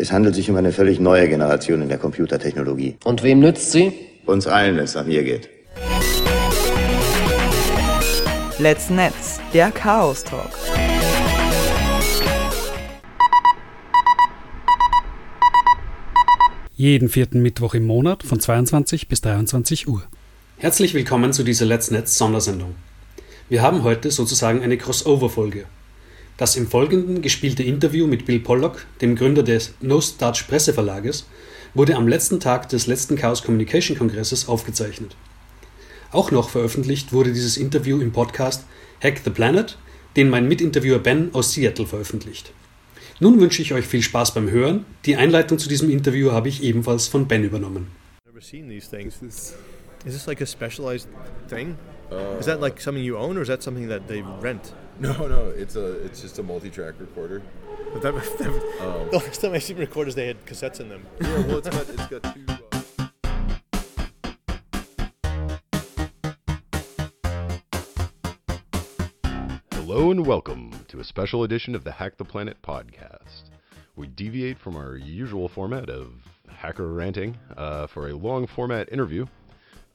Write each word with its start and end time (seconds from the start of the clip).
Es 0.00 0.10
handelt 0.12 0.34
sich 0.34 0.48
um 0.48 0.56
eine 0.56 0.72
völlig 0.72 0.98
neue 0.98 1.28
Generation 1.28 1.82
in 1.82 1.90
der 1.90 1.98
Computertechnologie. 1.98 2.96
Und 3.04 3.22
wem 3.22 3.38
nützt 3.38 3.70
sie? 3.70 3.92
Uns 4.24 4.46
allen, 4.46 4.76
wenn 4.76 4.84
es 4.84 4.94
nach 4.94 5.04
mir 5.04 5.22
geht. 5.22 5.50
Let's 8.58 8.88
Netz, 8.88 9.40
der 9.52 9.70
Chaos 9.70 10.24
Talk. 10.24 10.48
Jeden 16.76 17.10
vierten 17.10 17.42
Mittwoch 17.42 17.74
im 17.74 17.84
Monat 17.84 18.22
von 18.22 18.40
22 18.40 19.06
bis 19.06 19.20
23 19.20 19.86
Uhr. 19.86 20.02
Herzlich 20.56 20.94
willkommen 20.94 21.34
zu 21.34 21.42
dieser 21.42 21.66
Let's 21.66 21.90
Netz 21.90 22.16
Sondersendung. 22.16 22.74
Wir 23.50 23.60
haben 23.60 23.82
heute 23.82 24.10
sozusagen 24.10 24.62
eine 24.62 24.78
Crossover-Folge. 24.78 25.66
Das 26.40 26.56
im 26.56 26.66
Folgenden 26.66 27.20
gespielte 27.20 27.62
Interview 27.62 28.06
mit 28.06 28.24
Bill 28.24 28.40
Pollock, 28.40 28.86
dem 29.02 29.14
Gründer 29.14 29.42
des 29.42 29.74
No 29.82 30.00
Starch 30.00 30.48
Presseverlages, 30.48 31.26
wurde 31.74 31.96
am 31.96 32.08
letzten 32.08 32.40
Tag 32.40 32.70
des 32.70 32.86
letzten 32.86 33.14
Chaos 33.14 33.42
Communication 33.42 33.98
Kongresses 33.98 34.48
aufgezeichnet. 34.48 35.16
Auch 36.12 36.30
noch 36.30 36.48
veröffentlicht 36.48 37.12
wurde 37.12 37.34
dieses 37.34 37.58
Interview 37.58 38.00
im 38.00 38.12
Podcast 38.12 38.64
Hack 39.02 39.20
the 39.22 39.28
Planet, 39.28 39.76
den 40.16 40.30
mein 40.30 40.48
Mitinterviewer 40.48 40.98
Ben 40.98 41.28
aus 41.34 41.52
Seattle 41.52 41.84
veröffentlicht. 41.84 42.54
Nun 43.18 43.38
wünsche 43.38 43.60
ich 43.60 43.74
euch 43.74 43.84
viel 43.86 44.00
Spaß 44.00 44.32
beim 44.32 44.50
Hören. 44.50 44.86
Die 45.04 45.16
Einleitung 45.16 45.58
zu 45.58 45.68
diesem 45.68 45.90
Interview 45.90 46.32
habe 46.32 46.48
ich 46.48 46.62
ebenfalls 46.62 47.06
von 47.06 47.28
Ben 47.28 47.44
übernommen. 47.44 47.88
Never 48.24 48.40
seen 48.40 48.66
these 48.66 48.88
things. 48.88 49.20
Is 50.06 50.14
this 50.14 50.26
like 50.26 50.40
a 50.40 50.46
specialized 50.46 51.08
thing? 51.50 51.76
is 52.38 52.46
that 52.46 52.62
like 52.62 52.80
something 52.80 53.04
you 53.04 53.18
own, 53.18 53.36
or 53.36 53.42
is 53.42 53.48
that 53.48 53.62
something 53.62 53.90
that 53.90 54.08
they 54.08 54.24
rent? 54.40 54.72
No, 55.08 55.26
no, 55.26 55.48
it's 55.48 55.76
a 55.76 55.92
it's 56.04 56.20
just 56.20 56.38
a 56.40 56.42
multi-track 56.42 57.00
recorder. 57.00 57.40
But 57.94 58.02
that, 58.02 58.12
that, 58.38 59.08
the 59.10 59.16
last 59.16 59.40
time 59.40 59.54
I 59.54 59.58
seen 59.58 59.78
recorders, 59.78 60.14
they 60.14 60.26
had 60.26 60.44
cassettes 60.44 60.78
in 60.78 60.90
them. 60.90 61.06
Yeah, 61.22 61.38
well, 61.46 61.56
it's 61.56 61.70
got 61.70 61.88
it's 61.88 62.06
got 62.06 62.22
two. 62.34 62.44
Uh, 62.46 63.08
Hello 69.72 70.10
and 70.10 70.26
welcome 70.26 70.70
to 70.88 71.00
a 71.00 71.04
special 71.04 71.44
edition 71.44 71.74
of 71.74 71.82
the 71.82 71.92
Hack 71.92 72.18
the 72.18 72.24
Planet 72.26 72.58
podcast. 72.60 73.44
We 73.96 74.06
deviate 74.06 74.58
from 74.58 74.76
our 74.76 74.96
usual 74.96 75.48
format 75.48 75.88
of 75.88 76.12
hacker 76.46 76.92
ranting 76.92 77.38
uh, 77.56 77.86
for 77.86 78.10
a 78.10 78.12
long 78.12 78.46
format 78.46 78.92
interview 78.92 79.24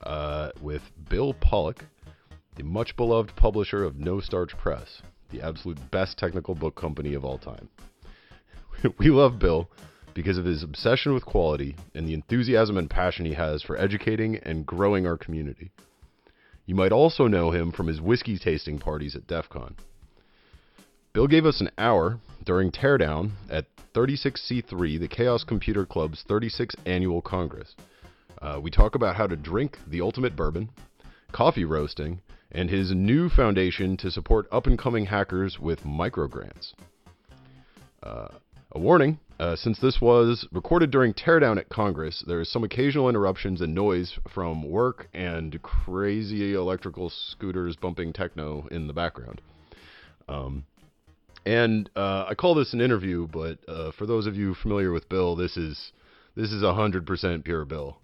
uh, 0.02 0.50
with 0.62 0.82
Bill 1.10 1.36
Pollock, 1.36 1.86
the 2.56 2.64
much 2.64 2.96
beloved 2.96 3.36
publisher 3.36 3.84
of 3.84 3.98
No 3.98 4.20
Starch 4.20 4.58
Press, 4.58 5.02
the 5.32 5.42
absolute 5.42 5.80
best 5.92 6.18
technical 6.18 6.56
book 6.56 6.76
company 6.76 7.14
of 7.14 7.26
all 7.26 7.38
time. 7.38 7.70
we 9.00 9.10
love 9.10 9.40
Bill 9.40 9.70
because 10.14 10.38
of 10.38 10.46
his 10.46 10.64
obsession 10.64 11.14
with 11.14 11.26
quality 11.26 11.76
and 11.94 12.08
the 12.08 12.14
enthusiasm 12.14 12.78
and 12.78 12.90
passion 12.90 13.26
he 13.26 13.34
has 13.34 13.62
for 13.62 13.78
educating 13.78 14.38
and 14.38 14.66
growing 14.66 15.06
our 15.06 15.18
community. 15.18 15.72
You 16.66 16.76
might 16.76 16.92
also 16.92 17.28
know 17.28 17.52
him 17.52 17.72
from 17.72 17.88
his 17.88 18.02
whiskey 18.02 18.40
tasting 18.40 18.80
parties 18.80 19.16
at 19.16 19.28
DEF 19.28 19.50
CON. 19.50 19.76
Bill 21.14 21.28
gave 21.28 21.46
us 21.46 21.62
an 21.62 21.70
hour 21.78 22.20
during 22.44 22.72
Teardown 22.72 23.32
at 23.50 23.66
36C3, 23.94 25.00
the 25.00 25.08
Chaos 25.08 25.44
Computer 25.44 25.86
Club's 25.86 26.24
36th 26.28 26.76
annual 26.86 27.22
Congress. 27.22 27.76
Uh, 28.42 28.60
we 28.62 28.72
talk 28.72 28.96
about 28.96 29.16
how 29.16 29.28
to 29.28 29.36
drink 29.36 29.78
the 29.88 30.02
ultimate 30.02 30.36
bourbon, 30.36 30.70
coffee 31.32 31.66
roasting, 31.66 32.20
and 32.52 32.70
his 32.70 32.92
new 32.92 33.30
foundation 33.30 33.98
to 33.98 34.12
support 34.12 34.48
up 34.52 34.68
and 34.68 34.78
coming 34.78 35.06
hackers 35.06 35.60
with 35.60 35.84
microgrants. 35.84 36.74
Uh, 38.04 38.28
a 38.72 38.80
warning 38.80 39.20
uh, 39.40 39.56
since 39.56 39.80
this 39.80 40.00
was 40.00 40.48
recorded 40.52 40.92
during 40.92 41.14
Teardown 41.14 41.58
at 41.58 41.68
Congress, 41.68 42.24
there 42.26 42.40
is 42.40 42.50
some 42.50 42.64
occasional 42.64 43.10
interruptions 43.10 43.60
and 43.60 43.76
noise 43.76 44.18
from 44.34 44.70
work 44.70 45.10
and 45.14 45.62
crazy 45.62 46.54
electrical 46.54 47.10
scooters 47.10 47.76
bumping 47.76 48.14
techno 48.14 48.66
in 48.72 48.88
the 48.88 48.94
background. 48.94 49.42
Um, 50.30 50.66
and 51.46 51.90
uh, 51.96 52.26
I 52.30 52.36
call 52.36 52.56
this 52.56 52.74
an 52.74 52.82
interview, 52.82 53.28
but 53.28 53.60
uh, 53.68 53.92
for 53.98 54.06
those 54.06 54.26
of 54.26 54.36
you 54.36 54.56
familiar 54.56 54.92
with 54.92 55.10
Bill, 55.10 55.36
this 55.36 55.58
is 55.58 55.92
this 56.36 56.52
is 56.52 56.64
hundred 56.64 57.06
percent 57.06 57.44
pure 57.44 57.66
Bill. 57.66 57.98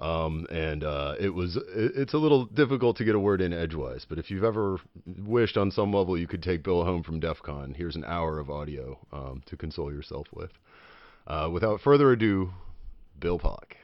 Um, 0.00 0.46
and 0.50 0.84
uh, 0.84 1.16
it 1.18 1.30
was 1.30 1.56
it, 1.56 1.66
it's 1.74 2.12
a 2.12 2.18
little 2.18 2.44
difficult 2.44 2.96
to 2.98 3.04
get 3.04 3.14
a 3.14 3.18
word 3.18 3.40
in 3.40 3.52
edgewise. 3.52 4.06
But 4.08 4.18
if 4.18 4.30
you've 4.30 4.44
ever 4.44 4.78
wished 5.06 5.56
on 5.56 5.70
some 5.70 5.92
level 5.92 6.16
you 6.16 6.26
could 6.26 6.42
take 6.42 6.62
Bill 6.62 6.84
home 6.84 7.02
from 7.02 7.18
DEF 7.18 7.42
CON, 7.42 7.74
here's 7.74 7.96
an 7.96 8.04
hour 8.04 8.38
of 8.38 8.48
audio 8.48 8.98
um, 9.12 9.42
to 9.46 9.56
console 9.56 9.92
yourself 9.92 10.28
with. 10.32 10.52
Uh, 11.26 11.48
without 11.52 11.80
further 11.80 12.12
ado, 12.12 12.52
Bill 13.18 13.38
Pollock. 13.38 13.76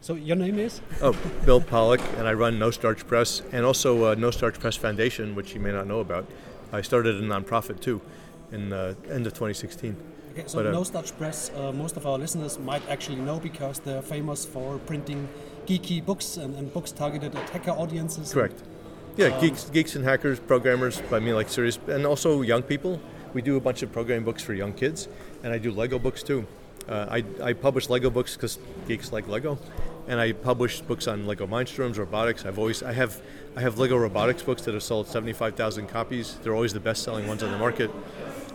So 0.00 0.14
your 0.14 0.36
name 0.36 0.58
is? 0.58 0.80
Oh, 1.02 1.16
Bill 1.44 1.60
Pollock, 1.60 2.00
and 2.16 2.28
I 2.28 2.32
run 2.32 2.58
No 2.58 2.70
Starch 2.70 3.06
Press 3.06 3.42
and 3.50 3.66
also 3.66 4.12
uh, 4.12 4.14
No 4.14 4.30
Starch 4.30 4.58
Press 4.58 4.76
Foundation, 4.76 5.34
which 5.34 5.54
you 5.54 5.60
may 5.60 5.72
not 5.72 5.88
know 5.88 5.98
about. 5.98 6.26
I 6.72 6.82
started 6.82 7.16
a 7.16 7.22
nonprofit 7.22 7.80
too, 7.80 8.00
in 8.52 8.68
the 8.68 8.96
end 9.10 9.26
of 9.26 9.32
2016. 9.32 9.96
Okay, 10.38 10.46
so 10.48 10.58
But, 10.58 10.66
uh, 10.66 10.70
No 10.70 10.84
Starch 10.84 11.16
Press, 11.18 11.50
uh, 11.56 11.72
most 11.72 11.96
of 11.96 12.06
our 12.06 12.16
listeners 12.16 12.58
might 12.60 12.82
actually 12.88 13.16
know 13.16 13.40
because 13.40 13.80
they're 13.80 14.02
famous 14.02 14.46
for 14.46 14.78
printing 14.78 15.28
geeky 15.66 16.04
books 16.04 16.36
and, 16.36 16.54
and 16.54 16.72
books 16.72 16.92
targeted 16.92 17.34
at 17.34 17.50
hacker 17.50 17.72
audiences. 17.72 18.32
Correct. 18.32 18.62
Yeah, 19.16 19.40
geeks, 19.40 19.64
geeks 19.70 19.96
and 19.96 20.04
hackers, 20.04 20.38
programmers. 20.38 21.02
I 21.10 21.18
mean, 21.18 21.34
like 21.34 21.48
serious, 21.48 21.78
and 21.88 22.06
also 22.06 22.42
young 22.42 22.62
people. 22.62 23.00
We 23.34 23.42
do 23.42 23.56
a 23.56 23.60
bunch 23.60 23.82
of 23.82 23.92
programming 23.92 24.24
books 24.24 24.42
for 24.42 24.54
young 24.54 24.72
kids, 24.72 25.08
and 25.42 25.52
I 25.52 25.58
do 25.58 25.72
Lego 25.72 25.98
books 25.98 26.22
too. 26.22 26.46
Uh, 26.88 27.06
I, 27.10 27.24
I 27.42 27.52
publish 27.52 27.90
Lego 27.90 28.08
books 28.08 28.36
because 28.36 28.58
geeks 28.86 29.12
like 29.12 29.26
Lego, 29.26 29.58
and 30.06 30.20
I 30.20 30.32
publish 30.32 30.80
books 30.82 31.08
on 31.08 31.26
Lego 31.26 31.48
Mindstorms, 31.48 31.98
robotics. 31.98 32.46
I've 32.46 32.60
always 32.60 32.82
I 32.84 32.92
have 32.92 33.20
I 33.56 33.60
have 33.60 33.76
Lego 33.78 33.96
robotics 33.96 34.42
books 34.42 34.62
that 34.62 34.74
have 34.74 34.84
sold 34.84 35.08
75,000 35.08 35.88
copies. 35.88 36.36
They're 36.42 36.54
always 36.54 36.72
the 36.72 36.80
best-selling 36.80 37.26
ones 37.26 37.42
on 37.42 37.50
the 37.50 37.58
market. 37.58 37.90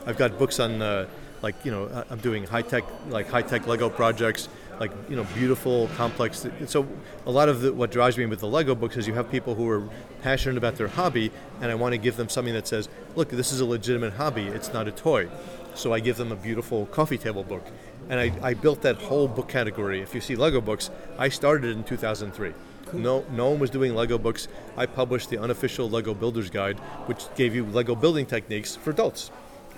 I've 0.06 0.18
got 0.18 0.40
books 0.40 0.60
on 0.60 0.82
uh, 0.82 1.08
like 1.44 1.64
you 1.66 1.72
know 1.72 2.04
I'm 2.10 2.20
doing 2.20 2.46
high 2.46 2.64
tech 2.64 2.86
like 3.10 3.28
high 3.28 3.44
tech 3.44 3.68
Lego 3.68 3.90
projects, 3.90 4.50
like 4.80 4.92
you 5.10 5.16
know 5.16 5.26
beautiful, 5.36 5.90
complex. 5.96 6.48
So 6.66 6.88
a 7.28 7.32
lot 7.32 7.50
of 7.50 7.62
the, 7.62 7.74
what 7.74 7.92
drives 7.92 8.18
me 8.18 8.26
with 8.26 8.40
the 8.40 8.48
Lego 8.48 8.74
books 8.74 8.98
is 8.98 9.06
you 9.08 9.14
have 9.14 9.30
people 9.30 9.54
who 9.54 9.70
are 9.70 9.88
passionate 10.24 10.58
about 10.58 10.78
their 10.78 10.88
hobby, 10.88 11.32
and 11.62 11.70
I 11.70 11.76
want 11.76 11.92
to 11.92 11.98
give 12.00 12.16
them 12.16 12.30
something 12.30 12.54
that 12.54 12.66
says, 12.66 12.90
look, 13.16 13.30
this 13.30 13.52
is 13.52 13.60
a 13.60 13.66
legitimate 13.66 14.14
hobby. 14.14 14.44
It's 14.48 14.74
not 14.74 14.88
a 14.88 14.92
toy. 14.92 15.30
So 15.76 15.92
I 15.92 16.00
give 16.00 16.18
them 16.18 16.32
a 16.32 16.36
beautiful 16.36 16.86
coffee 16.88 17.18
table 17.18 17.44
book, 17.44 17.66
and 18.08 18.20
I, 18.20 18.32
I 18.42 18.54
built 18.54 18.82
that 18.84 18.96
whole 18.96 19.28
book 19.28 19.50
category. 19.50 20.02
If 20.02 20.16
you 20.16 20.22
see 20.22 20.36
Lego 20.36 20.62
books, 20.62 20.92
I 21.18 21.30
started 21.30 21.76
in 21.76 21.84
2003. 21.84 22.54
No, 22.94 23.26
no 23.32 23.50
one 23.50 23.60
was 23.60 23.72
doing 23.72 23.96
Lego 23.96 24.20
books. 24.20 24.48
I 24.78 24.86
published 24.86 25.32
the 25.32 25.40
unofficial 25.40 25.90
Lego 25.90 26.14
Builder's 26.14 26.52
Guide, 26.52 26.78
which 27.08 27.24
gave 27.36 27.56
you 27.56 27.66
Lego 27.66 27.96
building 27.96 28.28
techniques 28.28 28.76
for 28.76 28.92
adults, 28.92 29.32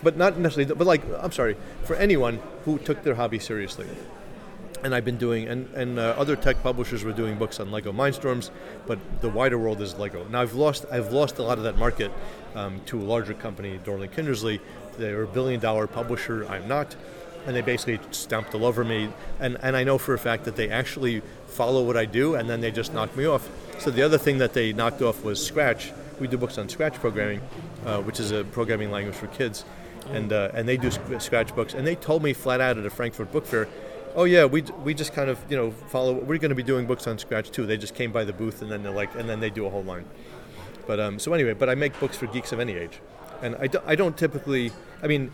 but 0.03 0.17
not 0.17 0.37
necessarily. 0.37 0.73
But 0.73 0.87
like, 0.87 1.03
I'm 1.19 1.31
sorry, 1.31 1.55
for 1.83 1.95
anyone 1.95 2.39
who 2.65 2.77
took 2.77 3.03
their 3.03 3.15
hobby 3.15 3.39
seriously. 3.39 3.87
And 4.83 4.93
I've 4.93 5.05
been 5.05 5.17
doing, 5.17 5.47
and, 5.47 5.73
and 5.73 5.97
uh, 5.97 6.13
other 6.17 6.35
tech 6.35 6.61
publishers 6.61 7.03
were 7.03 7.13
doing 7.13 7.39
books 7.39 7.59
on 7.59 7.71
Lego 7.71 7.91
Mindstorms, 7.91 8.51
but 8.85 8.99
the 9.21 9.29
wider 9.29 9.57
world 9.57 9.81
is 9.81 9.95
Lego. 9.95 10.27
Now 10.27 10.41
I've 10.41 10.53
lost, 10.53 10.85
I've 10.91 11.11
lost 11.11 11.39
a 11.39 11.41
lot 11.41 11.57
of 11.57 11.63
that 11.63 11.77
market 11.77 12.11
um, 12.53 12.81
to 12.87 13.01
a 13.01 13.03
larger 13.03 13.33
company, 13.33 13.79
Dorling 13.83 14.11
Kindersley. 14.11 14.59
They're 14.99 15.23
a 15.23 15.27
billion 15.27 15.59
dollar 15.59 15.87
publisher. 15.87 16.45
I'm 16.47 16.67
not 16.67 16.95
and 17.45 17.55
they 17.55 17.61
basically 17.61 17.99
stomped 18.11 18.53
all 18.55 18.65
over 18.65 18.83
me. 18.83 19.09
And, 19.39 19.57
and 19.61 19.75
I 19.75 19.83
know 19.83 19.97
for 19.97 20.13
a 20.13 20.19
fact 20.19 20.45
that 20.45 20.55
they 20.55 20.69
actually 20.69 21.21
follow 21.47 21.83
what 21.83 21.95
I 21.95 22.05
do, 22.05 22.35
and 22.35 22.49
then 22.49 22.61
they 22.61 22.71
just 22.71 22.93
knock 22.93 23.15
me 23.15 23.25
off. 23.25 23.49
So 23.79 23.91
the 23.91 24.01
other 24.01 24.17
thing 24.17 24.39
that 24.39 24.53
they 24.53 24.73
knocked 24.73 25.01
off 25.01 25.23
was 25.23 25.45
Scratch. 25.45 25.91
We 26.19 26.27
do 26.27 26.37
books 26.37 26.57
on 26.57 26.69
Scratch 26.69 26.95
programming, 26.95 27.41
uh, 27.85 28.01
which 28.01 28.19
is 28.19 28.31
a 28.31 28.43
programming 28.43 28.91
language 28.91 29.15
for 29.15 29.27
kids, 29.27 29.63
and 30.11 30.31
uh, 30.31 30.51
and 30.53 30.67
they 30.67 30.77
do 30.77 30.91
sc- 30.91 31.19
Scratch 31.19 31.55
books. 31.55 31.73
And 31.73 31.85
they 31.85 31.95
told 31.95 32.23
me 32.23 32.33
flat 32.33 32.61
out 32.61 32.77
at 32.77 32.85
a 32.85 32.89
Frankfurt 32.89 33.31
Book 33.31 33.45
Fair, 33.45 33.67
"Oh 34.15 34.23
yeah, 34.23 34.45
we 34.45 34.61
we 34.83 34.93
just 34.93 35.13
kind 35.13 35.29
of 35.29 35.39
you 35.49 35.57
know 35.57 35.71
follow. 35.89 36.13
We're 36.13 36.37
going 36.37 36.49
to 36.49 36.55
be 36.55 36.63
doing 36.63 36.85
books 36.85 37.07
on 37.07 37.17
Scratch 37.17 37.51
too." 37.51 37.65
They 37.65 37.77
just 37.77 37.95
came 37.95 38.11
by 38.11 38.23
the 38.23 38.33
booth, 38.33 38.61
and 38.61 38.71
then 38.71 38.83
they're 38.83 38.91
like, 38.91 39.13
and 39.15 39.29
then 39.29 39.39
they 39.39 39.49
do 39.49 39.65
a 39.65 39.69
whole 39.69 39.83
line. 39.83 40.05
But 40.87 40.99
um, 40.99 41.19
so 41.19 41.33
anyway, 41.33 41.53
but 41.53 41.69
I 41.69 41.75
make 41.75 41.99
books 41.99 42.17
for 42.17 42.27
geeks 42.27 42.51
of 42.51 42.59
any 42.59 42.73
age, 42.73 42.99
and 43.41 43.55
I, 43.55 43.67
do, 43.67 43.79
I 43.85 43.95
don't 43.95 44.17
typically. 44.17 44.71
I 45.01 45.07
mean, 45.07 45.31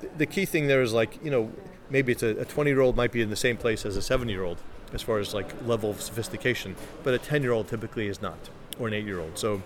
th- 0.00 0.12
the 0.16 0.26
key 0.26 0.44
thing 0.46 0.66
there 0.66 0.82
is 0.82 0.92
like 0.92 1.22
you 1.24 1.30
know 1.30 1.52
maybe 1.90 2.12
it's 2.12 2.22
a 2.22 2.44
20 2.44 2.70
year 2.70 2.80
old 2.80 2.96
might 2.96 3.12
be 3.12 3.20
in 3.20 3.30
the 3.30 3.36
same 3.36 3.56
place 3.56 3.84
as 3.84 3.96
a 3.96 4.02
7 4.02 4.28
year 4.28 4.44
old 4.44 4.58
as 4.92 5.02
far 5.02 5.18
as 5.18 5.34
like 5.34 5.48
level 5.66 5.90
of 5.90 6.00
sophistication, 6.00 6.76
but 7.02 7.14
a 7.14 7.18
10 7.18 7.42
year 7.42 7.52
old 7.52 7.68
typically 7.68 8.06
is 8.08 8.22
not, 8.22 8.38
or 8.78 8.88
an 8.88 8.94
8 8.94 9.04
year 9.04 9.20
old. 9.20 9.38
So 9.38 9.62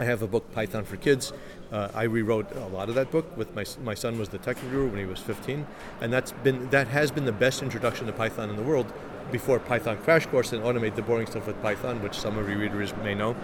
I 0.00 0.04
have 0.04 0.22
a 0.22 0.26
book 0.26 0.50
Python 0.52 0.84
for 0.84 0.96
Kids. 0.96 1.34
Uh, 1.70 1.88
I 1.94 2.04
rewrote 2.04 2.50
a 2.56 2.66
lot 2.68 2.88
of 2.88 2.94
that 2.94 3.10
book 3.10 3.36
with 3.36 3.54
my, 3.54 3.66
my 3.84 3.94
son 3.94 4.18
was 4.18 4.30
the 4.30 4.38
tech 4.38 4.58
guru 4.62 4.88
when 4.88 4.98
he 4.98 5.04
was 5.04 5.20
15, 5.20 5.66
and 6.00 6.10
that's 6.10 6.32
been 6.32 6.70
that 6.70 6.88
has 6.88 7.10
been 7.10 7.26
the 7.26 7.32
best 7.32 7.62
introduction 7.62 8.06
to 8.06 8.12
Python 8.12 8.48
in 8.48 8.56
the 8.56 8.62
world 8.62 8.90
before 9.30 9.60
Python 9.60 9.98
Crash 9.98 10.24
Course 10.26 10.52
and 10.52 10.64
automate 10.64 10.96
the 10.96 11.02
boring 11.02 11.26
stuff 11.26 11.46
with 11.46 11.60
Python, 11.62 12.02
which 12.02 12.18
some 12.18 12.38
of 12.38 12.48
your 12.48 12.58
readers 12.58 12.96
may 13.04 13.14
know. 13.14 13.36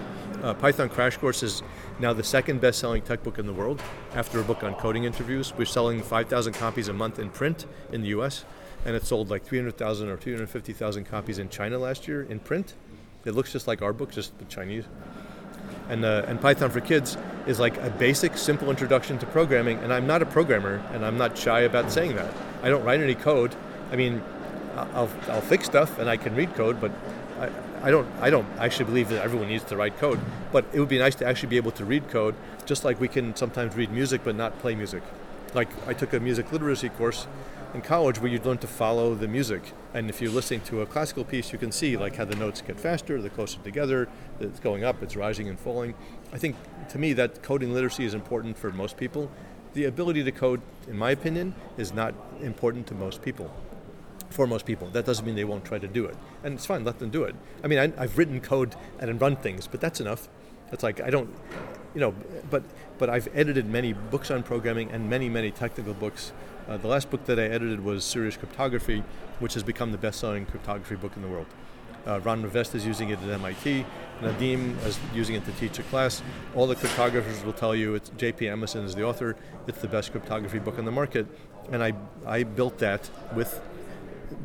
Uh, 0.42 0.54
Python 0.54 0.88
Crash 0.88 1.18
Course 1.18 1.42
is 1.42 1.62
now 2.00 2.12
the 2.12 2.24
second 2.24 2.60
best-selling 2.60 3.02
tech 3.02 3.22
book 3.22 3.38
in 3.38 3.46
the 3.46 3.52
world 3.52 3.80
after 4.14 4.40
a 4.40 4.42
book 4.42 4.64
on 4.64 4.74
coding 4.74 5.04
interviews. 5.04 5.52
We're 5.56 5.66
selling 5.66 6.02
5,000 6.02 6.54
copies 6.54 6.88
a 6.88 6.92
month 6.92 7.18
in 7.18 7.30
print 7.30 7.66
in 7.92 8.00
the 8.00 8.08
U.S. 8.08 8.44
and 8.84 8.96
it 8.96 9.06
sold 9.06 9.30
like 9.30 9.44
300,000 9.44 10.08
or 10.08 10.16
250,000 10.16 11.04
copies 11.04 11.38
in 11.38 11.50
China 11.50 11.78
last 11.78 12.08
year 12.08 12.22
in 12.22 12.40
print. 12.40 12.74
It 13.24 13.32
looks 13.32 13.52
just 13.52 13.68
like 13.68 13.82
our 13.82 13.92
book, 13.92 14.10
just 14.10 14.36
the 14.38 14.44
Chinese. 14.46 14.84
And, 15.88 16.04
uh, 16.04 16.24
and 16.26 16.40
Python 16.40 16.70
for 16.70 16.80
Kids 16.80 17.16
is 17.46 17.60
like 17.60 17.76
a 17.78 17.90
basic, 17.90 18.36
simple 18.36 18.70
introduction 18.70 19.18
to 19.18 19.26
programming. 19.26 19.78
And 19.78 19.92
I'm 19.92 20.06
not 20.06 20.22
a 20.22 20.26
programmer, 20.26 20.82
and 20.92 21.04
I'm 21.04 21.16
not 21.16 21.38
shy 21.38 21.60
about 21.60 21.92
saying 21.92 22.16
that. 22.16 22.32
I 22.62 22.68
don't 22.68 22.84
write 22.84 23.00
any 23.00 23.14
code. 23.14 23.54
I 23.92 23.96
mean, 23.96 24.22
I'll, 24.76 25.10
I'll 25.28 25.40
fix 25.40 25.66
stuff 25.66 25.98
and 25.98 26.08
I 26.08 26.16
can 26.16 26.34
read 26.34 26.54
code, 26.54 26.80
but 26.80 26.92
I, 27.40 27.50
I 27.82 27.90
don't 27.90 28.08
I 28.20 28.30
don't 28.30 28.46
actually 28.58 28.86
believe 28.86 29.08
that 29.10 29.22
everyone 29.22 29.48
needs 29.48 29.64
to 29.64 29.76
write 29.76 29.98
code. 29.98 30.20
But 30.52 30.64
it 30.72 30.80
would 30.80 30.88
be 30.88 30.98
nice 30.98 31.14
to 31.16 31.26
actually 31.26 31.48
be 31.50 31.56
able 31.56 31.72
to 31.72 31.84
read 31.84 32.08
code, 32.08 32.34
just 32.64 32.84
like 32.84 33.00
we 33.00 33.08
can 33.08 33.34
sometimes 33.36 33.76
read 33.76 33.90
music 33.90 34.22
but 34.24 34.34
not 34.34 34.58
play 34.58 34.74
music. 34.74 35.02
Like 35.54 35.68
I 35.86 35.94
took 35.94 36.12
a 36.12 36.20
music 36.20 36.52
literacy 36.52 36.88
course 36.90 37.26
in 37.74 37.82
college 37.82 38.20
where 38.20 38.30
you 38.30 38.40
learn 38.40 38.58
to 38.58 38.66
follow 38.66 39.14
the 39.14 39.28
music. 39.28 39.62
And 39.94 40.08
if 40.08 40.20
you're 40.20 40.30
listening 40.30 40.60
to 40.62 40.82
a 40.82 40.86
classical 40.86 41.24
piece, 41.24 41.52
you 41.52 41.58
can 41.58 41.72
see 41.72 41.96
like 41.96 42.16
how 42.16 42.24
the 42.24 42.36
notes 42.36 42.62
get 42.62 42.78
faster, 42.78 43.20
they're 43.20 43.30
closer 43.30 43.58
together, 43.60 44.08
it's 44.40 44.60
going 44.60 44.84
up, 44.84 45.02
it's 45.02 45.16
rising 45.16 45.48
and 45.48 45.58
falling. 45.58 45.94
I 46.32 46.38
think 46.38 46.56
to 46.90 46.98
me 46.98 47.12
that 47.14 47.42
coding 47.42 47.72
literacy 47.72 48.04
is 48.04 48.14
important 48.14 48.56
for 48.56 48.70
most 48.70 48.96
people. 48.96 49.30
The 49.74 49.84
ability 49.84 50.24
to 50.24 50.32
code, 50.32 50.62
in 50.88 50.96
my 50.96 51.10
opinion, 51.10 51.54
is 51.76 51.92
not 51.92 52.14
important 52.40 52.86
to 52.88 52.94
most 52.94 53.22
people. 53.22 53.54
For 54.30 54.46
most 54.46 54.66
people, 54.66 54.88
that 54.90 55.04
doesn't 55.04 55.24
mean 55.24 55.36
they 55.36 55.44
won't 55.44 55.64
try 55.64 55.78
to 55.78 55.86
do 55.86 56.04
it, 56.06 56.16
and 56.42 56.54
it's 56.54 56.66
fine. 56.66 56.84
Let 56.84 56.98
them 56.98 57.10
do 57.10 57.24
it. 57.24 57.36
I 57.62 57.68
mean, 57.68 57.78
I, 57.78 57.92
I've 58.02 58.18
written 58.18 58.40
code 58.40 58.74
and 58.98 59.20
run 59.20 59.36
things, 59.36 59.66
but 59.66 59.80
that's 59.80 60.00
enough. 60.00 60.28
It's 60.72 60.82
like 60.82 61.00
I 61.00 61.10
don't, 61.10 61.32
you 61.94 62.00
know, 62.00 62.14
but 62.50 62.64
but 62.98 63.08
I've 63.08 63.28
edited 63.34 63.66
many 63.66 63.92
books 63.92 64.30
on 64.30 64.42
programming 64.42 64.90
and 64.90 65.08
many 65.08 65.28
many 65.28 65.50
technical 65.52 65.94
books 65.94 66.32
uh, 66.68 66.76
the 66.76 66.88
last 66.88 67.10
book 67.10 67.24
that 67.26 67.38
I 67.38 67.44
edited 67.44 67.84
was 67.84 68.04
Serious 68.04 68.36
Cryptography, 68.36 69.02
which 69.38 69.54
has 69.54 69.62
become 69.62 69.92
the 69.92 69.98
best-selling 69.98 70.46
cryptography 70.46 70.96
book 70.96 71.12
in 71.16 71.22
the 71.22 71.28
world. 71.28 71.46
Uh, 72.06 72.20
Ron 72.20 72.42
Rivest 72.42 72.74
is 72.74 72.86
using 72.86 73.10
it 73.10 73.20
at 73.20 73.28
MIT. 73.28 73.84
Nadim 74.20 74.82
is 74.84 74.98
using 75.12 75.34
it 75.34 75.44
to 75.44 75.52
teach 75.52 75.78
a 75.78 75.82
class. 75.84 76.22
All 76.54 76.66
the 76.66 76.76
cryptographers 76.76 77.44
will 77.44 77.52
tell 77.52 77.74
you 77.74 77.94
it's 77.94 78.10
J.P. 78.16 78.46
Aumasson 78.46 78.84
is 78.84 78.94
the 78.94 79.04
author. 79.04 79.36
It's 79.66 79.80
the 79.80 79.88
best 79.88 80.12
cryptography 80.12 80.58
book 80.58 80.78
on 80.78 80.84
the 80.84 80.92
market, 80.92 81.26
and 81.72 81.82
I 81.82 81.92
I 82.24 82.44
built 82.44 82.78
that 82.78 83.10
with 83.34 83.60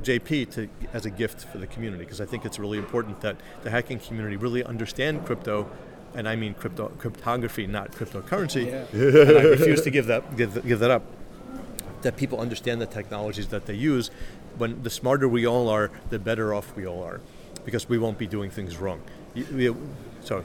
JP 0.03 0.51
to 0.53 0.69
as 0.93 1.05
a 1.05 1.11
gift 1.11 1.45
for 1.45 1.59
the 1.59 1.67
community 1.67 2.03
because 2.03 2.19
I 2.19 2.25
think 2.25 2.45
it's 2.45 2.57
really 2.57 2.79
important 2.79 3.21
that 3.21 3.37
the 3.63 3.69
hacking 3.69 3.99
community 3.99 4.37
really 4.37 4.63
understand 4.63 5.25
crypto, 5.25 5.69
and 6.15 6.27
I 6.27 6.35
mean 6.35 6.55
crypto 6.55 6.89
cryptography, 6.97 7.67
not 7.67 7.91
cryptocurrency. 7.91 8.65
Yeah. 8.65 8.85
and 8.93 9.37
I 9.37 9.43
refuse 9.43 9.81
to 9.83 9.91
give 9.91 10.07
that 10.07 10.35
give, 10.35 10.65
give 10.65 10.79
that 10.79 10.91
up 10.91 11.03
that 12.01 12.17
people 12.17 12.39
understand 12.39 12.81
the 12.81 12.85
technologies 12.85 13.47
that 13.47 13.65
they 13.65 13.75
use. 13.75 14.11
When 14.57 14.83
the 14.83 14.89
smarter 14.89 15.27
we 15.27 15.45
all 15.47 15.69
are, 15.69 15.91
the 16.09 16.19
better 16.19 16.53
off 16.53 16.75
we 16.75 16.85
all 16.85 17.03
are, 17.03 17.21
because 17.65 17.87
we 17.87 17.97
won't 17.97 18.17
be 18.17 18.27
doing 18.27 18.49
things 18.49 18.77
wrong. 18.77 19.01
so. 20.23 20.43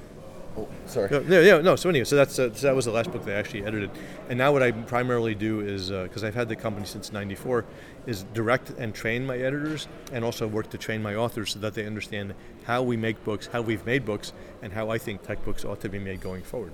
Oh, 0.58 0.66
sorry. 0.86 1.10
No, 1.10 1.40
yeah, 1.40 1.60
no. 1.60 1.76
So 1.76 1.90
anyway, 1.90 2.04
so 2.04 2.16
that's 2.16 2.38
uh, 2.38 2.50
so 2.54 2.68
that 2.68 2.74
was 2.74 2.86
the 2.86 2.90
last 2.90 3.12
book 3.12 3.26
that 3.26 3.36
I 3.36 3.38
actually 3.38 3.66
edited, 3.66 3.90
and 4.30 4.38
now 4.38 4.52
what 4.52 4.62
I 4.62 4.72
primarily 4.72 5.34
do 5.34 5.60
is 5.60 5.90
because 5.90 6.24
uh, 6.24 6.28
I've 6.28 6.34
had 6.34 6.48
the 6.48 6.56
company 6.56 6.86
since 6.86 7.12
'94, 7.12 7.66
is 8.06 8.22
direct 8.32 8.70
and 8.70 8.94
train 8.94 9.26
my 9.26 9.36
editors, 9.36 9.86
and 10.12 10.24
also 10.24 10.46
work 10.46 10.70
to 10.70 10.78
train 10.78 11.02
my 11.02 11.14
authors 11.14 11.52
so 11.52 11.58
that 11.58 11.74
they 11.74 11.84
understand 11.84 12.32
how 12.64 12.82
we 12.82 12.96
make 12.96 13.22
books, 13.22 13.48
how 13.48 13.60
we've 13.60 13.84
made 13.84 14.06
books, 14.06 14.32
and 14.62 14.72
how 14.72 14.88
I 14.88 14.96
think 14.96 15.22
tech 15.22 15.44
books 15.44 15.62
ought 15.62 15.82
to 15.82 15.90
be 15.90 15.98
made 15.98 16.22
going 16.22 16.42
forward. 16.42 16.72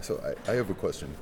So 0.00 0.20
I, 0.46 0.52
I 0.52 0.54
have 0.54 0.70
a 0.70 0.74
question. 0.74 1.12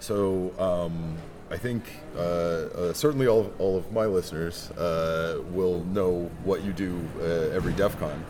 So 0.00 0.52
um, 0.58 1.16
I 1.54 1.56
think 1.56 1.84
uh, 2.16 2.18
uh, 2.18 2.92
certainly 2.94 3.28
all, 3.28 3.52
all 3.60 3.76
of 3.78 3.92
my 3.92 4.06
listeners 4.06 4.72
uh, 4.72 5.40
will 5.52 5.84
know 5.84 6.28
what 6.42 6.64
you 6.64 6.72
do 6.72 7.00
uh, 7.20 7.54
every 7.54 7.72
DEF 7.74 7.96
CON, 8.00 8.24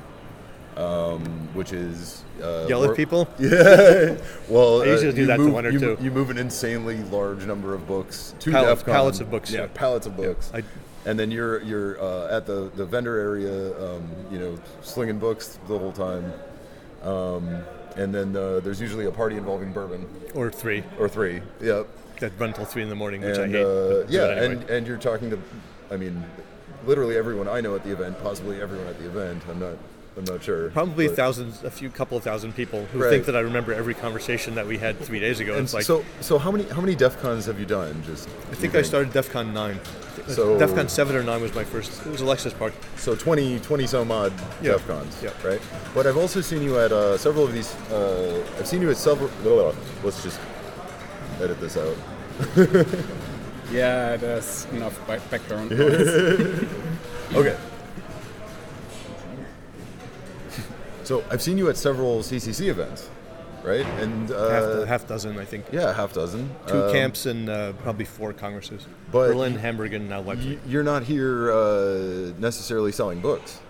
um, 0.76 1.24
which 1.54 1.72
is 1.72 2.22
uh, 2.42 2.66
yell 2.68 2.84
at 2.84 2.94
people. 2.94 3.26
Yeah, 3.38 4.18
well, 4.46 4.82
I 4.82 4.86
usually 4.88 5.14
do 5.14 5.24
that 5.24 5.38
move, 5.38 5.48
to 5.48 5.54
one 5.54 5.64
or 5.64 5.70
you, 5.70 5.78
two. 5.78 5.98
You 6.02 6.10
move 6.10 6.28
an 6.28 6.36
insanely 6.36 7.02
large 7.04 7.46
number 7.46 7.72
of 7.72 7.86
books 7.86 8.34
to 8.40 8.50
pallets, 8.50 8.80
DEF 8.80 8.84
CON. 8.84 8.94
pallets 8.94 9.20
of 9.20 9.30
books. 9.30 9.50
Yeah, 9.50 9.60
yeah. 9.60 9.66
pallets 9.72 10.06
of 10.06 10.16
books. 10.18 10.50
Yeah. 10.52 10.60
I, 10.60 11.08
and 11.08 11.18
then 11.18 11.30
you're 11.30 11.62
you're 11.62 12.28
at 12.28 12.44
the, 12.44 12.70
the 12.74 12.84
vendor 12.84 13.18
area, 13.18 13.72
um, 13.82 14.06
you 14.30 14.38
know, 14.38 14.58
slinging 14.82 15.18
books 15.18 15.58
the 15.66 15.78
whole 15.78 15.92
time. 15.92 16.30
Um, 17.02 17.62
and 17.96 18.14
then 18.14 18.34
there's 18.34 18.82
usually 18.82 19.06
a 19.06 19.10
party 19.10 19.38
involving 19.38 19.72
bourbon. 19.72 20.06
Or 20.34 20.50
three. 20.50 20.84
Or 20.98 21.08
three. 21.08 21.40
Yep 21.62 21.88
that 22.24 22.38
run 22.38 22.52
till 22.52 22.64
three 22.64 22.82
in 22.82 22.88
the 22.88 22.94
morning, 22.94 23.20
which 23.20 23.38
and, 23.38 23.54
I 23.54 23.58
hate. 23.58 23.66
Uh, 23.66 24.06
yeah, 24.08 24.22
anyway. 24.22 24.44
and 24.46 24.70
and 24.70 24.86
you're 24.86 24.98
talking 24.98 25.30
to, 25.30 25.38
I 25.90 25.96
mean, 25.96 26.24
literally 26.86 27.16
everyone 27.16 27.48
I 27.48 27.60
know 27.60 27.74
at 27.74 27.84
the 27.84 27.92
event, 27.92 28.20
possibly 28.22 28.60
everyone 28.60 28.86
at 28.86 28.98
the 28.98 29.06
event. 29.06 29.42
I'm 29.48 29.60
not. 29.60 29.76
I'm 30.16 30.24
not 30.26 30.44
sure. 30.44 30.70
Probably 30.70 31.08
thousands, 31.08 31.64
a 31.64 31.70
few 31.72 31.90
couple 31.90 32.16
of 32.16 32.22
thousand 32.22 32.54
people 32.54 32.84
who 32.86 33.02
right. 33.02 33.10
think 33.10 33.26
that 33.26 33.34
I 33.34 33.40
remember 33.40 33.74
every 33.74 33.94
conversation 33.94 34.54
that 34.54 34.64
we 34.64 34.78
had 34.78 34.96
three 35.00 35.18
days 35.18 35.40
ago. 35.40 35.54
And 35.54 35.64
it's 35.64 35.74
like 35.74 35.82
so. 35.82 36.04
So 36.20 36.38
how 36.38 36.52
many 36.52 36.62
how 36.68 36.80
many 36.80 36.94
DEF 36.94 37.20
CONs 37.20 37.46
have 37.46 37.58
you 37.58 37.66
done? 37.66 38.00
Just 38.04 38.28
I 38.52 38.54
think 38.54 38.76
I 38.76 38.82
started 38.82 39.12
DEF 39.12 39.30
CON 39.30 39.52
nine. 39.52 39.80
So 40.28 40.56
DEF 40.56 40.72
CON 40.72 40.88
seven 40.88 41.16
or 41.16 41.24
nine 41.24 41.42
was 41.42 41.52
my 41.52 41.64
first. 41.64 42.06
It 42.06 42.12
was 42.12 42.20
Alexis 42.20 42.52
Park. 42.52 42.74
So 42.96 43.16
20, 43.16 43.58
20 43.58 43.86
some 43.88 44.12
odd 44.12 44.32
yeah. 44.62 44.72
DEF 44.72 44.86
CONs. 44.86 45.20
Yeah. 45.20 45.30
Right. 45.44 45.60
But 45.94 46.06
I've 46.06 46.16
also 46.16 46.40
seen 46.40 46.62
you 46.62 46.78
at 46.78 46.92
uh, 46.92 47.18
several 47.18 47.44
of 47.44 47.52
these. 47.52 47.74
Uh, 47.90 48.46
I've 48.56 48.68
seen 48.68 48.82
you 48.82 48.90
at 48.90 48.96
several. 48.96 49.30
Let's 50.04 50.22
just 50.22 50.38
edit 51.40 51.60
this 51.60 51.76
out. 51.76 51.96
yeah, 53.70 54.16
there's 54.16 54.66
enough 54.66 54.98
background 55.06 55.70
noise. 55.70 56.08
okay. 57.34 57.56
So 61.04 61.22
I've 61.30 61.42
seen 61.42 61.58
you 61.58 61.68
at 61.68 61.76
several 61.76 62.20
CCC 62.20 62.68
events, 62.68 63.10
right? 63.62 63.86
And 64.00 64.30
uh, 64.30 64.48
half, 64.48 64.88
half, 64.88 65.08
dozen, 65.08 65.38
I 65.38 65.44
think. 65.44 65.66
Yeah, 65.70 65.92
half 65.92 66.12
dozen. 66.14 66.50
Two 66.66 66.84
um, 66.84 66.92
camps 66.92 67.26
and 67.26 67.48
uh, 67.48 67.74
probably 67.74 68.06
four 68.06 68.32
congresses. 68.32 68.86
But 69.12 69.28
Berlin, 69.28 69.54
Hamburg, 69.54 69.92
and 69.92 70.08
now 70.08 70.22
Leipzig. 70.22 70.58
You're 70.66 70.82
not 70.82 71.02
here 71.04 71.52
uh, 71.52 72.32
necessarily 72.38 72.90
selling 72.90 73.20
books. 73.20 73.60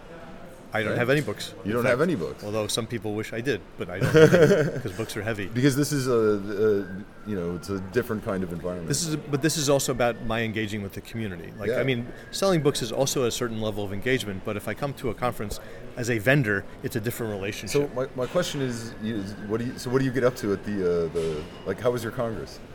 I 0.75 0.82
don't 0.82 0.97
have 0.97 1.09
any 1.09 1.21
books. 1.21 1.55
You 1.65 1.73
don't 1.73 1.85
fact, 1.85 1.93
have 1.93 2.00
any 2.00 2.17
books. 2.17 2.43
Although 2.43 2.67
some 2.67 2.87
people 2.87 3.15
wish 3.15 3.32
I 3.32 3.41
did, 3.41 3.61
but 3.79 3.88
I 3.88 4.00
don't 4.00 4.12
because 4.75 4.93
books 4.93 5.17
are 5.17 5.23
heavy. 5.23 5.47
Because 5.47 5.76
this 5.76 5.93
is 5.93 6.09
a, 6.09 6.12
a, 6.12 7.29
you 7.31 7.37
know 7.37 7.55
it's 7.55 7.69
a 7.69 7.79
different 7.93 8.25
kind 8.25 8.43
of 8.43 8.53
environment. 8.53 8.88
This 8.88 9.06
is, 9.06 9.15
a, 9.15 9.19
but 9.19 9.41
this 9.41 9.56
is 9.56 9.71
also 9.71 9.93
about 9.93 10.26
my 10.26 10.43
engaging 10.43 10.82
with 10.82 10.93
the 10.94 11.00
community. 11.00 11.53
Like 11.59 11.71
yeah. 11.71 11.79
I 11.79 11.85
mean, 11.85 12.09
selling 12.32 12.61
books 12.61 12.82
is 12.82 12.91
also 12.91 13.25
a 13.25 13.31
certain 13.31 13.61
level 13.61 13.85
of 13.85 13.93
engagement. 13.93 14.43
But 14.45 14.57
if 14.57 14.66
I 14.66 14.75
come 14.75 14.93
to 14.95 15.11
a 15.11 15.14
conference 15.14 15.61
as 15.97 16.11
a 16.11 16.19
vendor, 16.19 16.64
it's 16.83 16.97
a 16.97 17.00
different 17.00 17.33
relationship. 17.33 17.88
So 17.88 17.95
my, 17.95 18.09
my 18.16 18.26
question 18.26 18.61
is, 18.61 18.95
is 19.04 19.33
what 19.47 19.61
do 19.61 19.66
you 19.66 19.78
so 19.78 19.90
what 19.90 20.00
do 20.00 20.04
you 20.04 20.12
get 20.12 20.25
up 20.25 20.35
to 20.37 20.52
at 20.52 20.64
the 20.64 20.73
uh, 20.73 21.12
the 21.12 21.45
like 21.66 21.81
how 21.81 21.93
was 21.93 22.02
your 22.02 22.12
congress? 22.12 22.59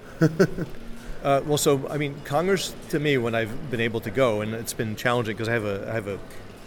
Uh, 1.22 1.42
well, 1.46 1.58
so 1.58 1.86
I 1.90 1.98
mean, 1.98 2.16
Congress 2.24 2.74
to 2.90 2.98
me, 2.98 3.18
when 3.18 3.36
I've 3.36 3.70
been 3.70 3.82
able 3.82 4.00
to 4.00 4.10
go, 4.10 4.40
and 4.40 4.54
it's 4.54 4.72
been 4.72 4.96
challenging 4.96 5.36
because 5.36 5.50
I 5.50 5.52
have 5.52 5.66
a 5.66 5.86
I 5.90 5.94
have 5.94 6.08
a 6.08 6.18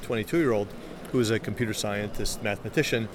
22 0.03 0.37
year 0.37 0.53
old 0.53 0.69
who 1.12 1.21
is 1.21 1.31
a 1.31 1.38
computer 1.38 1.75
scientist, 1.75 2.42
mathematician, 2.42 3.09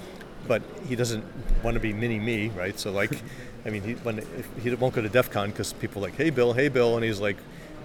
but 0.46 0.62
he 0.88 0.96
doesn't 0.96 1.24
want 1.62 1.74
to 1.74 1.80
be 1.80 1.92
mini 1.92 2.18
me, 2.18 2.48
right? 2.50 2.78
So 2.78 2.92
like, 2.92 3.12
I 3.66 3.70
mean, 3.70 3.82
he 3.82 3.94
when 3.94 4.24
he 4.62 4.74
won't 4.74 4.94
go 4.94 5.02
to 5.02 5.08
DEF 5.08 5.30
CON 5.30 5.50
because 5.50 5.72
people 5.74 6.02
are 6.02 6.08
like, 6.08 6.16
hey 6.16 6.30
Bill, 6.30 6.54
hey 6.54 6.68
Bill, 6.68 6.96
and 6.96 7.04
he's 7.04 7.20
like, 7.20 7.36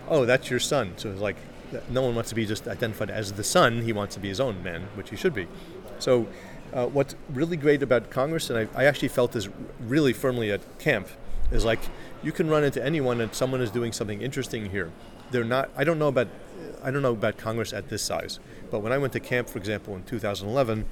oh, 0.08 0.26
that's 0.26 0.50
your 0.50 0.60
son. 0.60 0.94
So 0.98 1.12
it's 1.12 1.20
like, 1.20 1.36
no 1.90 2.04
one 2.04 2.16
wants 2.16 2.30
to 2.30 2.36
be 2.36 2.46
just 2.46 2.68
identified 2.68 3.10
as 3.10 3.34
the 3.34 3.44
son. 3.44 3.82
He 3.82 3.92
wants 3.92 4.16
to 4.16 4.22
be 4.22 4.30
his 4.30 4.40
own 4.40 4.64
man, 4.64 4.84
which 4.96 5.10
he 5.10 5.16
should 5.16 5.34
be. 5.34 5.48
So. 6.00 6.28
Uh, 6.72 6.88
what's 6.88 7.14
really 7.30 7.56
great 7.56 7.84
about 7.84 8.10
Congress, 8.10 8.50
and 8.50 8.58
I, 8.58 8.82
I 8.82 8.86
actually 8.86 9.10
felt 9.10 9.34
this 9.34 9.48
really 9.80 10.12
firmly 10.12 10.52
at 10.52 10.80
camp, 10.80 11.08
is 11.52 11.64
like 11.64 11.80
you 12.24 12.32
can 12.32 12.50
run 12.50 12.64
into 12.64 12.84
anyone 12.84 13.22
and 13.22 13.34
someone 13.34 13.62
is 13.62 13.70
doing 13.70 13.92
something 13.92 14.22
interesting 14.22 14.72
here. 14.72 14.92
They're 15.30 15.44
not. 15.44 15.70
I 15.78 15.84
don't 15.84 16.00
know 16.00 16.08
about. 16.08 16.30
I 16.84 16.90
don't 16.90 17.02
know 17.02 17.12
about 17.12 17.38
Congress 17.38 17.74
at 17.74 17.90
this 17.90 18.02
size, 18.02 18.40
but 18.74 18.80
when 18.80 18.92
I 18.92 18.98
went 18.98 19.14
to 19.14 19.20
camp, 19.20 19.50
for 19.50 19.60
example, 19.60 19.96
in 19.96 20.02
2011, 20.02 20.86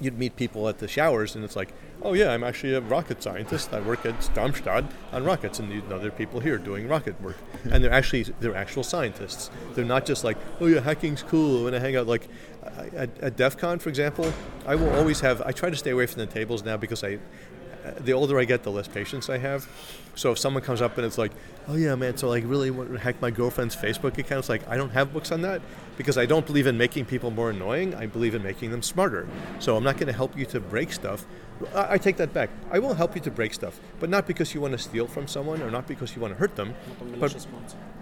you'd 0.00 0.16
meet 0.16 0.36
people 0.36 0.68
at 0.68 0.78
the 0.78 0.86
showers, 0.86 1.34
and 1.34 1.44
it's 1.44 1.56
like, 1.56 1.72
oh 2.00 2.12
yeah, 2.12 2.30
I'm 2.30 2.44
actually 2.44 2.74
a 2.74 2.80
rocket 2.80 3.20
scientist. 3.24 3.74
I 3.74 3.80
work 3.80 4.06
at 4.06 4.30
Darmstadt 4.34 4.84
on 5.10 5.24
rockets, 5.24 5.58
and 5.58 5.72
you 5.72 5.82
know 5.82 5.98
there 5.98 6.10
are 6.10 6.12
people 6.12 6.38
here 6.38 6.58
doing 6.58 6.86
rocket 6.86 7.20
work, 7.20 7.38
and 7.72 7.82
they're 7.82 7.92
actually 7.92 8.22
they're 8.38 8.54
actual 8.54 8.84
scientists. 8.84 9.50
They're 9.74 9.84
not 9.84 10.06
just 10.06 10.22
like, 10.22 10.36
oh 10.60 10.66
yeah, 10.66 10.78
hacking's 10.78 11.24
cool, 11.24 11.74
I 11.74 11.80
hang 11.80 11.96
out 11.96 12.06
like 12.06 12.28
at, 12.94 13.10
at 13.18 13.36
DEF 13.36 13.56
CON, 13.56 13.80
for 13.80 13.88
example. 13.88 14.32
I 14.64 14.76
will 14.76 14.90
always 14.90 15.18
have. 15.22 15.42
I 15.42 15.50
try 15.50 15.70
to 15.70 15.76
stay 15.76 15.90
away 15.90 16.06
from 16.06 16.20
the 16.20 16.26
tables 16.26 16.62
now 16.62 16.76
because 16.76 17.02
I 17.02 17.18
the 17.98 18.12
older 18.12 18.38
I 18.38 18.44
get, 18.44 18.62
the 18.62 18.70
less 18.70 18.88
patience 18.88 19.28
I 19.28 19.38
have. 19.38 19.68
So 20.14 20.32
if 20.32 20.38
someone 20.38 20.62
comes 20.62 20.80
up 20.80 20.96
and 20.96 21.06
it's 21.06 21.18
like, 21.18 21.32
"Oh 21.68 21.76
yeah, 21.76 21.94
man," 21.94 22.16
so 22.16 22.28
like 22.28 22.44
really 22.46 22.70
want 22.70 22.92
to 22.92 22.98
hack 22.98 23.20
my 23.20 23.30
girlfriend's 23.30 23.76
Facebook 23.76 24.16
account, 24.18 24.40
it's 24.40 24.48
like 24.48 24.66
I 24.68 24.76
don't 24.76 24.90
have 24.90 25.12
books 25.12 25.30
on 25.30 25.42
that 25.42 25.60
because 25.96 26.16
I 26.16 26.26
don't 26.26 26.46
believe 26.46 26.66
in 26.66 26.78
making 26.78 27.04
people 27.06 27.30
more 27.30 27.50
annoying. 27.50 27.94
I 27.94 28.06
believe 28.06 28.34
in 28.34 28.42
making 28.42 28.70
them 28.70 28.82
smarter. 28.82 29.28
So 29.58 29.76
I'm 29.76 29.84
not 29.84 29.96
going 29.96 30.06
to 30.06 30.12
help 30.12 30.36
you 30.36 30.46
to 30.46 30.60
break 30.60 30.92
stuff. 30.92 31.26
I, 31.74 31.94
I 31.94 31.98
take 31.98 32.16
that 32.16 32.32
back. 32.32 32.50
I 32.70 32.78
will 32.78 32.94
help 32.94 33.14
you 33.14 33.20
to 33.22 33.30
break 33.30 33.54
stuff, 33.54 33.80
but 34.00 34.08
not 34.08 34.26
because 34.26 34.54
you 34.54 34.60
want 34.60 34.72
to 34.72 34.78
steal 34.78 35.06
from 35.06 35.26
someone 35.26 35.62
or 35.62 35.70
not 35.70 35.86
because 35.86 36.14
you 36.14 36.22
want 36.22 36.34
to 36.34 36.38
hurt 36.38 36.56
them. 36.56 36.74
But, 37.18 37.46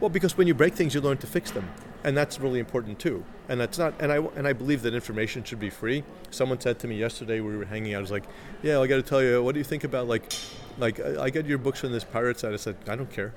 well, 0.01 0.11
because 0.11 0.37
when 0.37 0.47
you 0.47 0.55
break 0.55 0.75
things, 0.75 0.95
you 0.95 1.01
learn 1.01 1.19
to 1.19 1.27
fix 1.27 1.51
them, 1.51 1.69
and 2.05 2.17
that's 2.17 2.39
really 2.39 2.61
important 2.61 2.99
too. 2.99 3.25
And 3.49 3.61
that's 3.61 3.79
not. 3.79 3.95
And 3.99 4.13
I 4.13 4.19
and 4.37 4.47
I 4.47 4.53
believe 4.53 4.83
that 4.83 4.95
information 4.95 5.43
should 5.43 5.59
be 5.59 5.71
free. 5.71 6.05
Someone 6.31 6.61
said 6.61 6.79
to 6.81 6.87
me 6.87 6.97
yesterday 6.97 7.41
we 7.41 7.57
were 7.57 7.65
hanging 7.65 7.95
out. 7.95 7.99
I 7.99 8.01
was 8.03 8.11
like, 8.11 8.25
"Yeah, 8.63 8.79
I 8.79 8.87
got 8.87 8.97
to 8.97 9.03
tell 9.03 9.23
you, 9.23 9.43
what 9.43 9.53
do 9.53 9.59
you 9.59 9.65
think 9.65 9.85
about 9.85 10.07
like, 10.07 10.33
like 10.79 11.01
I 11.01 11.25
I 11.25 11.31
get 11.31 11.47
your 11.47 11.59
books 11.59 11.81
from 11.81 11.93
this 11.93 12.05
pirate 12.05 12.39
site?" 12.39 12.53
I 12.53 12.57
said, 12.57 12.77
"I 12.87 12.95
don't 12.95 13.11
care. 13.11 13.33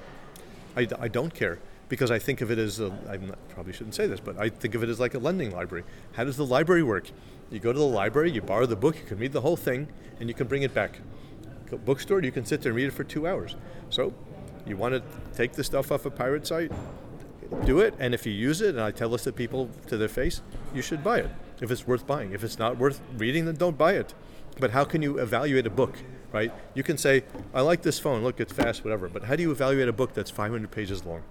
I, 0.76 0.88
I 1.00 1.08
don't 1.08 1.34
care." 1.34 1.60
Because 1.90 2.12
I 2.12 2.20
think 2.20 2.42
of 2.42 2.52
it 2.52 2.58
as 2.58 2.82
a, 2.82 2.88
I 3.10 3.16
probably 3.54 3.72
shouldn't 3.72 3.96
say 3.96 4.08
this, 4.08 4.20
but 4.20 4.38
I 4.38 4.50
think 4.50 4.76
of 4.76 4.84
it 4.84 4.90
as 4.90 5.00
like 5.00 5.14
a 5.14 5.20
lending 5.20 5.52
library. 5.52 5.86
How 6.14 6.26
does 6.26 6.36
the 6.36 6.46
library 6.46 6.84
work? 6.84 7.10
You 7.50 7.60
go 7.60 7.72
to 7.72 7.80
the 7.80 7.86
library, 7.86 8.30
you 8.30 8.42
borrow 8.42 8.66
the 8.66 8.76
book, 8.76 8.98
you 8.98 9.06
can 9.06 9.18
read 9.18 9.32
the 9.32 9.40
whole 9.40 9.56
thing, 9.56 9.88
and 10.20 10.28
you 10.28 10.36
can 10.36 10.48
bring 10.48 10.64
it 10.64 10.74
back. 10.74 11.00
Bookstore, 11.86 12.22
you 12.24 12.32
can 12.34 12.46
sit 12.46 12.62
there 12.62 12.72
and 12.72 12.76
read 12.76 12.88
it 12.88 12.92
for 12.92 13.06
two 13.06 13.26
hours. 13.26 13.56
So, 13.90 14.14
you 14.66 14.76
want 14.76 14.96
to 14.96 15.02
take 15.34 15.54
the 15.54 15.64
stuff 15.64 15.90
off 15.90 16.06
a 16.06 16.10
pirate 16.10 16.46
site, 16.46 16.74
do 17.66 17.80
it, 17.80 17.94
and 18.00 18.14
if 18.14 18.26
you 18.26 18.32
use 18.32 18.62
it, 18.62 18.70
and 18.70 18.82
I 18.82 18.92
tell 18.92 19.10
this 19.10 19.24
to 19.24 19.32
people 19.32 19.70
to 19.88 19.98
their 19.98 20.08
face, 20.08 20.42
you 20.74 20.82
should 20.82 21.04
buy 21.04 21.20
it 21.20 21.30
if 21.62 21.72
it's 21.72 21.88
worth 21.88 22.06
buying. 22.06 22.34
If 22.34 22.44
it's 22.44 22.60
not 22.60 22.78
worth 22.78 23.02
reading, 23.18 23.46
then 23.46 23.56
don't 23.56 23.78
buy 23.78 23.94
it. 23.94 24.14
But 24.60 24.72
how 24.72 24.84
can 24.84 25.02
you 25.02 25.20
evaluate 25.20 25.66
a 25.68 25.70
book, 25.70 25.96
right? 26.32 26.52
You 26.74 26.84
can 26.84 26.98
say, 26.98 27.24
I 27.54 27.62
like 27.62 27.82
this 27.82 28.00
phone, 28.00 28.24
look, 28.24 28.40
it's 28.40 28.54
fast, 28.54 28.84
whatever. 28.84 29.08
But 29.08 29.24
how 29.24 29.36
do 29.36 29.44
you 29.44 29.52
evaluate 29.52 29.88
a 29.88 29.94
book 29.94 30.14
that's 30.14 30.32
500 30.32 30.72
pages 30.72 31.06
long? 31.06 31.24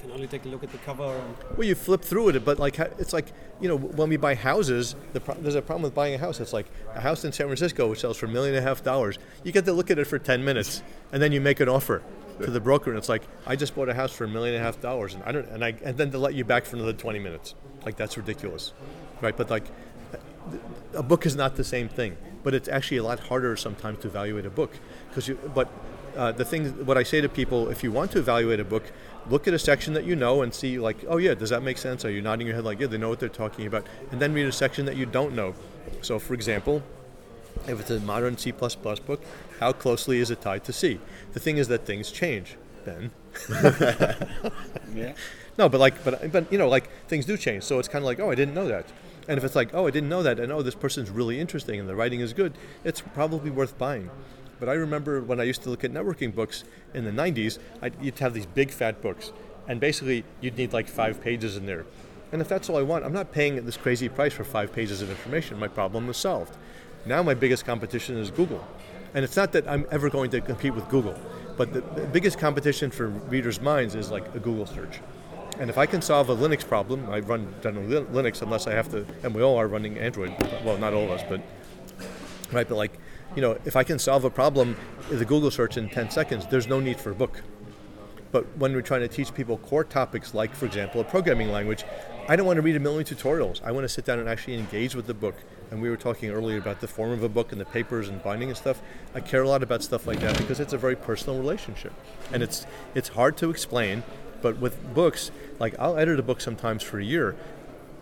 can 0.00 0.10
only 0.12 0.26
take 0.26 0.44
a 0.46 0.48
look 0.48 0.64
at 0.64 0.72
the 0.72 0.78
cover. 0.78 1.04
And 1.04 1.36
Well, 1.56 1.66
you 1.66 1.74
flip 1.74 2.02
through 2.02 2.30
it, 2.30 2.44
but 2.44 2.58
like 2.58 2.78
it's 2.78 3.12
like 3.12 3.32
you 3.60 3.68
know 3.68 3.76
when 3.76 4.08
we 4.08 4.16
buy 4.16 4.34
houses, 4.34 4.96
the 5.12 5.20
pro- 5.20 5.34
there's 5.34 5.54
a 5.54 5.62
problem 5.62 5.82
with 5.82 5.94
buying 5.94 6.14
a 6.14 6.18
house. 6.18 6.40
It's 6.40 6.52
like 6.52 6.66
a 6.94 7.00
house 7.00 7.24
in 7.24 7.32
San 7.32 7.46
Francisco 7.46 7.88
which 7.88 8.00
sells 8.00 8.16
for 8.16 8.26
a 8.26 8.28
million 8.28 8.54
and 8.54 8.64
a 8.64 8.68
half 8.68 8.82
dollars. 8.82 9.18
You 9.44 9.52
get 9.52 9.64
to 9.66 9.72
look 9.72 9.90
at 9.90 9.98
it 9.98 10.06
for 10.06 10.18
ten 10.18 10.44
minutes, 10.44 10.82
and 11.12 11.22
then 11.22 11.32
you 11.32 11.40
make 11.40 11.60
an 11.60 11.68
offer 11.68 12.02
to 12.44 12.50
the 12.50 12.60
broker, 12.60 12.90
and 12.90 12.98
it's 12.98 13.08
like 13.08 13.22
I 13.46 13.56
just 13.56 13.74
bought 13.74 13.88
a 13.88 13.94
house 13.94 14.12
for 14.12 14.24
a 14.24 14.28
million 14.28 14.54
and 14.54 14.62
a 14.62 14.64
half 14.64 14.80
dollars, 14.80 15.14
and 15.14 15.22
I 15.24 15.32
don't, 15.32 15.48
and 15.48 15.64
I 15.64 15.74
and 15.84 15.96
then 15.96 16.10
to 16.12 16.18
let 16.18 16.34
you 16.34 16.44
back 16.44 16.64
for 16.64 16.76
another 16.76 16.92
twenty 16.92 17.18
minutes, 17.18 17.54
like 17.84 17.96
that's 17.96 18.16
ridiculous, 18.16 18.72
right? 19.20 19.36
But 19.36 19.50
like 19.50 19.64
a 20.94 21.02
book 21.02 21.26
is 21.26 21.36
not 21.36 21.56
the 21.56 21.64
same 21.64 21.88
thing, 21.88 22.16
but 22.42 22.54
it's 22.54 22.68
actually 22.68 22.96
a 22.98 23.02
lot 23.02 23.20
harder 23.20 23.56
sometimes 23.56 24.00
to 24.00 24.08
evaluate 24.08 24.46
a 24.46 24.50
book 24.50 24.72
because 25.08 25.28
you. 25.28 25.38
But 25.54 25.68
uh, 26.16 26.32
the 26.32 26.44
thing, 26.44 26.86
what 26.86 26.98
I 26.98 27.02
say 27.02 27.20
to 27.20 27.28
people, 27.28 27.68
if 27.68 27.84
you 27.84 27.92
want 27.92 28.10
to 28.12 28.18
evaluate 28.18 28.60
a 28.60 28.64
book, 28.64 28.84
look 29.28 29.46
at 29.46 29.54
a 29.54 29.58
section 29.58 29.94
that 29.94 30.04
you 30.04 30.16
know 30.16 30.42
and 30.42 30.52
see, 30.52 30.78
like, 30.78 31.04
oh 31.08 31.18
yeah, 31.18 31.34
does 31.34 31.50
that 31.50 31.62
make 31.62 31.78
sense? 31.78 32.04
Are 32.04 32.10
you 32.10 32.20
nodding 32.20 32.46
your 32.46 32.56
head 32.56 32.64
like, 32.64 32.80
yeah, 32.80 32.88
they 32.88 32.98
know 32.98 33.08
what 33.08 33.20
they're 33.20 33.28
talking 33.28 33.66
about, 33.66 33.86
and 34.10 34.20
then 34.20 34.32
read 34.32 34.46
a 34.46 34.52
section 34.52 34.86
that 34.86 34.96
you 34.96 35.06
don't 35.06 35.34
know. 35.34 35.54
So, 36.02 36.18
for 36.18 36.34
example, 36.34 36.82
if 37.66 37.80
it's 37.80 37.90
a 37.90 38.00
modern 38.00 38.36
C++ 38.38 38.52
book, 38.52 39.22
how 39.58 39.72
closely 39.72 40.18
is 40.18 40.30
it 40.30 40.40
tied 40.40 40.64
to 40.64 40.72
C? 40.72 40.98
The 41.32 41.40
thing 41.40 41.58
is 41.58 41.68
that 41.68 41.86
things 41.86 42.10
change, 42.10 42.56
Ben. 42.84 43.10
Yeah. 44.94 45.12
No, 45.58 45.68
but 45.68 45.78
like, 45.78 46.02
but 46.04 46.32
but 46.32 46.50
you 46.50 46.58
know, 46.58 46.68
like 46.68 46.88
things 47.06 47.26
do 47.26 47.36
change. 47.36 47.64
So 47.64 47.78
it's 47.78 47.88
kind 47.88 48.02
of 48.02 48.06
like, 48.06 48.18
oh, 48.18 48.30
I 48.30 48.34
didn't 48.34 48.54
know 48.54 48.66
that. 48.68 48.86
And 49.28 49.38
if 49.38 49.44
it's 49.44 49.54
like, 49.54 49.74
oh, 49.74 49.86
I 49.86 49.90
didn't 49.90 50.08
know 50.08 50.22
that, 50.22 50.40
and 50.40 50.50
oh, 50.50 50.62
this 50.62 50.74
person's 50.74 51.10
really 51.10 51.38
interesting 51.38 51.78
and 51.78 51.88
the 51.88 51.94
writing 51.94 52.20
is 52.20 52.32
good, 52.32 52.54
it's 52.82 53.00
probably 53.00 53.50
worth 53.50 53.78
buying. 53.78 54.10
But 54.58 54.68
I 54.68 54.72
remember 54.72 55.20
when 55.20 55.40
I 55.40 55.44
used 55.44 55.62
to 55.62 55.70
look 55.70 55.84
at 55.84 55.92
networking 55.92 56.34
books 56.34 56.64
in 56.94 57.04
the 57.04 57.10
90s, 57.10 57.58
I'd, 57.80 57.94
you'd 58.02 58.18
have 58.18 58.34
these 58.34 58.46
big 58.46 58.70
fat 58.70 59.00
books, 59.00 59.32
and 59.68 59.78
basically 59.78 60.24
you'd 60.40 60.56
need 60.56 60.72
like 60.72 60.88
five 60.88 61.20
pages 61.20 61.56
in 61.56 61.66
there. 61.66 61.86
And 62.32 62.40
if 62.40 62.48
that's 62.48 62.68
all 62.68 62.76
I 62.76 62.82
want, 62.82 63.04
I'm 63.04 63.12
not 63.12 63.32
paying 63.32 63.64
this 63.64 63.76
crazy 63.76 64.08
price 64.08 64.32
for 64.32 64.44
five 64.44 64.72
pages 64.72 65.02
of 65.02 65.10
information. 65.10 65.58
My 65.58 65.68
problem 65.68 66.08
is 66.08 66.16
solved. 66.16 66.56
Now 67.06 67.22
my 67.22 67.34
biggest 67.34 67.64
competition 67.64 68.16
is 68.16 68.30
Google. 68.30 68.66
And 69.14 69.24
it's 69.24 69.36
not 69.36 69.52
that 69.52 69.66
I'm 69.68 69.86
ever 69.90 70.08
going 70.08 70.30
to 70.30 70.40
compete 70.40 70.74
with 70.74 70.88
Google, 70.88 71.18
but 71.56 71.72
the, 71.72 71.80
the 71.80 72.06
biggest 72.06 72.38
competition 72.38 72.90
for 72.90 73.08
readers' 73.08 73.60
minds 73.60 73.94
is 73.94 74.10
like 74.10 74.34
a 74.34 74.38
Google 74.38 74.66
search. 74.66 75.00
And 75.58 75.68
if 75.68 75.76
I 75.76 75.86
can 75.86 76.00
solve 76.00 76.30
a 76.30 76.36
Linux 76.36 76.66
problem, 76.66 77.10
I 77.10 77.20
run 77.20 77.52
Linux 77.62 78.40
unless 78.40 78.66
I 78.66 78.72
have 78.72 78.90
to, 78.92 79.04
and 79.22 79.34
we 79.34 79.42
all 79.42 79.56
are 79.56 79.68
running 79.68 79.98
Android. 79.98 80.34
Well, 80.64 80.78
not 80.78 80.94
all 80.94 81.04
of 81.04 81.10
us, 81.10 81.22
but 81.28 81.42
right. 82.52 82.68
But 82.68 82.76
like, 82.76 82.98
you 83.34 83.42
know, 83.42 83.58
if 83.64 83.76
I 83.76 83.84
can 83.84 83.98
solve 83.98 84.24
a 84.24 84.30
problem 84.30 84.76
with 85.10 85.20
a 85.20 85.24
Google 85.24 85.50
search 85.50 85.76
in 85.76 85.88
10 85.88 86.10
seconds, 86.10 86.46
there's 86.46 86.66
no 86.66 86.80
need 86.80 86.98
for 86.98 87.10
a 87.10 87.14
book. 87.14 87.42
But 88.32 88.46
when 88.56 88.72
we're 88.72 88.82
trying 88.82 89.00
to 89.00 89.08
teach 89.08 89.34
people 89.34 89.58
core 89.58 89.84
topics 89.84 90.34
like, 90.34 90.54
for 90.54 90.66
example, 90.66 91.00
a 91.00 91.04
programming 91.04 91.50
language, 91.50 91.84
I 92.28 92.36
don't 92.36 92.46
want 92.46 92.58
to 92.58 92.62
read 92.62 92.76
a 92.76 92.80
million 92.80 93.04
tutorials. 93.04 93.60
I 93.62 93.72
want 93.72 93.84
to 93.84 93.88
sit 93.88 94.04
down 94.04 94.18
and 94.20 94.28
actually 94.28 94.54
engage 94.54 94.94
with 94.94 95.06
the 95.06 95.14
book. 95.14 95.34
And 95.70 95.80
we 95.80 95.88
were 95.88 95.96
talking 95.96 96.30
earlier 96.30 96.58
about 96.58 96.80
the 96.80 96.88
form 96.88 97.12
of 97.12 97.22
a 97.22 97.28
book 97.28 97.52
and 97.52 97.60
the 97.60 97.64
papers 97.64 98.08
and 98.08 98.22
binding 98.22 98.48
and 98.48 98.56
stuff. 98.56 98.82
I 99.14 99.20
care 99.20 99.42
a 99.42 99.48
lot 99.48 99.62
about 99.62 99.82
stuff 99.82 100.06
like 100.06 100.20
that 100.20 100.36
because 100.36 100.58
it's 100.58 100.72
a 100.72 100.78
very 100.78 100.96
personal 100.96 101.38
relationship, 101.38 101.92
and 102.32 102.42
it's 102.42 102.66
it's 102.94 103.10
hard 103.10 103.36
to 103.38 103.50
explain. 103.50 104.02
But 104.42 104.58
with 104.58 104.94
books, 104.94 105.30
like 105.58 105.74
I'll 105.78 105.96
edit 105.96 106.18
a 106.18 106.22
book 106.22 106.40
sometimes 106.40 106.82
for 106.82 106.98
a 106.98 107.04
year, 107.04 107.36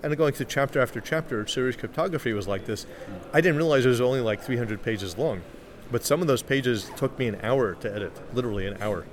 and 0.02 0.16
going 0.16 0.32
through 0.32 0.46
chapter 0.46 0.80
after 0.80 1.00
chapter. 1.00 1.46
Serious 1.46 1.76
cryptography 1.76 2.32
was 2.32 2.48
like 2.48 2.64
this. 2.64 2.86
I 3.32 3.40
didn't 3.40 3.56
realize 3.56 3.84
it 3.84 3.90
was 3.90 4.00
only 4.00 4.20
like 4.20 4.40
300 4.40 4.82
pages 4.82 5.18
long, 5.18 5.42
but 5.90 6.04
some 6.04 6.22
of 6.22 6.26
those 6.26 6.42
pages 6.42 6.90
took 6.96 7.18
me 7.18 7.28
an 7.28 7.38
hour 7.42 7.74
to 7.74 7.94
edit, 7.94 8.12
literally 8.34 8.66
an 8.66 8.80
hour. 8.80 9.04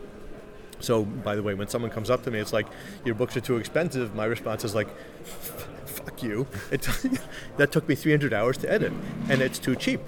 So, 0.80 1.04
by 1.04 1.36
the 1.36 1.44
way, 1.44 1.54
when 1.54 1.68
someone 1.68 1.90
comes 1.90 2.10
up 2.10 2.24
to 2.24 2.32
me, 2.32 2.40
it's 2.40 2.54
like, 2.54 2.68
your 3.06 3.16
books 3.16 3.36
are 3.38 3.42
too 3.42 3.58
expensive. 3.58 4.14
My 4.14 4.26
response 4.26 4.64
is 4.66 4.76
like, 4.76 4.90
fuck 5.96 6.22
you. 6.24 6.48
It 6.72 6.82
that 7.58 7.72
took 7.72 7.88
me 7.88 7.96
300 7.96 8.34
hours 8.34 8.58
to 8.60 8.72
edit, 8.72 8.94
and 9.30 9.42
it's 9.42 9.60
too 9.60 9.76
cheap. 9.76 10.02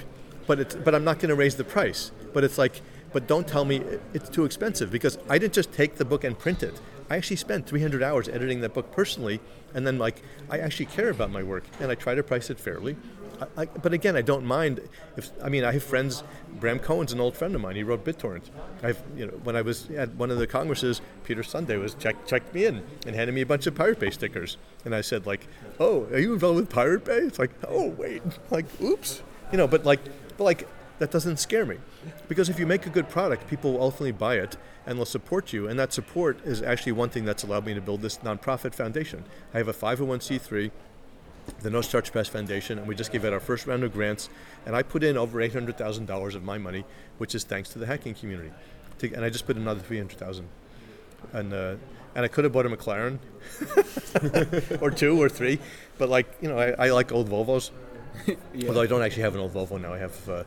But 0.46 0.60
it's 0.60 0.76
but 0.76 0.96
I'm 0.96 1.04
not 1.04 1.20
going 1.20 1.30
to 1.30 1.36
raise 1.36 1.56
the 1.56 1.64
price. 1.64 2.12
But 2.34 2.44
it's 2.44 2.58
like, 2.58 2.82
but 3.14 3.28
don't 3.28 3.48
tell 3.48 3.66
me 3.66 3.82
it's 4.14 4.30
too 4.30 4.46
expensive 4.46 4.92
because 4.92 5.18
I 5.30 5.38
didn't 5.38 5.54
just 5.54 5.74
take 5.74 5.96
the 5.96 6.06
book 6.06 6.24
and 6.24 6.38
print 6.38 6.64
it. 6.64 6.80
I 7.10 7.16
actually 7.16 7.38
spent 7.38 7.68
300 7.68 8.04
hours 8.04 8.28
editing 8.28 8.62
that 8.62 8.74
book 8.74 8.92
personally, 8.92 9.40
and 9.74 9.88
then 9.88 9.98
like 9.98 10.22
I 10.50 10.60
actually 10.60 10.88
care 10.88 11.10
about 11.10 11.32
my 11.32 11.44
work, 11.44 11.64
and 11.80 11.92
I 11.92 11.96
try 11.96 12.16
to 12.16 12.24
price 12.24 12.50
it 12.50 12.60
fairly. 12.60 12.98
I, 13.40 13.62
I, 13.62 13.66
but 13.66 13.94
again, 13.94 14.16
I 14.16 14.22
don't 14.22 14.46
mind 14.46 14.82
if 15.16 15.32
I 15.44 15.50
mean 15.50 15.64
I 15.64 15.72
have 15.72 15.84
friends. 15.84 16.24
Bram 16.60 16.80
Cohen's 16.80 17.14
an 17.14 17.20
old 17.20 17.38
friend 17.38 17.54
of 17.54 17.62
mine. 17.62 17.76
He 17.76 17.84
wrote 17.84 18.04
BitTorrent. 18.04 18.50
I've 18.82 19.02
you 19.16 19.28
know 19.28 19.34
when 19.44 19.56
I 19.56 19.62
was 19.62 19.90
at 19.92 20.16
one 20.16 20.32
of 20.32 20.38
the 20.38 20.48
congresses, 20.48 21.02
Peter 21.24 21.44
Sunde 21.44 21.80
was 21.80 21.94
check, 21.94 22.26
checked 22.26 22.54
me 22.54 22.66
in 22.66 22.84
and 23.06 23.16
handed 23.16 23.34
me 23.34 23.42
a 23.42 23.46
bunch 23.46 23.68
of 23.68 23.76
Pirate 23.76 24.00
Bay 24.00 24.10
stickers, 24.10 24.58
and 24.86 24.96
I 24.96 25.02
said 25.02 25.26
like, 25.26 25.48
"Oh, 25.80 26.08
are 26.12 26.20
you 26.20 26.34
involved 26.34 26.58
with 26.60 26.70
Pirate 26.70 27.06
Bay?" 27.06 27.20
It's 27.20 27.40
like, 27.40 27.52
"Oh 27.68 27.90
wait, 27.90 28.24
like 28.50 28.66
oops," 28.82 29.22
you 29.52 29.58
know. 29.58 29.68
But 29.68 29.86
like, 29.86 30.02
but 30.38 30.44
like 30.44 30.68
that 31.00 31.12
doesn't 31.12 31.38
scare 31.38 31.66
me, 31.66 31.78
because 32.28 32.50
if 32.50 32.60
you 32.60 32.66
make 32.66 32.86
a 32.86 32.90
good 32.90 33.10
product, 33.10 33.48
people 33.48 33.74
will 33.74 33.82
ultimately 33.82 34.12
buy 34.12 34.36
it 34.36 34.58
and 34.86 34.98
they'll 34.98 35.06
support 35.06 35.52
you, 35.52 35.68
and 35.68 35.78
that 35.78 35.92
support 35.92 36.40
is 36.46 36.62
actually 36.62 36.94
one 36.94 37.10
thing 37.10 37.26
that's 37.26 37.44
allowed 37.44 37.66
me 37.66 37.74
to 37.74 37.82
build 37.82 38.02
this 38.02 38.20
nonprofit 38.20 38.74
foundation. 38.74 39.26
I 39.54 39.58
have 39.58 39.68
a 39.68 39.74
501c3 39.74 40.72
the 41.62 41.70
No 41.70 41.82
Starch 41.82 42.12
Press 42.12 42.28
Foundation, 42.28 42.78
and 42.78 42.88
we 42.88 42.96
just 42.96 43.12
gave 43.12 43.26
out 43.26 43.34
our 43.34 43.40
first 43.40 43.68
round 43.68 43.84
of 43.84 43.94
grants. 43.94 44.30
And 44.66 44.76
I 44.76 44.84
put 44.84 45.04
in 45.04 45.18
over 45.18 45.42
eight 45.42 45.54
hundred 45.54 45.78
thousand 45.78 46.06
dollars 46.06 46.36
of 46.36 46.44
my 46.44 46.58
money, 46.58 46.86
which 47.18 47.36
is 47.36 47.44
thanks 47.44 47.70
to 47.70 47.80
the 47.80 47.86
hacking 47.86 48.14
community. 48.14 48.52
And 49.02 49.24
I 49.24 49.30
just 49.30 49.46
put 49.46 49.56
another 49.56 49.80
three 49.80 49.98
hundred 49.98 50.18
thousand, 50.18 50.48
and 51.34 51.54
uh, 51.54 51.76
and 52.16 52.26
I 52.26 52.28
could 52.28 52.44
have 52.44 52.54
bought 52.54 52.66
a 52.66 52.70
McLaren, 52.70 53.20
or 54.82 54.92
two 54.92 55.22
or 55.22 55.30
three, 55.30 55.60
but 55.98 56.10
like 56.10 56.28
you 56.42 56.50
know, 56.50 56.58
I, 56.58 56.88
I 56.88 56.92
like 56.92 57.12
old 57.12 57.30
Volvos. 57.30 57.72
Although 58.68 58.82
I 58.82 58.88
don't 58.88 59.04
actually 59.04 59.24
have 59.24 59.36
an 59.36 59.42
old 59.42 59.54
Volvo 59.54 59.80
now, 59.80 59.94
I 59.94 60.00
have. 60.00 60.30
Uh, 60.30 60.44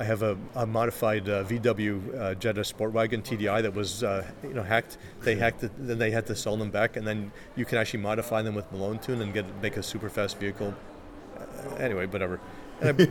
I 0.00 0.04
have 0.04 0.22
a, 0.22 0.38
a 0.54 0.66
modified 0.66 1.28
uh, 1.28 1.44
VW 1.44 2.18
uh, 2.18 2.34
Jetta 2.36 2.62
Sportwagen 2.62 3.22
TDI 3.22 3.60
that 3.60 3.74
was, 3.74 4.02
uh, 4.02 4.26
you 4.42 4.54
know, 4.54 4.62
hacked. 4.62 4.96
They 5.20 5.36
hacked 5.36 5.62
it, 5.62 5.72
then 5.76 5.98
they 5.98 6.10
had 6.10 6.24
to 6.28 6.34
sell 6.34 6.56
them 6.56 6.70
back, 6.70 6.96
and 6.96 7.06
then 7.06 7.32
you 7.54 7.66
can 7.66 7.76
actually 7.76 8.00
modify 8.00 8.40
them 8.40 8.54
with 8.54 8.72
Malone 8.72 8.98
Tune 8.98 9.20
and 9.20 9.34
get 9.34 9.44
make 9.60 9.76
a 9.76 9.82
super 9.82 10.08
fast 10.08 10.38
vehicle. 10.38 10.74
Uh, 11.38 11.74
anyway, 11.74 12.06
whatever. 12.06 12.40
I- 12.82 13.08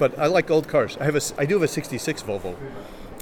but 0.00 0.18
I 0.18 0.26
like 0.26 0.50
old 0.50 0.66
cars. 0.66 0.96
I 1.00 1.04
have 1.04 1.14
a, 1.14 1.20
I 1.38 1.46
do 1.46 1.54
have 1.54 1.62
a 1.62 1.68
'66 1.68 2.22
Volvo, 2.24 2.56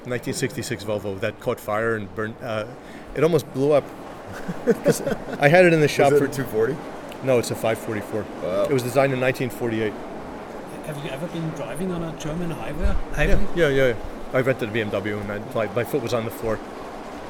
1966 0.06 0.84
Volvo 0.84 1.20
that 1.20 1.38
caught 1.38 1.60
fire 1.60 1.96
and 1.96 2.12
burned. 2.14 2.34
Uh, 2.40 2.66
it 3.14 3.22
almost 3.22 3.52
blew 3.52 3.72
up. 3.72 3.84
I 5.38 5.48
had 5.48 5.66
it 5.66 5.74
in 5.74 5.80
the 5.80 5.88
shop 5.88 6.10
for 6.14 6.24
a 6.24 6.28
240? 6.30 6.74
no, 7.24 7.38
it's 7.38 7.50
a 7.50 7.54
544. 7.54 8.22
Wow. 8.42 8.64
It 8.64 8.72
was 8.72 8.82
designed 8.82 9.12
in 9.12 9.20
1948. 9.20 9.92
Have 10.86 11.04
you 11.04 11.10
ever 11.10 11.26
been 11.28 11.48
driving 11.50 11.92
on 11.92 12.02
a 12.02 12.18
German 12.18 12.50
highway? 12.50 12.94
highway? 13.12 13.46
Yeah, 13.54 13.68
yeah, 13.68 13.88
yeah. 13.88 13.94
I 14.32 14.40
rented 14.40 14.68
a 14.68 14.72
BMW 14.72 15.20
and 15.20 15.30
I, 15.30 15.38
my, 15.54 15.72
my 15.74 15.84
foot 15.84 16.02
was 16.02 16.14
on 16.14 16.24
the 16.24 16.30
floor. 16.30 16.58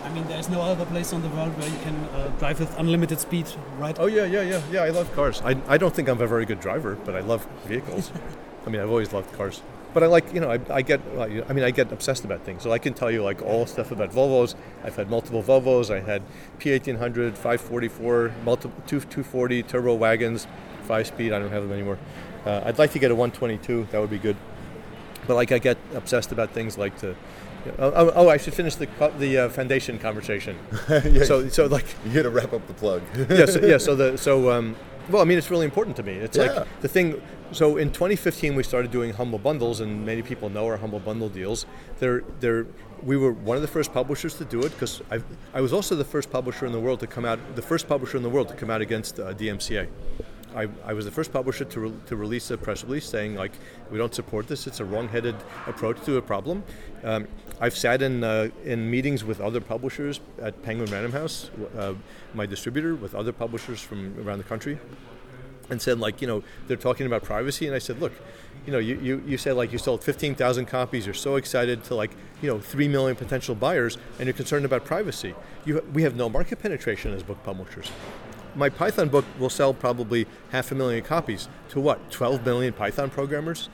I 0.05 0.09
mean, 0.13 0.27
there's 0.27 0.49
no 0.49 0.63
other 0.63 0.85
place 0.87 1.13
on 1.13 1.23
the 1.23 1.29
world 1.29 1.57
where 1.59 1.69
you 1.69 1.79
can 1.79 1.95
uh, 1.95 2.29
drive 2.39 2.59
with 2.61 2.77
unlimited 2.79 3.21
speed, 3.21 3.47
right? 3.79 3.97
Oh 3.99 4.07
yeah, 4.07 4.25
yeah, 4.25 4.43
yeah, 4.43 4.61
yeah. 4.71 4.83
I 4.83 4.91
love 4.91 5.13
cars. 5.15 5.41
I, 5.45 5.57
I 5.69 5.79
don't 5.79 5.95
think 5.95 6.09
I'm 6.09 6.21
a 6.21 6.27
very 6.27 6.45
good 6.45 6.61
driver, 6.61 6.97
but 7.05 7.15
I 7.15 7.21
love 7.21 7.47
vehicles. 7.67 8.11
I 8.67 8.71
mean, 8.71 8.81
I've 8.81 8.91
always 8.91 9.13
loved 9.13 9.33
cars. 9.35 9.63
but 9.95 10.03
I 10.03 10.07
like, 10.07 10.33
you 10.33 10.41
know, 10.41 10.51
I, 10.51 10.59
I 10.71 10.83
get, 10.83 11.01
I 11.19 11.53
mean, 11.53 11.65
I 11.65 11.71
get 11.71 11.93
obsessed 11.93 12.25
about 12.25 12.43
things. 12.43 12.63
So 12.63 12.73
I 12.73 12.79
can 12.79 12.95
tell 12.95 13.11
you 13.11 13.23
like 13.23 13.43
all 13.43 13.67
stuff 13.67 13.91
about 13.91 14.11
Volvos. 14.11 14.55
I've 14.85 14.97
had 14.97 15.11
multiple 15.11 15.43
Volvos. 15.43 15.95
I 15.95 16.01
had 16.01 16.23
P1800, 16.59 17.35
544, 17.35 18.33
multiple 18.45 18.83
240 18.87 19.63
turbo 19.65 19.95
wagons, 19.95 20.47
five 20.85 21.07
speed. 21.07 21.33
I 21.33 21.39
don't 21.39 21.51
have 21.51 21.63
them 21.63 21.73
anymore. 21.73 21.99
Uh, 22.45 22.63
I'd 22.65 22.79
like 22.79 22.93
to 22.93 22.99
get 22.99 23.11
a 23.11 23.15
122. 23.15 23.89
That 23.91 24.01
would 24.01 24.11
be 24.11 24.19
good. 24.19 24.37
But 25.27 25.35
like, 25.37 25.53
I 25.53 25.59
get 25.59 25.79
obsessed 25.95 26.33
about 26.33 26.51
things 26.51 26.77
like 26.77 26.97
the. 26.99 27.15
Oh, 27.79 27.93
oh, 27.95 28.13
oh 28.17 28.29
I 28.29 28.39
should 28.39 28.55
finish 28.55 28.75
the 28.75 28.89
the 29.19 29.39
uh, 29.39 29.49
foundation 29.49 29.99
conversation. 29.99 30.59
yeah, 30.89 31.23
So, 31.25 31.49
so 31.49 31.67
like, 31.67 31.87
you 32.05 32.13
got 32.13 32.23
to 32.23 32.31
wrap 32.31 32.53
up 32.53 32.67
the 32.67 32.75
plug. 32.75 33.03
yeah, 33.31 33.47
so, 33.47 33.61
yeah. 33.61 33.79
So 33.79 33.95
the 33.95 34.19
so 34.19 34.51
um, 34.57 34.75
well, 35.09 35.23
I 35.23 35.25
mean, 35.25 35.39
it's 35.39 35.51
really 35.51 35.65
important 35.65 35.97
to 35.97 36.03
me. 36.03 36.15
It's 36.15 36.37
Yeah. 36.37 36.53
like 36.53 36.81
the 36.81 36.89
thing. 36.89 37.23
So 37.53 37.77
in 37.77 37.91
2015, 37.93 38.57
we 38.57 38.63
started 38.63 38.91
doing 38.91 39.13
humble 39.13 39.39
bundles, 39.39 39.81
and 39.81 40.05
many 40.07 40.23
people 40.23 40.49
know 40.49 40.67
our 40.67 40.79
humble 40.79 40.99
bundle 41.01 41.29
deals. 41.29 41.67
They're 42.01 42.23
they're 42.41 42.67
we 43.05 43.17
were 43.17 43.33
one 43.33 43.57
of 43.57 43.63
the 43.63 43.69
first 43.69 43.93
publishers 43.93 44.35
to 44.35 44.45
do 44.45 44.61
it 44.63 44.71
because 44.73 45.03
I 45.13 45.21
I 45.55 45.61
was 45.61 45.73
also 45.73 45.95
the 45.95 46.05
first 46.05 46.31
publisher 46.33 46.67
in 46.67 46.73
the 46.73 46.81
world 46.81 46.99
to 47.01 47.07
come 47.07 47.25
out, 47.25 47.39
the 47.55 47.63
first 47.63 47.87
publisher 47.89 48.17
in 48.17 48.23
the 48.25 48.31
world 48.31 48.49
to 48.49 48.55
come 48.55 48.71
out 48.71 48.81
against 48.81 49.21
uh, 49.21 49.35
DMCA. 49.35 49.87
I, 50.55 50.69
I 50.85 50.93
was 50.93 51.05
the 51.05 51.11
first 51.11 51.33
publisher 51.33 51.65
to, 51.65 51.81
re- 51.81 51.93
to 52.07 52.17
release 52.17 52.51
a 52.51 52.59
press 52.59 52.85
release 52.85 53.09
saying 53.09 53.35
like 53.35 53.53
we 53.91 53.99
don't 53.99 54.15
support 54.15 54.49
this. 54.49 54.67
It's 54.67 54.81
a 54.81 54.85
wrong-headed 54.85 55.37
approach 55.67 56.01
to 56.05 56.17
a 56.17 56.23
problem. 56.23 56.63
Um, 57.05 57.27
I've 57.61 57.77
sat 57.77 58.03
in 58.03 58.25
uh, 58.25 58.49
in 58.65 58.91
meetings 58.91 59.25
with 59.25 59.41
other 59.41 59.61
publishers 59.61 60.21
at 60.41 60.63
Penguin 60.63 60.91
Random 60.91 61.13
House, 61.13 61.51
uh, 61.79 61.95
my 62.35 62.47
distributor, 62.47 62.95
with 62.95 63.15
other 63.15 63.33
publishers 63.33 63.81
from 63.81 64.15
around 64.27 64.39
the 64.39 64.45
country, 64.45 64.79
and 65.71 65.81
said 65.81 65.99
like 66.01 66.21
you 66.21 66.27
know 66.27 66.43
they're 66.67 66.77
talking 66.77 67.07
about 67.07 67.23
privacy, 67.23 67.67
and 67.67 67.75
I 67.75 67.79
said 67.79 68.01
look, 68.01 68.13
you 68.67 68.73
know 68.73 68.79
you 68.79 68.99
you, 69.01 69.23
you 69.27 69.39
said 69.39 69.55
like 69.55 69.73
you 69.73 69.79
sold 69.79 70.03
15,000 70.03 70.67
copies, 70.67 71.07
you're 71.07 71.15
so 71.15 71.37
excited 71.37 71.85
to 71.85 71.95
like 71.95 72.11
you 72.41 72.49
know 72.49 72.59
three 72.59 72.89
million 72.89 73.17
potential 73.17 73.55
buyers, 73.55 73.97
and 74.19 74.27
you're 74.27 74.35
concerned 74.35 74.65
about 74.65 74.85
privacy. 74.85 75.35
You 75.65 75.85
we 75.93 76.03
have 76.03 76.17
no 76.17 76.29
market 76.29 76.59
penetration 76.59 77.15
as 77.15 77.23
book 77.23 77.43
publishers 77.45 77.91
my 78.55 78.69
Python 78.69 79.09
book 79.09 79.25
will 79.39 79.51
sell 79.51 79.73
probably 79.73 80.27
half 80.51 80.71
a 80.73 80.75
million 80.75 81.03
copies 81.03 81.49
to 81.71 81.81
what 81.81 82.11
12 82.11 82.45
million 82.45 82.73
Python 82.73 83.11
programmers. 83.11 83.69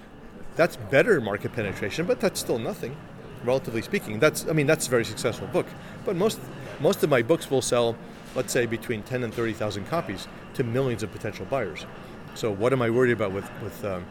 That's 0.57 0.77
better 0.77 1.21
market 1.21 1.53
penetration, 1.53 2.07
but 2.07 2.21
that's 2.21 2.41
still 2.41 2.59
nothing, 2.59 2.97
relatively 3.45 3.83
speaking. 3.83 4.19
That's 4.19 4.47
I 4.49 4.53
mean 4.53 4.67
that's 4.67 4.87
a 4.87 4.91
very 4.91 5.05
successful 5.05 5.47
book, 5.49 5.67
but 6.05 6.17
most 6.17 6.41
most 6.81 7.03
of 7.03 7.11
my 7.11 7.23
books 7.23 7.51
will 7.51 7.63
sell, 7.63 7.97
let's 8.35 8.53
say 8.53 8.67
between 8.67 9.03
10 9.03 9.25
and 9.25 9.35
30 9.35 9.53
thousand 9.53 9.87
copies 9.87 10.27
to 10.55 10.65
millions 10.65 11.03
of 11.03 11.13
potential 11.13 11.47
buyers. 11.47 11.87
So 12.35 12.53
what 12.53 12.73
am 12.73 12.83
I 12.83 12.91
worried 12.91 13.13
about 13.13 13.33
with 13.33 13.49
with 13.63 13.85
um, 13.85 14.05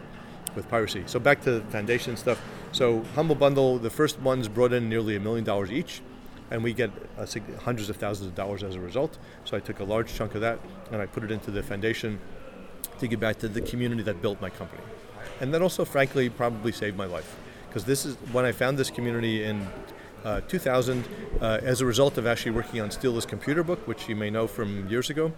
with 0.55 0.67
piracy? 0.69 1.03
So 1.05 1.19
back 1.19 1.41
to 1.43 1.59
the 1.59 1.61
foundation 1.71 2.17
stuff. 2.17 2.41
So 2.71 3.03
Humble 3.15 3.35
Bundle, 3.35 3.77
the 3.79 3.89
first 3.89 4.19
ones 4.19 4.47
brought 4.47 4.73
in 4.73 4.89
nearly 4.89 5.15
a 5.15 5.19
million 5.19 5.43
dollars 5.43 5.71
each 5.71 6.01
and 6.51 6.63
we 6.63 6.73
get 6.73 6.91
hundreds 7.63 7.89
of 7.89 7.97
thousands 7.97 8.27
of 8.29 8.35
dollars 8.35 8.63
as 8.63 8.75
a 8.75 8.79
result. 8.79 9.17
So 9.45 9.57
I 9.57 9.59
took 9.59 9.79
a 9.79 9.83
large 9.83 10.13
chunk 10.13 10.35
of 10.35 10.41
that 10.41 10.59
and 10.91 11.01
I 11.01 11.05
put 11.05 11.23
it 11.23 11.31
into 11.31 11.51
the 11.51 11.63
foundation 11.63 12.19
to 12.99 13.07
give 13.07 13.19
back 13.19 13.37
to 13.39 13.47
the 13.47 13.61
community 13.61 14.03
that 14.03 14.21
built 14.21 14.41
my 14.41 14.49
company. 14.49 14.81
And 15.41 15.53
that 15.53 15.61
also, 15.61 15.85
frankly, 15.85 16.29
probably 16.29 16.71
saved 16.71 16.97
my 16.97 17.05
life 17.05 17.35
because 17.67 17.85
this 17.85 18.05
is 18.05 18.15
when 18.31 18.45
I 18.45 18.51
found 18.51 18.77
this 18.77 18.89
community 18.89 19.43
in 19.43 19.67
uh, 20.23 20.41
2000 20.41 21.05
uh, 21.41 21.59
as 21.61 21.81
a 21.81 21.85
result 21.85 22.17
of 22.17 22.25
actually 22.25 22.51
working 22.51 22.81
on 22.81 22.89
Steal 22.89 23.13
This 23.13 23.25
Computer 23.25 23.63
book, 23.63 23.87
which 23.87 24.09
you 24.09 24.15
may 24.15 24.29
know 24.29 24.47
from 24.47 24.89
years 24.89 25.09
ago. 25.09 25.31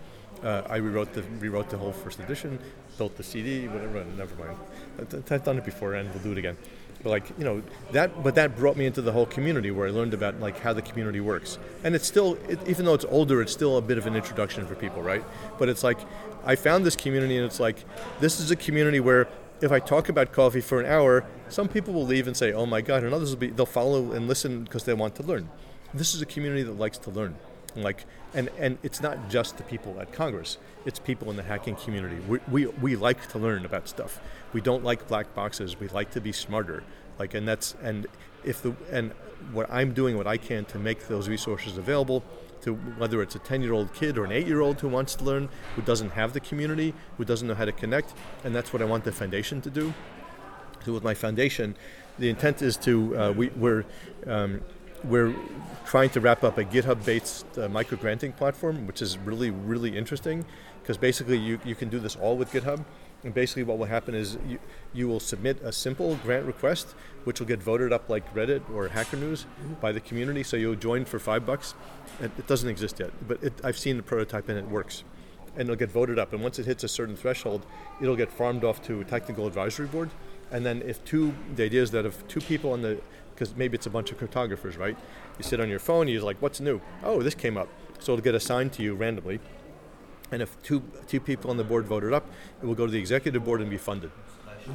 Uh, 0.43 0.61
I 0.69 0.77
rewrote 0.77 1.11
the 1.13 1.23
rewrote 1.39 1.69
the 1.69 1.77
whole 1.77 1.91
first 1.91 2.19
edition, 2.19 2.59
built 2.97 3.17
the 3.17 3.23
CD, 3.23 3.67
whatever. 3.67 4.05
Never 4.17 4.35
mind. 4.35 4.57
I- 4.97 5.35
I've 5.35 5.43
done 5.43 5.57
it 5.57 5.65
before, 5.65 5.95
and 5.95 6.09
we'll 6.13 6.23
do 6.23 6.31
it 6.31 6.37
again. 6.37 6.55
Like 7.03 7.29
you 7.37 7.45
know 7.45 7.61
that, 7.91 8.23
but 8.23 8.35
that 8.35 8.57
brought 8.57 8.75
me 8.75 8.85
into 8.85 9.01
the 9.01 9.13
whole 9.13 9.25
community 9.25 9.71
where 9.71 9.87
I 9.87 9.91
learned 9.91 10.13
about 10.13 10.39
like 10.41 10.59
how 10.59 10.73
the 10.73 10.81
community 10.81 11.21
works. 11.21 11.57
And 11.83 11.95
it's 11.95 12.05
still, 12.05 12.37
it, 12.49 12.59
even 12.67 12.85
though 12.85 12.93
it's 12.93 13.05
older, 13.05 13.41
it's 13.41 13.53
still 13.53 13.77
a 13.77 13.81
bit 13.81 13.97
of 13.97 14.05
an 14.05 14.15
introduction 14.17 14.65
for 14.67 14.75
people, 14.75 15.01
right? 15.01 15.23
But 15.57 15.69
it's 15.69 15.83
like 15.83 15.97
I 16.45 16.55
found 16.55 16.85
this 16.85 16.97
community, 16.97 17.37
and 17.37 17.45
it's 17.45 17.59
like 17.59 17.85
this 18.19 18.41
is 18.41 18.51
a 18.51 18.55
community 18.55 18.99
where 18.99 19.29
if 19.61 19.71
I 19.71 19.79
talk 19.79 20.09
about 20.09 20.33
coffee 20.33 20.61
for 20.61 20.79
an 20.79 20.85
hour, 20.85 21.25
some 21.47 21.69
people 21.69 21.93
will 21.93 22.05
leave 22.05 22.27
and 22.27 22.35
say, 22.35 22.51
"Oh 22.51 22.65
my 22.65 22.81
God," 22.81 23.03
and 23.03 23.13
others 23.13 23.31
will 23.31 23.39
be 23.39 23.47
they'll 23.47 23.65
follow 23.65 24.11
and 24.11 24.27
listen 24.27 24.63
because 24.63 24.83
they 24.83 24.93
want 24.93 25.15
to 25.15 25.23
learn. 25.23 25.49
This 25.93 26.13
is 26.13 26.21
a 26.21 26.25
community 26.25 26.63
that 26.63 26.77
likes 26.77 26.97
to 26.99 27.11
learn, 27.11 27.35
like 27.75 28.05
and 28.33 28.49
and 28.57 28.77
it's 28.83 29.01
not 29.01 29.29
just 29.29 29.57
the 29.57 29.63
people 29.63 29.99
at 29.99 30.11
Congress; 30.11 30.57
it's 30.85 30.99
people 30.99 31.29
in 31.29 31.35
the 31.35 31.43
hacking 31.43 31.75
community. 31.75 32.17
We 32.27 32.39
we, 32.49 32.65
we 32.65 32.95
like 32.95 33.27
to 33.29 33.39
learn 33.39 33.65
about 33.65 33.87
stuff. 33.87 34.19
We 34.53 34.61
don't 34.61 34.83
like 34.83 35.07
black 35.07 35.33
boxes. 35.33 35.79
We 35.79 35.87
like 35.89 36.11
to 36.11 36.21
be 36.21 36.31
smarter. 36.31 36.83
Like 37.17 37.33
and 37.33 37.47
that's 37.47 37.75
and 37.81 38.07
if 38.43 38.61
the 38.61 38.75
and 38.91 39.11
what 39.51 39.71
I'm 39.71 39.93
doing 39.93 40.17
what 40.17 40.27
I 40.27 40.37
can 40.37 40.65
to 40.65 40.79
make 40.79 41.07
those 41.07 41.29
resources 41.29 41.77
available 41.77 42.23
to 42.61 42.73
whether 42.73 43.21
it's 43.21 43.35
a 43.35 43.39
10 43.39 43.61
year 43.61 43.73
old 43.73 43.93
kid 43.93 44.17
or 44.17 44.25
an 44.25 44.31
8 44.31 44.47
year 44.47 44.61
old 44.61 44.81
who 44.81 44.89
wants 44.89 45.15
to 45.15 45.23
learn, 45.23 45.49
who 45.75 45.81
doesn't 45.81 46.11
have 46.11 46.33
the 46.33 46.39
community, 46.39 46.93
who 47.17 47.25
doesn't 47.25 47.47
know 47.47 47.55
how 47.55 47.65
to 47.65 47.71
connect. 47.71 48.13
And 48.43 48.55
that's 48.55 48.73
what 48.73 48.81
I 48.81 48.85
want 48.85 49.03
the 49.03 49.11
foundation 49.11 49.61
to 49.61 49.69
do. 49.69 49.93
So, 50.85 50.93
with 50.93 51.03
my 51.03 51.13
foundation, 51.13 51.75
the 52.17 52.29
intent 52.29 52.61
is 52.61 52.77
to, 52.77 53.17
uh, 53.17 53.31
we, 53.31 53.49
we're, 53.49 53.83
um, 54.25 54.61
we're 55.03 55.35
trying 55.85 56.09
to 56.11 56.21
wrap 56.21 56.43
up 56.43 56.57
a 56.57 56.63
GitHub 56.63 57.03
based 57.05 57.45
uh, 57.57 57.67
micro 57.69 57.97
granting 57.97 58.33
platform, 58.33 58.85
which 58.85 59.01
is 59.01 59.17
really, 59.17 59.49
really 59.49 59.97
interesting 59.97 60.45
because 60.81 60.97
basically 60.97 61.37
you, 61.37 61.59
you 61.63 61.75
can 61.75 61.89
do 61.89 61.99
this 61.99 62.15
all 62.15 62.35
with 62.35 62.51
GitHub. 62.51 62.83
And 63.23 63.33
basically, 63.33 63.63
what 63.63 63.77
will 63.77 63.85
happen 63.85 64.15
is 64.15 64.37
you, 64.47 64.59
you 64.93 65.07
will 65.07 65.19
submit 65.19 65.61
a 65.61 65.71
simple 65.73 66.15
grant 66.23 66.45
request, 66.45 66.95
which 67.25 67.39
will 67.39 67.47
get 67.47 67.61
voted 67.61 67.91
up 67.91 68.09
like 68.09 68.33
Reddit 68.33 68.67
or 68.73 68.87
Hacker 68.87 69.17
News 69.17 69.45
by 69.81 69.91
the 69.91 69.99
community. 69.99 70.41
So 70.41 70.55
you'll 70.55 70.75
join 70.75 71.03
for 71.03 71.19
five 71.19 71.45
bucks. 71.45 71.73
It, 72.21 72.31
it 72.37 72.47
doesn't 72.47 72.69
exist 72.69 72.99
yet, 72.99 73.11
but 73.27 73.43
it, 73.43 73.53
I've 73.63 73.77
seen 73.77 73.97
the 73.97 74.03
prototype 74.03 74.47
and 74.47 74.57
it 74.57 74.69
works. 74.69 75.03
And 75.53 75.63
it'll 75.63 75.75
get 75.75 75.91
voted 75.91 76.17
up. 76.17 76.31
And 76.31 76.41
once 76.41 76.59
it 76.59 76.65
hits 76.65 76.83
a 76.85 76.87
certain 76.87 77.17
threshold, 77.17 77.65
it'll 78.01 78.15
get 78.15 78.31
farmed 78.31 78.63
off 78.63 78.81
to 78.83 79.01
a 79.01 79.03
technical 79.03 79.47
advisory 79.47 79.87
board. 79.87 80.09
And 80.51 80.65
then 80.65 80.81
if 80.83 81.03
two, 81.03 81.33
the 81.55 81.63
idea 81.65 81.81
is 81.81 81.91
that 81.91 82.05
if 82.05 82.25
two 82.27 82.39
people 82.39 82.71
on 82.71 82.81
the, 82.81 83.01
because 83.39 83.55
maybe 83.55 83.75
it's 83.75 83.85
a 83.85 83.89
bunch 83.89 84.11
of 84.11 84.19
cryptographers, 84.19 84.77
right? 84.77 84.97
You 85.37 85.43
sit 85.43 85.61
on 85.61 85.69
your 85.69 85.79
phone, 85.79 86.09
you're 86.09 86.21
like, 86.21 86.41
what's 86.41 86.59
new? 86.59 86.81
Oh, 87.03 87.21
this 87.21 87.35
came 87.35 87.57
up. 87.57 87.69
So 87.99 88.13
it'll 88.13 88.23
get 88.23 88.35
assigned 88.35 88.73
to 88.73 88.83
you 88.83 88.95
randomly. 88.95 89.39
And 90.31 90.41
if 90.41 90.61
two, 90.61 90.83
two 91.07 91.21
people 91.21 91.49
on 91.49 91.55
the 91.55 91.63
board 91.63 91.85
voted 91.85 92.11
up, 92.11 92.27
it 92.61 92.65
will 92.65 92.75
go 92.75 92.85
to 92.85 92.91
the 92.91 92.99
executive 92.99 93.45
board 93.45 93.61
and 93.61 93.69
be 93.69 93.77
funded. 93.77 94.11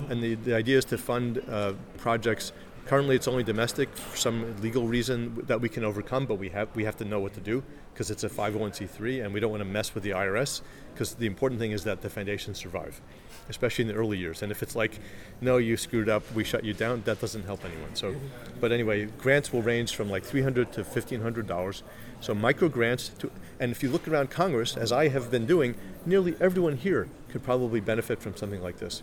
And 0.08 0.22
the, 0.22 0.34
the 0.36 0.54
idea 0.54 0.78
is 0.78 0.86
to 0.86 0.98
fund 0.98 1.42
uh, 1.48 1.74
projects. 1.98 2.52
Currently, 2.86 3.16
it's 3.16 3.28
only 3.28 3.44
domestic 3.44 3.94
for 3.94 4.16
some 4.16 4.56
legal 4.62 4.88
reason 4.88 5.42
that 5.46 5.60
we 5.60 5.68
can 5.68 5.84
overcome, 5.84 6.26
but 6.26 6.36
we 6.36 6.48
have 6.50 6.74
we 6.74 6.84
have 6.84 6.96
to 6.96 7.04
know 7.04 7.20
what 7.20 7.32
to 7.34 7.40
do 7.40 7.62
because 7.92 8.10
it's 8.10 8.24
a 8.24 8.28
501c3, 8.28 9.24
and 9.24 9.32
we 9.32 9.40
don't 9.40 9.50
want 9.50 9.62
to 9.62 9.68
mess 9.68 9.94
with 9.94 10.04
the 10.04 10.10
IRS 10.10 10.60
because 10.92 11.14
the 11.14 11.26
important 11.26 11.60
thing 11.60 11.72
is 11.72 11.84
that 11.84 12.02
the 12.02 12.10
foundations 12.10 12.58
survive, 12.58 13.00
especially 13.48 13.82
in 13.82 13.88
the 13.88 13.94
early 13.94 14.18
years. 14.18 14.42
And 14.42 14.50
if 14.50 14.62
it's 14.62 14.74
like, 14.74 14.98
no, 15.40 15.56
you 15.58 15.76
screwed 15.76 16.08
up, 16.08 16.22
we 16.34 16.44
shut 16.44 16.64
you 16.64 16.72
down, 16.72 17.02
that 17.04 17.20
doesn't 17.20 17.44
help 17.44 17.64
anyone. 17.64 17.94
So, 17.94 18.14
but 18.60 18.72
anyway, 18.72 19.06
grants 19.18 19.52
will 19.52 19.62
range 19.62 19.94
from 19.94 20.10
like 20.10 20.24
300 20.24 20.72
to 20.72 20.82
1500 20.82 21.46
dollars. 21.46 21.82
So 22.20 22.34
micro 22.34 22.68
grants, 22.68 23.10
to, 23.18 23.30
and 23.60 23.70
if 23.70 23.82
you 23.82 23.90
look 23.90 24.08
around 24.08 24.30
Congress, 24.30 24.76
as 24.76 24.92
I 24.92 25.08
have 25.08 25.30
been 25.30 25.46
doing, 25.46 25.74
nearly 26.06 26.34
everyone 26.40 26.76
here 26.76 27.08
could 27.28 27.42
probably 27.42 27.80
benefit 27.80 28.22
from 28.22 28.36
something 28.36 28.62
like 28.62 28.78
this. 28.78 29.02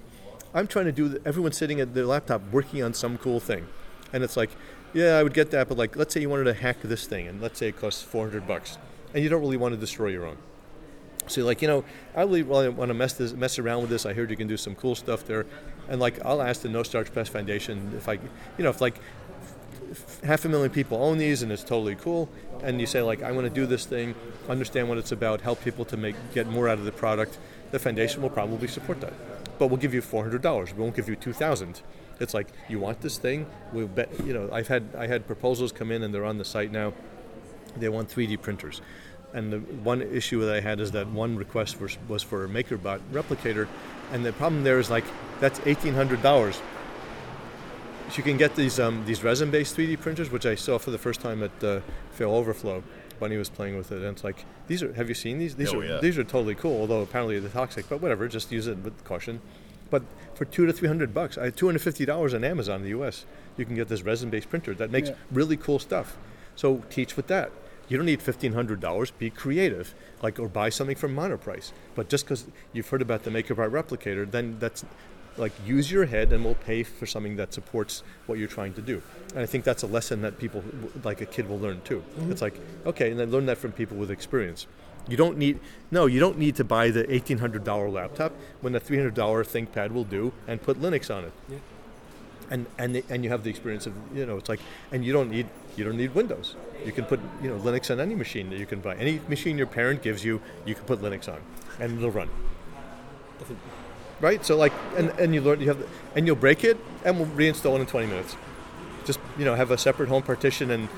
I'm 0.53 0.67
trying 0.67 0.85
to 0.85 0.91
do. 0.91 1.21
Everyone's 1.25 1.57
sitting 1.57 1.79
at 1.79 1.93
their 1.93 2.05
laptop 2.05 2.41
working 2.51 2.81
on 2.83 2.93
some 2.93 3.17
cool 3.17 3.39
thing, 3.39 3.67
and 4.11 4.23
it's 4.23 4.35
like, 4.35 4.49
yeah, 4.93 5.17
I 5.17 5.23
would 5.23 5.33
get 5.33 5.51
that, 5.51 5.69
but 5.69 5.77
like, 5.77 5.95
let's 5.95 6.13
say 6.13 6.21
you 6.21 6.29
wanted 6.29 6.45
to 6.45 6.53
hack 6.53 6.77
this 6.81 7.07
thing, 7.07 7.27
and 7.27 7.41
let's 7.41 7.59
say 7.59 7.69
it 7.69 7.77
costs 7.79 8.01
400 8.01 8.47
bucks, 8.47 8.77
and 9.13 9.23
you 9.23 9.29
don't 9.29 9.41
really 9.41 9.57
want 9.57 9.73
to 9.73 9.79
destroy 9.79 10.07
your 10.07 10.25
own. 10.25 10.37
So 11.27 11.45
like, 11.45 11.61
you 11.61 11.67
know, 11.67 11.83
I 12.15 12.21
really 12.21 12.43
want 12.43 12.89
to 12.89 12.93
mess 12.93 13.13
this, 13.13 13.33
mess 13.33 13.59
around 13.59 13.81
with 13.81 13.89
this. 13.89 14.05
I 14.05 14.13
heard 14.13 14.29
you 14.29 14.37
can 14.37 14.47
do 14.47 14.57
some 14.57 14.75
cool 14.75 14.95
stuff 14.95 15.25
there, 15.25 15.45
and 15.87 15.99
like, 15.99 16.23
I'll 16.25 16.41
ask 16.41 16.61
the 16.61 16.69
No 16.69 16.83
Starch 16.83 17.11
Press 17.11 17.29
Foundation 17.29 17.93
if 17.95 18.09
I, 18.09 18.13
you 18.13 18.63
know, 18.63 18.69
if 18.69 18.81
like 18.81 18.95
half 20.23 20.45
a 20.45 20.49
million 20.49 20.71
people 20.71 21.03
own 21.03 21.17
these 21.17 21.41
and 21.41 21.51
it's 21.51 21.63
totally 21.63 21.95
cool, 21.95 22.29
and 22.63 22.79
you 22.79 22.87
say 22.87 23.01
like, 23.01 23.23
I 23.23 23.31
want 23.31 23.47
to 23.47 23.53
do 23.53 23.65
this 23.65 23.85
thing, 23.85 24.15
understand 24.49 24.89
what 24.89 24.97
it's 24.97 25.11
about, 25.11 25.41
help 25.41 25.63
people 25.63 25.85
to 25.85 25.97
make 25.97 26.15
get 26.33 26.47
more 26.47 26.67
out 26.67 26.79
of 26.79 26.85
the 26.85 26.91
product, 26.91 27.37
the 27.71 27.79
foundation 27.79 28.21
will 28.21 28.29
probably 28.29 28.67
support 28.67 29.01
that. 29.01 29.13
But 29.59 29.67
we'll 29.67 29.77
give 29.77 29.93
you 29.93 30.01
four 30.01 30.23
hundred 30.23 30.41
dollars. 30.41 30.73
We 30.73 30.81
won't 30.81 30.95
give 30.95 31.07
you 31.07 31.15
two 31.15 31.33
thousand. 31.33 31.81
It's 32.19 32.33
like 32.33 32.47
you 32.69 32.79
want 32.79 33.01
this 33.01 33.17
thing. 33.17 33.47
We'll 33.73 33.87
bet. 33.87 34.09
You 34.25 34.33
know, 34.33 34.49
I've 34.51 34.67
had 34.67 34.83
I 34.97 35.07
had 35.07 35.25
proposals 35.25 35.71
come 35.71 35.91
in 35.91 36.03
and 36.03 36.13
they're 36.13 36.25
on 36.25 36.37
the 36.37 36.45
site 36.45 36.71
now. 36.71 36.93
They 37.77 37.89
want 37.89 38.09
3D 38.09 38.41
printers. 38.41 38.81
And 39.33 39.51
the 39.53 39.59
one 39.59 40.01
issue 40.01 40.41
that 40.45 40.53
I 40.53 40.59
had 40.59 40.79
is 40.79 40.91
that 40.91 41.07
one 41.07 41.37
request 41.37 41.79
was, 41.79 41.97
was 42.09 42.21
for 42.21 42.43
a 42.43 42.49
MakerBot 42.49 42.99
replicator, 43.13 43.67
and 44.11 44.25
the 44.25 44.33
problem 44.33 44.63
there 44.63 44.77
is 44.79 44.89
like 44.89 45.05
that's 45.39 45.59
eighteen 45.65 45.93
hundred 45.93 46.21
dollars. 46.21 46.61
You 48.17 48.23
can 48.23 48.35
get 48.37 48.55
these 48.55 48.77
um, 48.79 49.05
these 49.05 49.23
resin-based 49.23 49.75
3D 49.77 49.99
printers, 50.01 50.29
which 50.29 50.45
I 50.45 50.55
saw 50.55 50.77
for 50.77 50.91
the 50.91 50.97
first 50.97 51.21
time 51.21 51.43
at 51.43 51.63
uh, 51.63 51.79
fail0verflow. 52.17 52.83
Bunny 53.21 53.37
was 53.37 53.49
playing 53.49 53.77
with 53.77 53.91
it, 53.93 53.99
and 53.99 54.07
it's 54.07 54.23
like 54.23 54.43
these 54.67 54.83
are. 54.83 54.91
Have 54.93 55.07
you 55.07 55.15
seen 55.15 55.39
these? 55.39 55.55
These 55.55 55.73
Oh, 55.73 55.79
are 55.79 55.85
yeah. 55.85 55.99
they're 56.01 56.11
totally 56.23 56.55
cool. 56.55 56.81
Although 56.81 57.01
apparently 57.01 57.39
they're 57.39 57.49
toxic, 57.49 57.87
but 57.87 58.01
whatever. 58.01 58.27
Just 58.27 58.51
use 58.51 58.67
it 58.67 58.79
with 58.79 59.01
caution. 59.05 59.39
But 59.89 60.03
for 60.35 60.43
two 60.43 60.65
to 60.65 60.73
three 60.73 60.89
hundred 60.89 61.13
bucks, 61.13 61.37
I 61.37 61.51
two 61.51 61.67
hundred 61.67 61.83
fifty 61.83 62.03
dollars 62.03 62.33
on 62.33 62.43
Amazon 62.43 62.77
in 62.77 62.83
the 62.83 62.89
U.S. 62.89 63.25
You 63.55 63.63
can 63.65 63.75
get 63.75 63.87
this 63.87 64.01
resin-based 64.01 64.49
printer 64.49 64.73
that 64.73 64.91
makes 64.91 65.07
Yeah. 65.09 65.15
really 65.31 65.55
cool 65.55 65.79
stuff. 65.79 66.17
So 66.57 66.83
teach 66.89 67.15
with 67.15 67.27
that. 67.27 67.51
You 67.87 67.97
don't 67.97 68.05
need 68.05 68.21
fifteen 68.21 68.53
hundred 68.53 68.79
dollars. 68.79 69.11
Be 69.11 69.29
creative, 69.29 69.93
like 70.21 70.39
or 70.39 70.47
buy 70.47 70.69
something 70.69 70.95
from 70.95 71.15
Monoprice. 71.15 71.71
But 71.95 72.09
just 72.09 72.25
because 72.25 72.45
you've 72.73 72.87
heard 72.87 73.01
about 73.01 73.23
the 73.23 73.31
Maker 73.31 73.53
MakerBot 73.55 73.71
replicator, 73.71 74.29
then 74.29 74.57
that's 74.59 74.85
like 75.37 75.53
use 75.65 75.91
your 75.91 76.05
head 76.05 76.31
and 76.33 76.43
we'll 76.43 76.55
pay 76.55 76.83
for 76.83 77.05
something 77.05 77.37
that 77.37 77.53
supports 77.53 78.03
what 78.25 78.37
you're 78.37 78.47
trying 78.47 78.73
to 78.73 78.81
do. 78.81 79.01
And 79.29 79.39
I 79.39 79.45
think 79.45 79.63
that's 79.63 79.83
a 79.83 79.87
lesson 79.87 80.21
that 80.21 80.37
people 80.37 80.63
like 81.03 81.21
a 81.21 81.25
kid 81.25 81.47
will 81.49 81.59
learn 81.59 81.81
too. 81.81 82.03
Mm-hmm. 82.17 82.31
It's 82.31 82.41
like 82.41 82.59
okay, 82.85 83.11
and 83.11 83.19
then 83.19 83.31
learn 83.31 83.45
that 83.47 83.57
from 83.57 83.71
people 83.71 83.97
with 83.97 84.11
experience. 84.11 84.67
You 85.07 85.17
don't 85.17 85.37
need 85.37 85.59
no, 85.89 86.05
you 86.05 86.19
don't 86.19 86.37
need 86.37 86.55
to 86.57 86.63
buy 86.63 86.91
the 86.91 87.11
eighteen 87.13 87.39
hundred 87.39 87.63
dollar 87.63 87.89
laptop 87.89 88.33
when 88.61 88.73
the 88.73 88.79
three 88.79 88.97
hundred 88.97 89.15
dollar 89.15 89.43
ThinkPad 89.43 89.91
will 89.91 90.03
do, 90.03 90.31
and 90.47 90.61
put 90.61 90.79
Linux 90.79 91.13
on 91.13 91.25
it. 91.25 91.33
And 92.51 92.67
and 92.77 92.95
the, 92.95 93.03
and 93.09 93.23
you 93.23 93.31
have 93.31 93.43
the 93.43 93.49
experience 93.49 93.87
of 93.87 93.93
you 94.13 94.25
know 94.25 94.37
it's 94.37 94.49
like 94.49 94.59
and 94.91 95.03
you 95.03 95.13
don't 95.13 95.31
need 95.31 95.47
you 95.75 95.83
don't 95.83 95.97
need 95.97 96.13
Windows. 96.13 96.55
You 96.85 96.91
can 96.91 97.05
put 97.05 97.19
you 97.41 97.49
know 97.49 97.57
Linux 97.57 97.89
on 97.89 97.99
any 97.99 98.13
machine 98.13 98.49
that 98.51 98.59
you 98.59 98.67
can 98.67 98.81
buy. 98.81 98.95
Any 98.95 99.19
machine 99.27 99.57
your 99.57 99.67
parent 99.67 100.03
gives 100.03 100.23
you, 100.23 100.41
you 100.65 100.75
can 100.75 100.83
put 100.83 101.01
Linux 101.01 101.27
on, 101.27 101.39
and 101.79 101.97
it'll 101.97 102.11
run. 102.11 102.29
Right. 104.19 104.45
So 104.45 104.55
like 104.57 104.73
and, 104.97 105.09
and 105.11 105.33
you 105.33 105.41
learn 105.41 105.61
you 105.61 105.67
have 105.69 105.79
the, 105.79 105.87
and 106.15 106.27
you'll 106.27 106.35
break 106.35 106.63
it 106.63 106.77
and 107.03 107.17
we'll 107.17 107.29
reinstall 107.29 107.77
it 107.77 107.81
in 107.81 107.87
twenty 107.87 108.07
minutes. 108.07 108.35
Just 109.05 109.19
you 109.39 109.45
know 109.45 109.55
have 109.55 109.71
a 109.71 109.77
separate 109.77 110.09
home 110.09 110.21
partition 110.21 110.69
and 110.71 110.89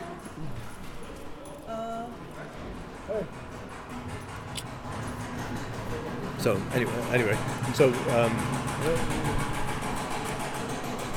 So 6.44 6.62
anyway, 6.74 6.92
anyway, 7.14 7.38
so 7.74 7.88
um, 7.88 8.36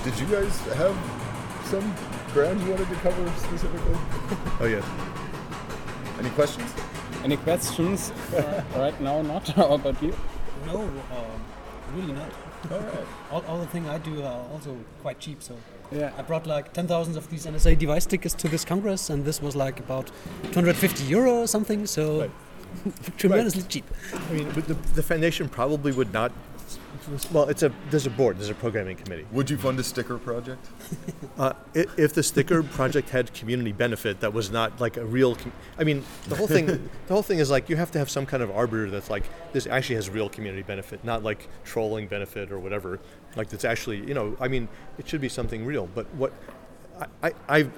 Did 0.06 0.20
you 0.20 0.26
guys 0.26 0.56
have 0.78 0.96
some 1.64 1.92
ground 2.32 2.60
you 2.62 2.70
wanted 2.70 2.88
to 2.90 2.94
cover 3.06 3.28
specifically? 3.38 3.96
oh 4.60 4.66
yes, 4.66 4.84
Any 6.20 6.30
questions? 6.30 6.72
Any 7.24 7.36
questions? 7.36 8.12
Uh, 8.32 8.62
right 8.76 9.00
now, 9.00 9.20
not. 9.22 9.48
How 9.56 9.74
about 9.74 10.00
you? 10.00 10.14
No, 10.64 10.82
um, 10.82 11.40
really 11.96 12.12
not. 12.12 12.30
All 12.70 12.78
right. 12.78 13.06
All, 13.32 13.44
all 13.48 13.58
the 13.58 13.66
thing 13.66 13.88
I 13.88 13.98
do 13.98 14.22
are 14.22 14.44
also 14.52 14.76
quite 15.02 15.18
cheap. 15.18 15.42
So 15.42 15.56
Yeah. 15.90 16.12
I 16.16 16.22
brought 16.22 16.46
like 16.46 16.72
10,000 16.72 17.16
of 17.16 17.28
these 17.28 17.44
NSA 17.44 17.76
device 17.76 18.04
stickers 18.04 18.34
to 18.34 18.48
this 18.48 18.64
congress, 18.64 19.10
and 19.10 19.24
this 19.24 19.42
was 19.42 19.56
like 19.56 19.80
about 19.80 20.12
250 20.52 21.02
euro 21.02 21.40
or 21.40 21.46
something. 21.48 21.84
So 21.84 22.20
Right. 22.20 22.30
tremendously 23.18 23.62
cheap. 23.62 23.84
I 24.30 24.32
mean 24.32 24.52
but 24.54 24.68
the, 24.68 24.74
the 24.94 25.02
foundation 25.02 25.48
probably 25.48 25.90
would 25.90 26.12
not. 26.12 26.30
Well, 27.32 27.48
it's 27.48 27.62
a 27.62 27.72
there's 27.90 28.06
a 28.06 28.10
board, 28.10 28.38
there's 28.38 28.50
a 28.50 28.54
programming 28.54 28.96
committee. 28.96 29.26
Would 29.32 29.48
you 29.50 29.56
fund 29.56 29.78
a 29.78 29.84
sticker 29.84 30.18
project? 30.18 30.64
Uh, 31.38 31.52
i- 31.74 31.84
if 31.98 32.14
the 32.14 32.22
sticker 32.22 32.62
project 32.62 33.10
had 33.10 33.30
community 33.34 33.70
benefit, 33.70 34.20
that 34.20 34.32
was 34.32 34.50
not 34.50 34.80
like 34.80 34.96
a 34.96 35.04
real. 35.04 35.34
Com- 35.36 35.52
I 35.78 35.84
mean, 35.84 36.02
the 36.28 36.34
whole 36.34 36.46
thing, 36.46 36.64
the 36.66 37.12
whole 37.12 37.22
thing 37.22 37.40
is 37.40 37.50
like 37.50 37.68
you 37.68 37.76
have 37.76 37.90
to 37.90 37.98
have 37.98 38.08
some 38.08 38.24
kind 38.24 38.42
of 38.42 38.50
arbiter 38.50 38.88
that's 38.90 39.10
like 39.10 39.24
this 39.52 39.66
actually 39.66 39.96
has 39.96 40.08
real 40.08 40.30
community 40.30 40.62
benefit, 40.62 41.04
not 41.04 41.22
like 41.22 41.46
trolling 41.62 42.06
benefit 42.08 42.50
or 42.50 42.58
whatever. 42.58 43.00
Like 43.36 43.50
that's 43.50 43.66
actually, 43.66 43.98
you 43.98 44.14
know, 44.14 44.34
I 44.40 44.48
mean, 44.48 44.66
it 44.98 45.06
should 45.06 45.20
be 45.20 45.28
something 45.28 45.66
real. 45.66 45.88
But 45.94 46.06
what 46.14 46.32
I 46.98 47.06
I 47.22 47.32
I, 47.58 47.68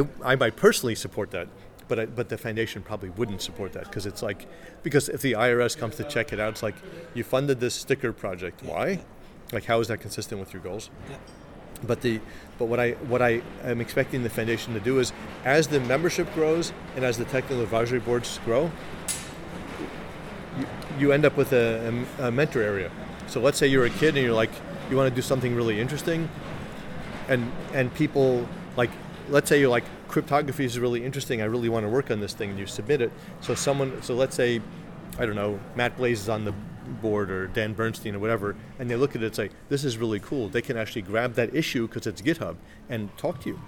I, 0.00 0.06
I 0.24 0.36
might 0.36 0.56
personally 0.56 0.94
support 0.94 1.30
that. 1.32 1.48
But, 1.92 2.00
I, 2.00 2.06
but 2.06 2.30
the 2.30 2.38
foundation 2.38 2.80
probably 2.80 3.10
wouldn't 3.10 3.42
support 3.42 3.74
that 3.74 3.84
because 3.84 4.06
it's 4.06 4.22
like 4.22 4.48
because 4.82 5.10
if 5.10 5.20
the 5.20 5.32
IRS 5.32 5.76
comes 5.76 5.96
to 5.96 6.04
check 6.04 6.32
it 6.32 6.40
out, 6.40 6.52
it's 6.52 6.62
like 6.62 6.74
you 7.12 7.22
funded 7.22 7.60
this 7.60 7.74
sticker 7.74 8.14
project. 8.14 8.62
Why? 8.62 9.00
Like 9.52 9.66
how 9.66 9.78
is 9.80 9.88
that 9.88 10.00
consistent 10.00 10.40
with 10.40 10.54
your 10.54 10.62
goals? 10.62 10.88
But 11.82 12.00
the 12.00 12.18
but 12.58 12.64
what 12.64 12.80
I 12.80 12.92
what 12.92 13.20
I 13.20 13.42
am 13.62 13.82
expecting 13.82 14.22
the 14.22 14.30
foundation 14.30 14.72
to 14.72 14.80
do 14.80 15.00
is 15.00 15.12
as 15.44 15.68
the 15.68 15.80
membership 15.80 16.32
grows 16.32 16.72
and 16.96 17.04
as 17.04 17.18
the 17.18 17.26
technical 17.26 17.60
advisory 17.60 18.00
boards 18.00 18.40
grow, 18.46 18.70
you, 20.58 20.66
you 20.98 21.12
end 21.12 21.26
up 21.26 21.36
with 21.36 21.52
a, 21.52 22.06
a, 22.18 22.28
a 22.28 22.30
mentor 22.30 22.62
area. 22.62 22.90
So 23.26 23.38
let's 23.38 23.58
say 23.58 23.66
you're 23.66 23.84
a 23.84 23.90
kid 23.90 24.16
and 24.16 24.24
you're 24.24 24.32
like 24.32 24.52
you 24.88 24.96
want 24.96 25.10
to 25.10 25.14
do 25.14 25.20
something 25.20 25.54
really 25.54 25.78
interesting, 25.78 26.30
and 27.28 27.52
and 27.74 27.92
people 27.92 28.48
like 28.78 28.90
let's 29.32 29.48
say 29.48 29.58
you're 29.58 29.70
like 29.70 29.84
cryptography 30.08 30.64
is 30.64 30.78
really 30.78 31.04
interesting. 31.04 31.40
I 31.40 31.46
really 31.46 31.68
want 31.68 31.84
to 31.84 31.88
work 31.88 32.10
on 32.10 32.20
this 32.20 32.34
thing, 32.34 32.50
and 32.50 32.58
you 32.58 32.66
submit 32.66 33.00
it. 33.00 33.10
So 33.40 33.54
someone 33.54 34.02
so 34.02 34.14
let's 34.14 34.36
say 34.36 34.60
I 35.18 35.26
don't 35.26 35.36
know 35.36 35.58
Matt 35.74 35.96
Blaze 35.96 36.20
is 36.20 36.28
on 36.28 36.44
the 36.44 36.52
board 37.00 37.30
or 37.30 37.46
Dan 37.48 37.72
Bernstein 37.72 38.14
or 38.14 38.18
whatever, 38.18 38.54
and 38.78 38.90
they 38.90 38.96
look 38.96 39.16
at 39.16 39.22
it 39.22 39.26
and 39.26 39.34
say 39.34 39.50
this 39.68 39.84
is 39.84 39.96
really 39.96 40.20
cool. 40.20 40.48
They 40.48 40.62
can 40.62 40.76
actually 40.76 41.02
grab 41.02 41.34
that 41.34 41.54
issue 41.54 41.88
because 41.88 42.06
it's 42.06 42.22
GitHub 42.22 42.56
and 42.88 43.16
talk 43.16 43.40
to 43.42 43.48
you. 43.48 43.60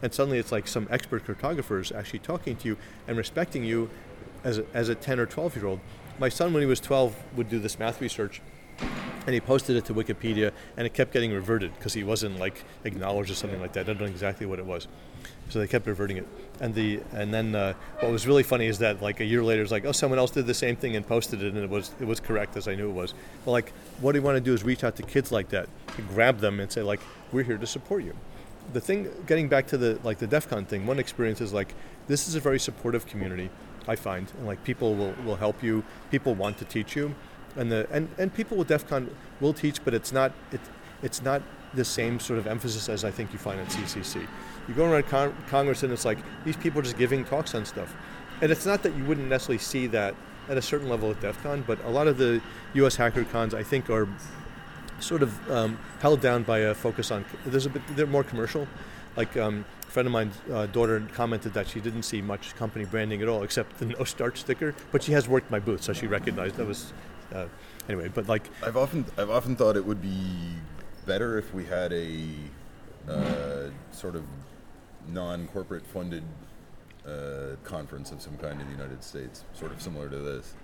And 0.00 0.14
suddenly 0.14 0.38
it's 0.38 0.52
like 0.52 0.68
some 0.68 0.86
expert 0.90 1.26
cryptographers 1.26 1.94
actually 1.94 2.20
talking 2.20 2.56
to 2.56 2.68
you 2.68 2.76
and 3.08 3.16
respecting 3.16 3.64
you 3.64 3.90
as 4.44 4.58
a, 4.58 4.66
as 4.72 4.88
a 4.88 4.94
10 4.94 5.18
or 5.18 5.26
12 5.26 5.56
year 5.56 5.66
old. 5.66 5.80
My 6.20 6.28
son, 6.28 6.52
when 6.52 6.62
he 6.62 6.66
was 6.66 6.78
12, 6.78 7.16
would 7.36 7.48
do 7.48 7.58
this 7.58 7.78
math 7.78 8.00
research 8.00 8.40
and 8.80 9.34
he 9.34 9.42
posted 9.42 9.76
it 9.76 9.84
to 9.84 9.92
Wikipedia, 9.92 10.52
and 10.78 10.86
it 10.86 10.94
kept 10.94 11.12
getting 11.12 11.32
reverted 11.32 11.74
because 11.74 11.92
he 11.92 12.02
wasn't 12.02 12.38
like 12.38 12.64
acknowledged 12.84 13.30
or 13.30 13.34
something 13.34 13.60
like 13.60 13.74
that. 13.74 13.80
I 13.80 13.82
don't 13.92 14.00
know 14.00 14.06
exactly 14.06 14.46
what 14.46 14.58
it 14.58 14.64
was, 14.64 14.88
so 15.50 15.58
they 15.58 15.66
kept 15.66 15.86
reverting 15.86 16.16
it. 16.16 16.26
And 16.60 16.74
the 16.74 17.00
and 17.12 17.32
then 17.34 17.54
uh, 17.54 17.74
what 18.00 18.10
was 18.10 18.26
really 18.26 18.42
funny 18.42 18.64
is 18.64 18.78
that 18.78 19.02
like 19.02 19.20
a 19.20 19.26
year 19.26 19.44
later, 19.44 19.60
it's 19.60 19.70
like 19.70 19.84
oh 19.84 19.92
someone 19.92 20.18
else 20.18 20.30
did 20.30 20.46
the 20.46 20.54
same 20.54 20.76
thing 20.76 20.96
and 20.96 21.06
posted 21.06 21.42
it, 21.42 21.52
and 21.52 21.62
it 21.62 21.68
was 21.68 21.90
it 22.00 22.06
was 22.06 22.20
correct 22.20 22.56
as 22.56 22.68
I 22.68 22.74
knew 22.74 22.88
it 22.88 22.94
was. 22.94 23.12
But 23.44 23.50
like 23.50 23.72
what 24.00 24.12
do 24.12 24.18
you 24.18 24.22
want 24.22 24.36
to 24.36 24.40
do 24.40 24.54
is 24.54 24.64
reach 24.64 24.82
out 24.82 24.96
to 24.96 25.02
kids 25.02 25.30
like 25.30 25.50
that, 25.50 25.68
grab 26.08 26.38
them 26.38 26.58
and 26.58 26.72
say 26.72 26.80
like 26.80 27.00
we're 27.30 27.42
here 27.42 27.58
to 27.58 27.66
support 27.66 28.04
you. 28.04 28.14
The 28.72 28.80
thing, 28.80 29.10
getting 29.26 29.48
back 29.48 29.66
to 29.66 29.76
the 29.76 29.98
like 30.04 30.18
the 30.18 30.26
DEF 30.26 30.48
CON 30.48 30.64
thing, 30.64 30.86
one 30.86 30.98
experience 30.98 31.42
is 31.42 31.52
like 31.52 31.74
this 32.06 32.28
is 32.28 32.34
a 32.34 32.40
very 32.40 32.58
supportive 32.58 33.06
community. 33.06 33.50
I 33.86 33.96
find 33.96 34.30
and 34.38 34.46
like 34.46 34.62
people 34.64 34.94
will, 34.94 35.14
will 35.24 35.36
help 35.36 35.62
you. 35.62 35.82
People 36.10 36.34
want 36.34 36.56
to 36.58 36.64
teach 36.64 36.94
you, 36.96 37.14
and 37.56 37.70
the 37.70 37.86
and, 37.90 38.08
and 38.18 38.32
people 38.32 38.56
with 38.56 38.68
DEF 38.68 38.88
CON 38.88 39.10
will 39.40 39.52
teach, 39.52 39.84
but 39.84 39.94
it's 39.94 40.12
not 40.12 40.32
it, 40.52 40.60
it's 41.02 41.22
not 41.22 41.42
the 41.74 41.84
same 41.84 42.18
sort 42.18 42.38
of 42.38 42.46
emphasis 42.46 42.88
as 42.88 43.04
I 43.04 43.10
think 43.10 43.32
you 43.32 43.38
find 43.38 43.60
at 43.60 43.68
CCC. 43.68 44.26
You 44.66 44.74
go 44.74 44.90
around 44.90 45.06
con- 45.08 45.34
Congress 45.48 45.82
and 45.82 45.92
it's 45.92 46.04
like 46.04 46.18
these 46.44 46.56
people 46.56 46.80
are 46.80 46.82
just 46.82 46.98
giving 46.98 47.24
talks 47.24 47.54
on 47.54 47.64
stuff, 47.64 47.94
and 48.40 48.50
it's 48.50 48.66
not 48.66 48.82
that 48.82 48.94
you 48.96 49.04
wouldn't 49.04 49.28
necessarily 49.28 49.58
see 49.58 49.86
that 49.88 50.14
at 50.48 50.56
a 50.56 50.62
certain 50.62 50.88
level 50.88 51.10
at 51.10 51.20
DEF 51.20 51.42
CON, 51.42 51.62
but 51.66 51.82
a 51.84 51.90
lot 51.90 52.08
of 52.08 52.16
the 52.16 52.40
U.S. 52.74 52.96
hacker 52.96 53.24
cons 53.24 53.52
I 53.52 53.62
think 53.62 53.90
are 53.90 54.08
sort 55.00 55.22
of 55.22 55.50
um, 55.50 55.78
held 56.00 56.20
down 56.20 56.42
by 56.42 56.58
a 56.58 56.74
focus 56.74 57.10
on 57.10 57.24
there's 57.46 57.66
a 57.66 57.70
bit 57.70 57.82
they're 57.90 58.06
more 58.06 58.24
commercial 58.24 58.66
like 59.16 59.36
um, 59.36 59.64
a 59.86 59.90
friend 59.90 60.06
of 60.06 60.12
mine's 60.12 60.34
uh, 60.52 60.66
daughter 60.66 61.02
commented 61.12 61.54
that 61.54 61.68
she 61.68 61.80
didn't 61.80 62.02
see 62.02 62.20
much 62.20 62.54
company 62.56 62.84
branding 62.84 63.22
at 63.22 63.28
all 63.28 63.42
except 63.42 63.78
the 63.78 63.84
no 63.98 64.04
starch 64.04 64.40
sticker 64.40 64.74
but 64.92 65.02
she 65.02 65.12
has 65.12 65.28
worked 65.28 65.50
my 65.50 65.58
booth 65.58 65.82
so 65.82 65.92
she 65.92 66.06
recognized 66.06 66.56
that 66.56 66.66
was 66.66 66.92
uh, 67.34 67.46
anyway 67.88 68.08
but 68.08 68.28
like 68.28 68.48
I've 68.62 68.76
often 68.76 69.04
I've 69.16 69.30
often 69.30 69.56
thought 69.56 69.76
it 69.76 69.84
would 69.84 70.02
be 70.02 70.54
better 71.06 71.38
if 71.38 71.54
we 71.54 71.64
had 71.64 71.92
a 71.92 72.34
uh, 73.08 73.70
sort 73.92 74.14
of 74.14 74.24
non-corporate 75.08 75.86
funded 75.86 76.22
uh, 77.06 77.56
conference 77.64 78.10
of 78.10 78.20
some 78.20 78.36
kind 78.36 78.60
in 78.60 78.66
the 78.66 78.72
United 78.72 79.02
States, 79.02 79.44
sort 79.54 79.72
of 79.72 79.80
similar 79.80 80.08
to 80.08 80.18
this. 80.18 80.54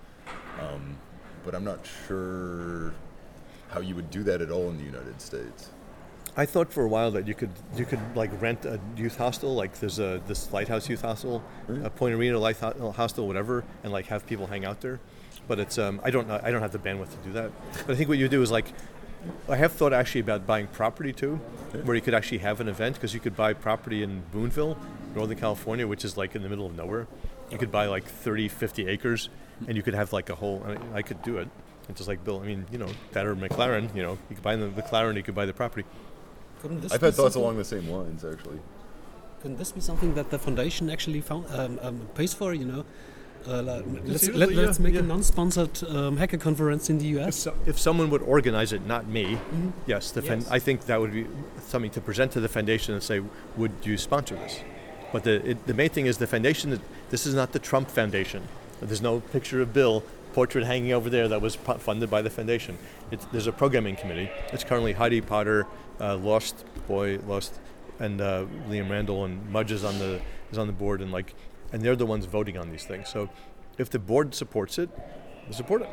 Um, 0.61 0.98
but 1.44 1.55
I'm 1.55 1.64
not 1.64 1.81
sure 2.07 2.92
how 3.68 3.81
you 3.81 3.94
would 3.94 4.11
do 4.11 4.22
that 4.24 4.40
at 4.42 4.50
all 4.50 4.68
in 4.68 4.77
the 4.77 4.85
United 4.85 5.20
States. 5.20 5.70
I 6.37 6.46
thought 6.46 6.72
for 6.72 6.85
a 6.85 6.88
while 6.88 7.12
that 7.12 7.29
you 7.29 7.35
could 7.35 7.53
you 7.77 7.85
could 7.85 8.00
like 8.16 8.31
rent 8.42 8.64
a 8.64 8.81
youth 8.96 9.16
hostel 9.16 9.55
like 9.55 9.79
there's 9.79 10.00
a 10.00 10.20
this 10.27 10.53
lighthouse 10.53 10.88
youth 10.88 11.03
hostel 11.03 11.44
a 11.85 11.90
Point 11.90 12.12
Arena 12.12 12.40
light 12.40 12.57
ho- 12.57 12.90
hostel 12.90 13.29
whatever 13.29 13.62
and 13.85 13.92
like 13.92 14.07
have 14.07 14.27
people 14.27 14.48
hang 14.48 14.64
out 14.64 14.81
there 14.81 14.98
but 15.48 15.59
it's 15.59 15.78
um, 15.78 16.00
I 16.02 16.11
don't 16.11 16.28
know 16.28 16.40
I 16.42 16.50
don't 16.50 16.62
have 16.62 16.72
the 16.72 16.78
bandwidth 16.78 17.11
to 17.11 17.16
do 17.24 17.33
that 17.33 17.50
but 17.87 17.94
I 17.94 17.96
think 17.96 18.09
what 18.09 18.18
you 18.18 18.28
do 18.28 18.42
is 18.42 18.50
like 18.50 18.72
I 19.48 19.57
have 19.57 19.72
thought 19.72 19.92
actually 19.92 20.20
about 20.20 20.46
buying 20.46 20.66
property 20.66 21.12
too 21.12 21.37
where 21.85 21.96
you 21.96 22.02
could 22.02 22.14
actually 22.14 22.38
have 22.38 22.61
an 22.61 22.68
event 22.68 22.96
because 22.96 23.14
you 23.14 23.20
could 23.20 23.37
buy 23.37 23.52
property 23.52 24.02
in 24.02 24.22
Boonville 24.33 24.76
Northern 25.14 25.38
California 25.38 25.87
which 25.87 26.04
is 26.04 26.16
like 26.16 26.35
in 26.35 26.42
the 26.42 26.48
middle 26.48 26.66
of 26.66 26.76
nowhere 26.76 27.07
you 27.50 27.59
could 27.59 27.72
buy 27.72 27.87
like 27.87 28.04
30 28.04 28.48
50 28.48 28.87
acres 28.88 29.28
and 29.66 29.76
you 29.76 29.83
could 29.83 29.94
have 29.94 30.12
like 30.12 30.30
a 30.30 30.35
whole 30.35 30.62
I, 30.66 30.98
I 30.98 31.02
could 31.02 31.22
do 31.22 31.38
it 31.38 31.48
it's 31.88 31.98
just 31.98 32.09
like 32.09 32.24
Bill 32.24 32.40
I 32.40 32.46
mean 32.46 32.66
you 32.72 32.78
know 32.78 32.88
that 33.12 33.26
or 33.26 33.37
McLaren 33.37 33.94
you 33.94 34.02
know 34.02 34.18
you 34.28 34.37
could 34.37 34.42
buy 34.42 34.57
the 34.57 34.68
McLaren 34.68 35.16
you 35.16 35.22
could 35.22 35.35
buy 35.35 35.46
the 35.46 35.52
property 35.52 35.87
Couldn't 36.62 36.80
this 36.80 36.92
I've 36.92 37.00
had 37.02 37.14
thoughts 37.14 37.35
along 37.35 37.59
the 37.59 37.64
same 37.64 37.88
lines, 37.90 38.24
actually. 38.24 38.59
Couldn't 39.42 39.59
this 39.59 39.72
be 39.72 39.83
something 39.83 40.14
that 40.14 40.30
the 40.30 40.38
foundation 40.38 40.88
actually 40.88 41.20
found, 41.20 41.44
um, 41.50 41.78
um, 41.83 42.09
pays 42.14 42.33
for? 42.33 42.54
You 42.54 42.64
know, 42.64 42.85
uh, 43.46 43.62
let's, 43.62 43.83
Conceivably, 44.26 44.54
let, 44.54 44.68
us 44.68 44.78
yeah, 44.78 44.83
make 44.83 44.94
yeah. 44.94 45.00
a 45.00 45.02
non-sponsored 45.02 45.85
um, 45.85 46.16
hacker 46.16 46.38
conference 46.38 46.90
in 46.90 46.98
the 46.98 47.11
If, 47.12 47.26
US. 47.26 47.37
so, 47.37 47.54
if 47.66 47.78
someone 47.78 48.11
would 48.11 48.22
organize 48.22 48.72
it, 48.72 48.87
not 48.87 49.07
me, 49.07 49.38
yes, 49.87 50.11
the 50.11 50.22
fan- 50.22 50.40
Yes. 50.40 50.50
I 50.50 50.59
think 50.59 50.87
that 50.87 51.00
would 51.00 51.12
be 51.12 51.26
something 51.66 51.90
to 51.92 52.00
present 52.00 52.33
to 52.33 52.40
the 52.40 52.48
foundation 52.48 52.94
and 52.94 53.02
say, 53.02 53.22
would 53.57 53.72
you 53.83 53.96
sponsor 53.98 54.37
this? 54.37 54.61
But 55.12 55.24
the, 55.24 55.50
it, 55.50 55.66
the 55.66 55.74
main 55.74 55.90
thing 55.90 56.07
is 56.07 56.18
the 56.18 56.26
foundation, 56.26 56.80
this 57.11 57.26
is 57.26 57.35
not 57.35 57.52
the 57.52 57.59
Trump 57.59 57.90
Foundation. 57.90 58.42
There's 58.80 59.02
no 59.02 59.20
picture 59.20 59.61
of 59.62 59.72
Bill 59.72 60.02
portrait 60.33 60.64
hanging 60.64 60.92
over 60.92 61.09
there 61.09 61.28
that 61.28 61.40
was 61.40 61.54
funded 61.54 62.11
by 62.11 62.20
the 62.20 62.30
foundation. 62.30 62.76
It's, 63.12 63.24
there's 63.26 63.46
a 63.46 63.52
programming 63.52 63.94
committee. 63.96 64.30
It's 64.52 64.64
currently 64.64 64.92
Heidi 64.92 65.20
Potter, 65.20 65.66
uh, 66.00 66.16
Lost 66.16 66.64
Boy, 66.88 67.18
Lost, 67.26 67.61
and 68.00 68.20
uh, 68.20 68.44
Liam 68.68 68.90
Randall 68.90 69.24
and 69.24 69.48
Mudge 69.50 69.70
is 69.70 69.85
on 69.85 69.98
the 70.00 70.20
is 70.50 70.59
on 70.59 70.66
the 70.66 70.72
board, 70.72 71.00
and 71.00 71.12
like, 71.12 71.35
and 71.74 71.82
they're 71.82 71.96
the 71.96 72.06
ones 72.06 72.24
voting 72.24 72.56
on 72.56 72.70
these 72.70 72.84
things. 72.84 73.08
So, 73.08 73.28
if 73.78 73.90
the 73.90 73.98
board 73.98 74.32
supports 74.32 74.78
it, 74.78 74.88
they 75.48 75.52
support 75.52 75.82
it. 75.82 75.90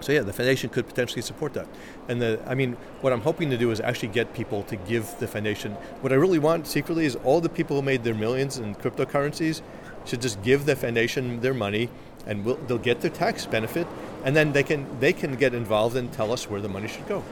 So 0.00 0.12
yeah, 0.12 0.20
the 0.20 0.34
foundation 0.34 0.68
could 0.68 0.86
potentially 0.86 1.22
support 1.22 1.54
that. 1.54 1.66
And 2.08 2.20
the, 2.20 2.38
I 2.46 2.54
mean, 2.54 2.76
what 3.00 3.14
I'm 3.14 3.22
hoping 3.22 3.48
to 3.48 3.56
do 3.56 3.70
is 3.70 3.80
actually 3.80 4.08
get 4.08 4.34
people 4.34 4.62
to 4.64 4.76
give 4.76 5.18
the 5.18 5.26
foundation. 5.26 5.72
What 6.02 6.12
I 6.12 6.16
really 6.16 6.38
want 6.38 6.66
secretly 6.66 7.06
is 7.06 7.16
all 7.24 7.40
the 7.40 7.48
people 7.48 7.76
who 7.76 7.82
made 7.82 8.04
their 8.04 8.14
millions 8.14 8.58
in 8.58 8.74
cryptocurrencies 8.74 9.62
should 10.04 10.20
just 10.20 10.42
give 10.42 10.66
the 10.66 10.76
foundation 10.76 11.40
their 11.40 11.54
money, 11.54 11.88
and 12.26 12.44
we'll, 12.44 12.56
they'll 12.66 12.76
get 12.76 13.00
their 13.00 13.10
tax 13.10 13.46
benefit, 13.46 13.86
and 14.24 14.36
then 14.36 14.52
they 14.52 14.62
can 14.62 14.86
they 15.00 15.14
can 15.14 15.36
get 15.36 15.54
involved 15.54 15.96
and 15.96 16.12
tell 16.12 16.30
us 16.30 16.50
where 16.50 16.60
the 16.60 16.68
money 16.68 16.88
should 16.88 17.08
go. 17.08 17.24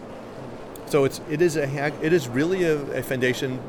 So 0.86 1.04
it's 1.04 1.20
it 1.28 1.42
is 1.42 1.56
a 1.56 1.66
hack. 1.66 1.92
It 2.00 2.14
is 2.14 2.26
really 2.26 2.64
a, 2.64 2.76
a 3.00 3.02
foundation 3.02 3.60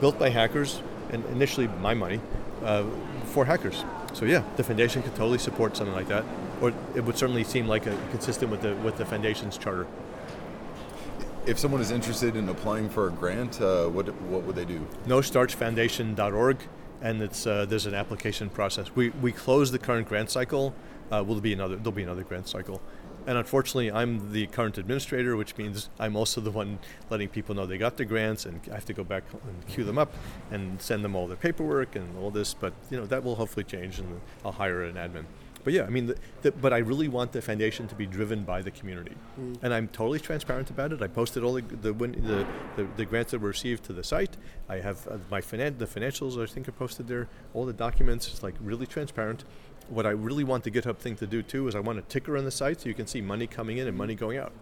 built 0.00 0.18
by 0.18 0.28
hackers, 0.28 0.82
and 1.10 1.24
initially 1.26 1.68
my 1.80 1.94
money 1.94 2.20
uh, 2.62 2.84
for 3.36 3.44
hackers. 3.44 3.84
So 4.14 4.24
yeah, 4.24 4.42
the 4.56 4.64
foundation 4.64 5.02
could 5.02 5.14
totally 5.14 5.36
support 5.36 5.76
something 5.76 5.94
like 5.94 6.08
that, 6.08 6.24
or 6.62 6.72
it 6.94 7.04
would 7.04 7.18
certainly 7.18 7.44
seem 7.44 7.68
like 7.68 7.86
a, 7.86 7.94
consistent 8.10 8.50
with 8.50 8.62
the 8.62 8.74
with 8.76 8.96
the 8.96 9.04
foundation's 9.04 9.58
charter. 9.58 9.86
If 11.44 11.58
someone 11.58 11.82
is 11.82 11.90
interested 11.90 12.34
in 12.34 12.48
applying 12.48 12.88
for 12.88 13.08
a 13.08 13.10
grant, 13.10 13.60
uh, 13.60 13.88
what 13.88 14.06
what 14.32 14.44
would 14.44 14.56
they 14.56 14.64
do? 14.64 14.86
NoStarchFoundation.org, 15.06 16.56
and 17.02 17.20
it's 17.20 17.46
uh, 17.46 17.66
there's 17.66 17.84
an 17.84 17.92
application 17.92 18.48
process. 18.48 18.96
We 18.96 19.10
we 19.10 19.32
closed 19.32 19.74
the 19.74 19.78
current 19.78 20.08
grant 20.08 20.30
cycle. 20.30 20.74
Uh, 21.12 21.22
will 21.22 21.42
be 21.42 21.52
another 21.52 21.76
there'll 21.76 21.92
be 21.92 22.02
another 22.02 22.24
grant 22.24 22.48
cycle, 22.48 22.80
and 23.26 23.36
unfortunately, 23.36 23.90
I'm 23.90 24.32
the 24.32 24.46
current 24.46 24.78
administrator, 24.78 25.36
which 25.36 25.56
means 25.56 25.90
I'm 25.98 26.16
also 26.16 26.40
the 26.40 26.50
one 26.50 26.78
letting 27.10 27.28
people 27.28 27.54
know 27.54 27.66
they 27.66 27.78
got 27.78 27.96
the 27.96 28.04
grants, 28.04 28.46
and 28.46 28.60
I 28.70 28.74
have 28.74 28.84
to 28.86 28.92
go 28.92 29.04
back 29.04 29.24
and 29.32 29.66
queue 29.66 29.84
them 29.84 29.98
up 29.98 30.14
and 30.50 30.80
send 30.80 31.04
them 31.04 31.16
all 31.16 31.26
their 31.26 31.36
paperwork 31.36 31.96
and 31.96 32.16
all 32.18 32.30
this. 32.30 32.54
But 32.54 32.72
you 32.90 32.96
know 32.96 33.06
that 33.06 33.24
will 33.24 33.34
hopefully 33.34 33.64
change, 33.64 33.98
and 33.98 34.20
I'll 34.44 34.52
hire 34.52 34.84
an 34.84 34.94
admin. 34.94 35.24
But 35.64 35.72
yeah, 35.72 35.82
I 35.82 35.88
mean, 35.88 36.06
the, 36.06 36.16
the, 36.42 36.52
but 36.52 36.72
I 36.72 36.78
really 36.78 37.08
want 37.08 37.32
the 37.32 37.42
foundation 37.42 37.88
to 37.88 37.96
be 37.96 38.06
driven 38.06 38.44
by 38.44 38.62
the 38.62 38.70
community, 38.70 39.16
and 39.62 39.74
I'm 39.74 39.88
totally 39.88 40.20
transparent 40.20 40.70
about 40.70 40.92
it. 40.92 41.02
I 41.02 41.08
posted 41.08 41.42
all 41.42 41.54
the 41.54 41.62
the, 41.62 41.92
win, 41.92 42.12
the, 42.12 42.46
the, 42.80 42.88
the 42.96 43.04
grants 43.04 43.32
that 43.32 43.40
were 43.40 43.48
received 43.48 43.82
to 43.86 43.92
the 43.92 44.04
site. 44.04 44.36
I 44.68 44.76
have 44.76 45.08
uh, 45.08 45.18
my 45.28 45.40
finan- 45.40 45.78
the 45.78 45.86
financials 45.86 46.40
I 46.40 46.46
think 46.46 46.68
are 46.68 46.72
posted 46.72 47.08
there. 47.08 47.26
All 47.52 47.66
the 47.66 47.72
documents, 47.72 48.28
it's 48.28 48.44
like 48.44 48.54
really 48.60 48.86
transparent. 48.86 49.44
What 49.88 50.06
I 50.06 50.10
really 50.10 50.44
want 50.44 50.64
the 50.64 50.70
GitHub 50.70 50.98
thing 50.98 51.16
to 51.16 51.26
do 51.26 51.42
too 51.42 51.68
is 51.68 51.74
I 51.74 51.80
want 51.80 51.98
a 51.98 52.02
ticker 52.02 52.36
on 52.36 52.44
the 52.44 52.50
site 52.50 52.80
so 52.80 52.88
you 52.88 52.94
can 52.94 53.06
see 53.06 53.20
money 53.20 53.46
coming 53.46 53.78
in 53.78 53.86
and 53.86 53.96
money 53.96 54.14
going 54.14 54.38
out. 54.38 54.52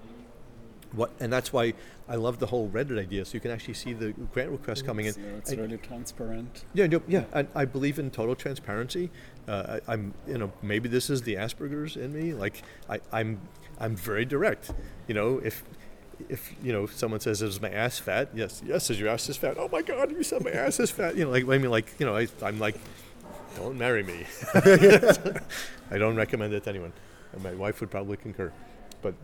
What, 0.92 1.10
and 1.18 1.32
that's 1.32 1.52
why 1.52 1.74
I 2.08 2.14
love 2.16 2.38
the 2.38 2.46
whole 2.46 2.68
Reddit 2.68 3.00
idea, 3.00 3.24
so 3.24 3.34
you 3.34 3.40
can 3.40 3.50
actually 3.50 3.74
see 3.74 3.94
the 3.94 4.12
grant 4.32 4.50
requests 4.50 4.82
coming 4.82 5.06
in. 5.06 5.14
So 5.14 5.20
it's 5.38 5.52
really 5.52 5.78
transparent. 5.78 6.64
yeah, 6.72 6.86
no, 6.86 7.02
yeah. 7.08 7.24
I, 7.34 7.46
I 7.54 7.64
believe 7.64 7.98
in 7.98 8.10
total 8.12 8.36
transparency. 8.36 9.10
Uh, 9.48 9.80
I, 9.88 9.92
I'm, 9.92 10.14
you 10.28 10.38
know, 10.38 10.52
maybe 10.62 10.88
this 10.88 11.10
is 11.10 11.22
the 11.22 11.34
Asperger's 11.34 11.96
in 11.96 12.12
me. 12.12 12.32
Like, 12.32 12.62
I, 12.88 13.00
I'm, 13.12 13.40
I'm 13.80 13.96
very 13.96 14.24
direct. 14.24 14.72
You 15.08 15.14
know, 15.14 15.40
if, 15.42 15.64
if 16.28 16.54
you 16.62 16.72
know, 16.72 16.86
someone 16.86 17.18
says, 17.18 17.42
"Is 17.42 17.60
my 17.60 17.70
ass 17.70 17.98
fat?" 17.98 18.28
Yes, 18.32 18.62
yes. 18.64 18.88
Is 18.88 19.00
your 19.00 19.08
ass 19.08 19.28
is 19.28 19.36
fat? 19.36 19.56
Oh 19.58 19.68
my 19.68 19.82
God, 19.82 20.12
you 20.12 20.22
said 20.22 20.44
my 20.44 20.52
ass 20.52 20.78
is 20.78 20.90
fat. 20.92 21.16
You 21.16 21.24
know, 21.24 21.30
like, 21.30 21.44
I 21.44 21.58
mean, 21.58 21.70
like, 21.70 21.92
you 21.98 22.06
know, 22.06 22.16
I, 22.16 22.28
I'm 22.40 22.60
like, 22.60 22.76
don't 23.56 23.78
marry 23.78 24.02
me. 24.02 24.26
I 24.54 25.98
don't 25.98 26.16
recommend 26.16 26.54
it 26.54 26.64
to 26.64 26.70
anyone. 26.70 26.92
And 27.32 27.42
my 27.42 27.54
wife 27.54 27.80
would 27.80 27.90
probably 27.90 28.16
concur, 28.16 28.52
but, 29.02 29.14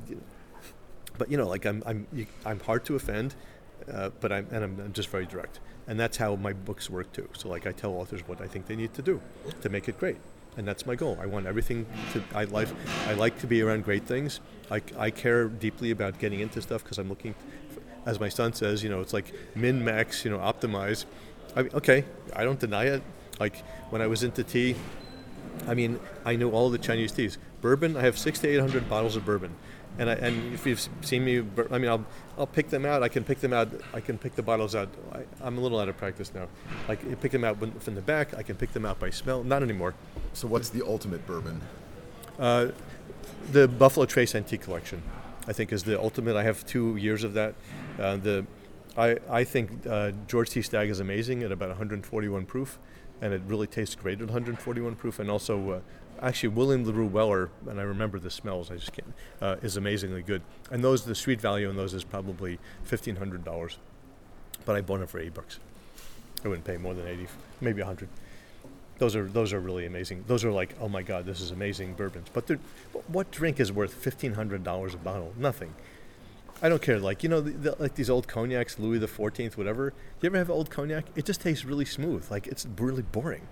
but 1.17 1.31
you 1.31 1.37
know, 1.37 1.47
like, 1.49 1.65
I'm, 1.65 1.83
I'm, 1.87 2.07
I'm 2.45 2.61
hard 2.61 2.85
to 2.87 2.97
offend 2.97 3.35
uh, 3.93 4.11
but 4.21 4.33
I'm 4.33 4.47
and 4.51 4.65
I'm, 4.65 4.81
I'm 4.81 4.93
just 4.93 5.09
very 5.09 5.27
direct, 5.27 5.61
and 5.87 5.99
that's 5.99 6.17
how 6.17 6.37
my 6.37 6.53
books 6.53 6.91
work 6.91 7.13
too. 7.13 7.29
So 7.37 7.49
like 7.49 7.67
I 7.67 7.73
tell 7.73 7.93
authors 7.93 8.27
what 8.27 8.41
I 8.41 8.47
think 8.47 8.67
they 8.67 8.77
need 8.77 8.95
to 8.95 9.03
do 9.03 9.21
to 9.63 9.69
make 9.69 9.89
it 9.89 9.99
great, 9.99 10.17
and 10.57 10.67
that's 10.67 10.87
my 10.87 10.95
goal. 10.95 11.19
I 11.21 11.27
want 11.27 11.47
everything 11.47 11.87
to 12.13 12.23
I 12.35 12.45
like 12.45 12.69
I 13.07 13.15
like 13.15 13.39
to 13.41 13.47
be 13.47 13.63
around 13.63 13.85
great 13.85 14.05
things. 14.05 14.41
I, 14.71 14.83
I 14.97 15.11
care 15.11 15.49
deeply 15.49 15.91
about 15.91 16.19
getting 16.19 16.41
into 16.41 16.63
stuff 16.63 16.85
because 16.85 16.99
I'm 16.99 17.09
looking, 17.09 17.35
as 18.07 18.21
my 18.21 18.29
son 18.29 18.53
says, 18.53 18.83
you 18.83 18.91
know, 18.91 19.01
it's 19.01 19.13
like 19.13 19.33
min 19.55 19.85
max, 19.85 20.25
you 20.25 20.31
know, 20.31 20.39
optimize. 20.39 21.07
I 21.57 21.61
okay, 21.61 22.05
I 22.35 22.45
don't 22.45 22.61
deny 22.61 22.85
it. 22.85 23.03
Like 23.41 23.65
when 23.89 24.03
I 24.03 24.07
was 24.07 24.23
into 24.23 24.45
tea, 24.45 24.77
I 25.67 25.75
mean, 25.75 25.99
I 26.25 26.37
know 26.37 26.53
all 26.53 26.71
the 26.71 26.79
Chinese 26.79 27.11
teas. 27.11 27.39
Bourbon, 27.61 27.97
I 27.97 28.03
have 28.03 28.19
six 28.19 28.39
to 28.41 28.49
eight 28.49 28.61
hundred 28.61 28.89
bottles 28.89 29.17
of 29.17 29.25
bourbon, 29.25 29.55
and 29.99 30.09
I, 30.09 30.15
and 30.15 30.55
if 30.55 30.67
you've 30.67 30.87
seen 31.01 31.25
me, 31.25 31.43
I 31.71 31.79
mean, 31.79 31.91
I'll 31.91 32.07
I'll 32.39 32.47
pick 32.47 32.69
them 32.69 32.87
out. 32.87 33.03
I 33.03 33.09
can 33.09 33.25
pick 33.25 33.41
them 33.41 33.53
out. 33.53 33.69
I 33.93 34.01
can 34.01 34.19
pick 34.19 34.35
the 34.35 34.43
bottles 34.43 34.75
out. 34.75 34.89
I, 35.13 35.21
I'm 35.41 35.59
a 35.59 35.61
little 35.61 35.81
out 35.81 35.89
of 35.89 35.97
practice 35.97 36.33
now. 36.35 36.49
Like 36.89 37.03
you 37.03 37.17
pick 37.17 37.33
them 37.33 37.45
out 37.45 37.59
from 37.83 37.95
the 37.95 38.03
back. 38.03 38.37
I 38.37 38.43
can 38.43 38.57
pick 38.57 38.73
them 38.73 38.87
out 38.87 39.01
by 39.01 39.11
smell. 39.11 39.43
Not 39.43 39.63
anymore. 39.63 39.95
So, 40.33 40.47
what's 40.47 40.69
the 40.69 40.87
ultimate 40.87 41.27
bourbon? 41.27 41.61
Uh, 42.39 42.69
the 43.53 43.69
Buffalo 43.69 44.07
Trace 44.07 44.35
Antique 44.35 44.63
Collection, 44.63 45.03
I 45.49 45.53
think, 45.53 45.73
is 45.73 45.83
the 45.83 46.01
ultimate. 46.01 46.37
I 46.37 46.43
have 46.45 46.65
two 46.67 46.97
years 46.97 47.25
of 47.25 47.35
that. 47.35 47.55
Uh, 47.99 48.17
the 48.17 48.47
I, 48.97 49.19
I 49.29 49.45
think 49.45 49.87
uh, 49.87 50.13
George 50.27 50.51
T. 50.51 50.63
Stagg 50.63 50.89
is 50.89 51.01
amazing 51.01 51.43
at 51.43 51.53
about 51.53 51.69
141 51.69 52.47
proof, 52.47 52.79
and 53.21 53.33
it 53.33 53.43
really 53.47 53.67
tastes 53.67 53.95
great 53.95 54.21
at 54.21 54.27
141 54.27 54.95
proof. 54.97 55.19
And 55.19 55.31
also, 55.31 55.71
uh, 55.71 55.81
actually, 56.23 56.51
William 56.51 56.85
LaRue 56.85 57.07
Weller, 57.07 57.51
and 57.69 57.79
I 57.79 57.83
remember 57.83 58.19
the 58.19 58.31
smells, 58.31 58.71
I 58.71 58.77
just 58.77 58.93
can't, 58.93 59.13
uh, 59.41 59.57
is 59.63 59.77
amazingly 59.77 60.23
good. 60.23 60.43
And 60.71 60.83
those, 60.83 61.05
the 61.05 61.15
street 61.15 61.41
value 61.41 61.69
on 61.69 61.77
those 61.77 61.95
is 61.95 62.05
probably 62.05 62.59
$1,500. 62.89 63.77
But 64.65 64.77
I 64.77 64.81
bought 64.81 64.99
them 64.99 65.07
for 65.07 65.19
80 65.19 65.31
bucks. 65.31 65.59
I 66.45 66.49
wouldn't 66.49 66.67
pay 66.67 66.77
more 66.77 66.95
than 66.95 67.07
80, 67.07 67.27
maybe 67.61 67.83
100 67.83 68.09
those 69.01 69.17
are 69.17 69.25
those 69.25 69.53
are 69.55 69.61
really 69.61 69.87
amazing. 69.87 70.25
Those 70.29 70.45
are 70.45 70.53
like, 70.53 70.77
oh 70.79 70.89
my 70.89 71.03
god, 71.03 71.25
this 71.25 71.41
is 71.41 71.51
amazing 71.51 71.95
bourbons. 71.95 72.29
But 72.33 72.49
what 73.09 73.31
drink 73.31 73.59
is 73.59 73.73
worth 73.73 73.95
fifteen 73.95 74.35
hundred 74.35 74.63
dollars 74.63 74.93
a 74.93 74.99
bottle? 74.99 75.33
Nothing. 75.39 75.75
I 76.63 76.69
don't 76.69 76.83
care. 76.83 76.99
Like 76.99 77.23
you 77.23 77.29
know, 77.29 77.41
the, 77.41 77.51
the, 77.51 77.77
like 77.79 77.95
these 77.95 78.11
old 78.11 78.29
cognacs, 78.29 78.79
Louis 78.79 78.99
the 78.99 79.09
Fourteenth, 79.09 79.57
whatever. 79.57 79.93
You 80.21 80.27
ever 80.27 80.37
have 80.37 80.51
old 80.51 80.71
cognac? 80.71 81.07
It 81.17 81.25
just 81.25 81.41
tastes 81.41 81.65
really 81.65 81.85
smooth. 81.85 82.31
Like 82.31 82.47
it's 82.47 82.67
really 82.77 83.03
boring. 83.03 83.47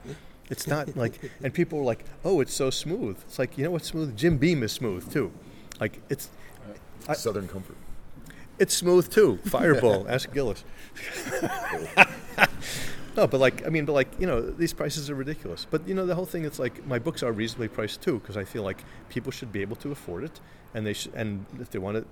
It's 0.51 0.67
not 0.67 0.97
like, 1.03 1.19
and 1.43 1.53
people 1.53 1.79
are 1.81 1.85
like, 1.85 2.05
oh, 2.25 2.41
it's 2.41 2.55
so 2.55 2.71
smooth. 2.71 3.19
It's 3.27 3.39
like 3.39 3.57
you 3.57 3.65
know 3.65 3.71
what's 3.71 3.89
smooth? 3.89 4.17
Jim 4.17 4.37
Beam 4.37 4.63
is 4.63 4.73
smooth 4.73 5.11
too. 5.13 5.33
Like 5.81 6.01
it's 6.09 6.29
I- 7.09 7.15
Southern 7.15 7.49
Comfort. 7.49 7.77
it's 8.59 8.75
smooth 8.75 9.11
too. 9.11 9.39
Fireball. 9.45 10.07
Ask 10.09 10.33
Gillis. 10.33 10.65
no, 13.17 13.27
but 13.27 13.41
like 13.41 13.67
I 13.67 13.71
mean, 13.71 13.87
but 13.87 13.95
like 13.95 14.09
you 14.21 14.27
know, 14.27 14.43
these 14.43 14.75
prices 14.75 15.09
are 15.09 15.15
ridiculous. 15.15 15.67
But 15.71 15.89
you 15.89 15.95
know, 15.95 16.05
the 16.05 16.15
whole 16.15 16.27
thing. 16.27 16.45
It's 16.45 16.59
like 16.59 16.87
my 16.87 16.99
books 16.99 17.23
are 17.23 17.33
reasonably 17.33 17.69
priced 17.69 18.03
too, 18.03 18.19
because 18.19 18.37
I 18.37 18.45
feel 18.45 18.65
like 18.65 18.85
people 19.09 19.33
should 19.33 19.51
be 19.51 19.63
able 19.63 19.77
to 19.77 19.93
afford 19.93 20.25
it, 20.25 20.41
and 20.75 20.85
they 20.87 20.93
should, 20.93 21.15
and 21.15 21.47
if 21.59 21.71
they 21.71 21.79
want 21.79 21.97
it 21.97 22.07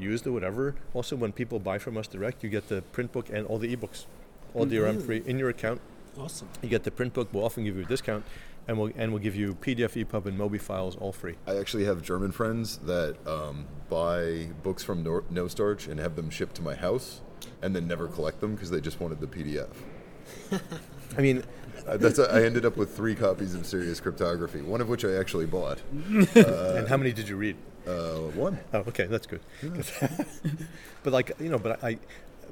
used 0.00 0.26
or 0.26 0.32
whatever. 0.32 0.74
Also, 0.94 1.16
when 1.16 1.32
people 1.32 1.58
buy 1.58 1.78
from 1.78 1.96
us 1.96 2.06
direct, 2.06 2.42
you 2.42 2.50
get 2.50 2.68
the 2.68 2.82
print 2.82 3.12
book 3.12 3.28
and 3.30 3.46
all 3.46 3.58
the 3.58 3.74
ebooks, 3.74 4.06
all 4.54 4.66
DRM 4.66 5.04
free 5.04 5.22
in 5.26 5.38
your 5.38 5.48
account. 5.48 5.80
Awesome. 6.18 6.48
You 6.62 6.68
get 6.68 6.84
the 6.84 6.90
print 6.90 7.14
book. 7.14 7.28
We'll 7.32 7.44
often 7.44 7.64
give 7.64 7.76
you 7.76 7.82
a 7.82 7.86
discount, 7.86 8.24
and 8.66 8.78
we'll 8.78 8.92
and 8.96 9.12
we'll 9.12 9.22
give 9.22 9.36
you 9.36 9.54
PDF, 9.54 10.04
EPUB, 10.04 10.26
and 10.26 10.38
Mobi 10.38 10.60
files 10.60 10.96
all 10.96 11.12
free. 11.12 11.36
I 11.46 11.56
actually 11.56 11.84
have 11.84 12.02
German 12.02 12.32
friends 12.32 12.78
that 12.78 13.16
um, 13.26 13.66
buy 13.88 14.48
books 14.62 14.82
from 14.82 15.02
Nor- 15.02 15.24
No 15.30 15.46
Starch 15.46 15.86
and 15.86 16.00
have 16.00 16.16
them 16.16 16.30
shipped 16.30 16.56
to 16.56 16.62
my 16.62 16.74
house, 16.74 17.20
and 17.62 17.74
then 17.76 17.86
never 17.86 18.08
collect 18.08 18.40
them 18.40 18.54
because 18.54 18.70
they 18.70 18.80
just 18.80 19.00
wanted 19.00 19.20
the 19.20 19.26
PDF. 19.28 19.68
I 21.16 21.20
mean, 21.20 21.42
Uh, 21.86 21.96
that's 21.96 22.18
I 22.18 22.42
ended 22.42 22.64
up 22.64 22.76
with 22.76 22.94
three 22.96 23.14
copies 23.14 23.54
of 23.54 23.66
Serious 23.66 24.00
Cryptography, 24.00 24.60
one 24.60 24.80
of 24.80 24.88
which 24.88 25.04
I 25.04 25.14
actually 25.14 25.46
bought. 25.46 25.78
and 25.92 26.88
how 26.88 26.96
many 26.96 27.12
did 27.12 27.28
you 27.28 27.36
read? 27.36 27.56
Uh, 27.86 28.18
one. 28.34 28.58
Oh, 28.72 28.78
okay, 28.88 29.06
that's 29.06 29.26
good. 29.26 29.40
but 31.02 31.12
like 31.12 31.32
you 31.40 31.48
know, 31.48 31.58
but 31.58 31.82
I, 31.82 31.98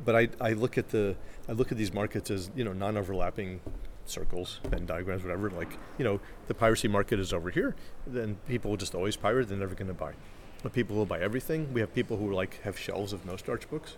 but 0.05 0.17
I, 0.17 0.29
I 0.41 0.53
look 0.53 0.79
at 0.79 0.88
the 0.88 1.17
I 1.49 1.53
look 1.53 1.71
at 1.71 1.79
these 1.79 1.93
markets 1.93 2.31
as 2.31 2.51
you 2.55 2.64
know 2.64 2.73
non-overlapping 2.73 3.61
circles, 4.07 4.61
Venn 4.64 4.87
diagrams, 4.87 5.23
whatever. 5.23 5.51
Like 5.51 5.73
you 5.99 6.05
know, 6.05 6.21
the 6.47 6.55
piracy 6.55 6.88
market 6.88 7.19
is 7.19 7.33
over 7.33 7.51
here. 7.51 7.75
Then 8.07 8.38
people 8.49 8.71
will 8.71 8.79
just 8.79 8.95
always 8.95 9.17
pirate. 9.17 9.49
They're 9.49 9.59
never 9.59 9.75
going 9.75 9.88
to 9.88 9.95
buy. 9.95 10.14
But 10.62 10.73
people 10.73 10.97
will 10.97 11.07
buy 11.07 11.21
everything. 11.21 11.73
We 11.73 11.81
have 11.81 11.95
people 11.95 12.17
who 12.17 12.33
like 12.33 12.61
have 12.62 12.79
shelves 12.79 13.12
of 13.12 13.25
no 13.25 13.37
starch 13.37 13.69
books. 13.71 13.97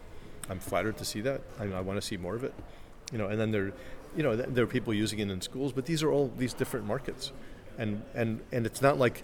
I'm 0.49 0.59
flattered 0.59 0.99
to 0.99 1.05
see 1.05 1.21
that. 1.23 1.43
I, 1.59 1.65
I 1.65 1.81
want 1.81 2.01
to 2.01 2.07
see 2.07 2.17
more 2.17 2.35
of 2.35 2.45
it. 2.45 2.55
You 3.13 3.19
know, 3.19 3.27
and 3.27 3.41
then 3.41 3.51
there, 3.51 3.73
you 4.17 4.23
know, 4.23 4.37
there 4.37 4.65
are 4.65 4.69
people 4.69 4.93
using 4.95 5.19
it 5.19 5.31
in 5.31 5.41
schools. 5.41 5.73
But 5.73 5.87
these 5.87 6.03
are 6.03 6.11
all 6.11 6.33
these 6.37 6.53
different 6.53 6.87
markets, 6.87 7.33
and 7.79 8.03
and 8.15 8.41
and 8.53 8.67
it's 8.67 8.83
not 8.83 8.99
like 8.99 9.23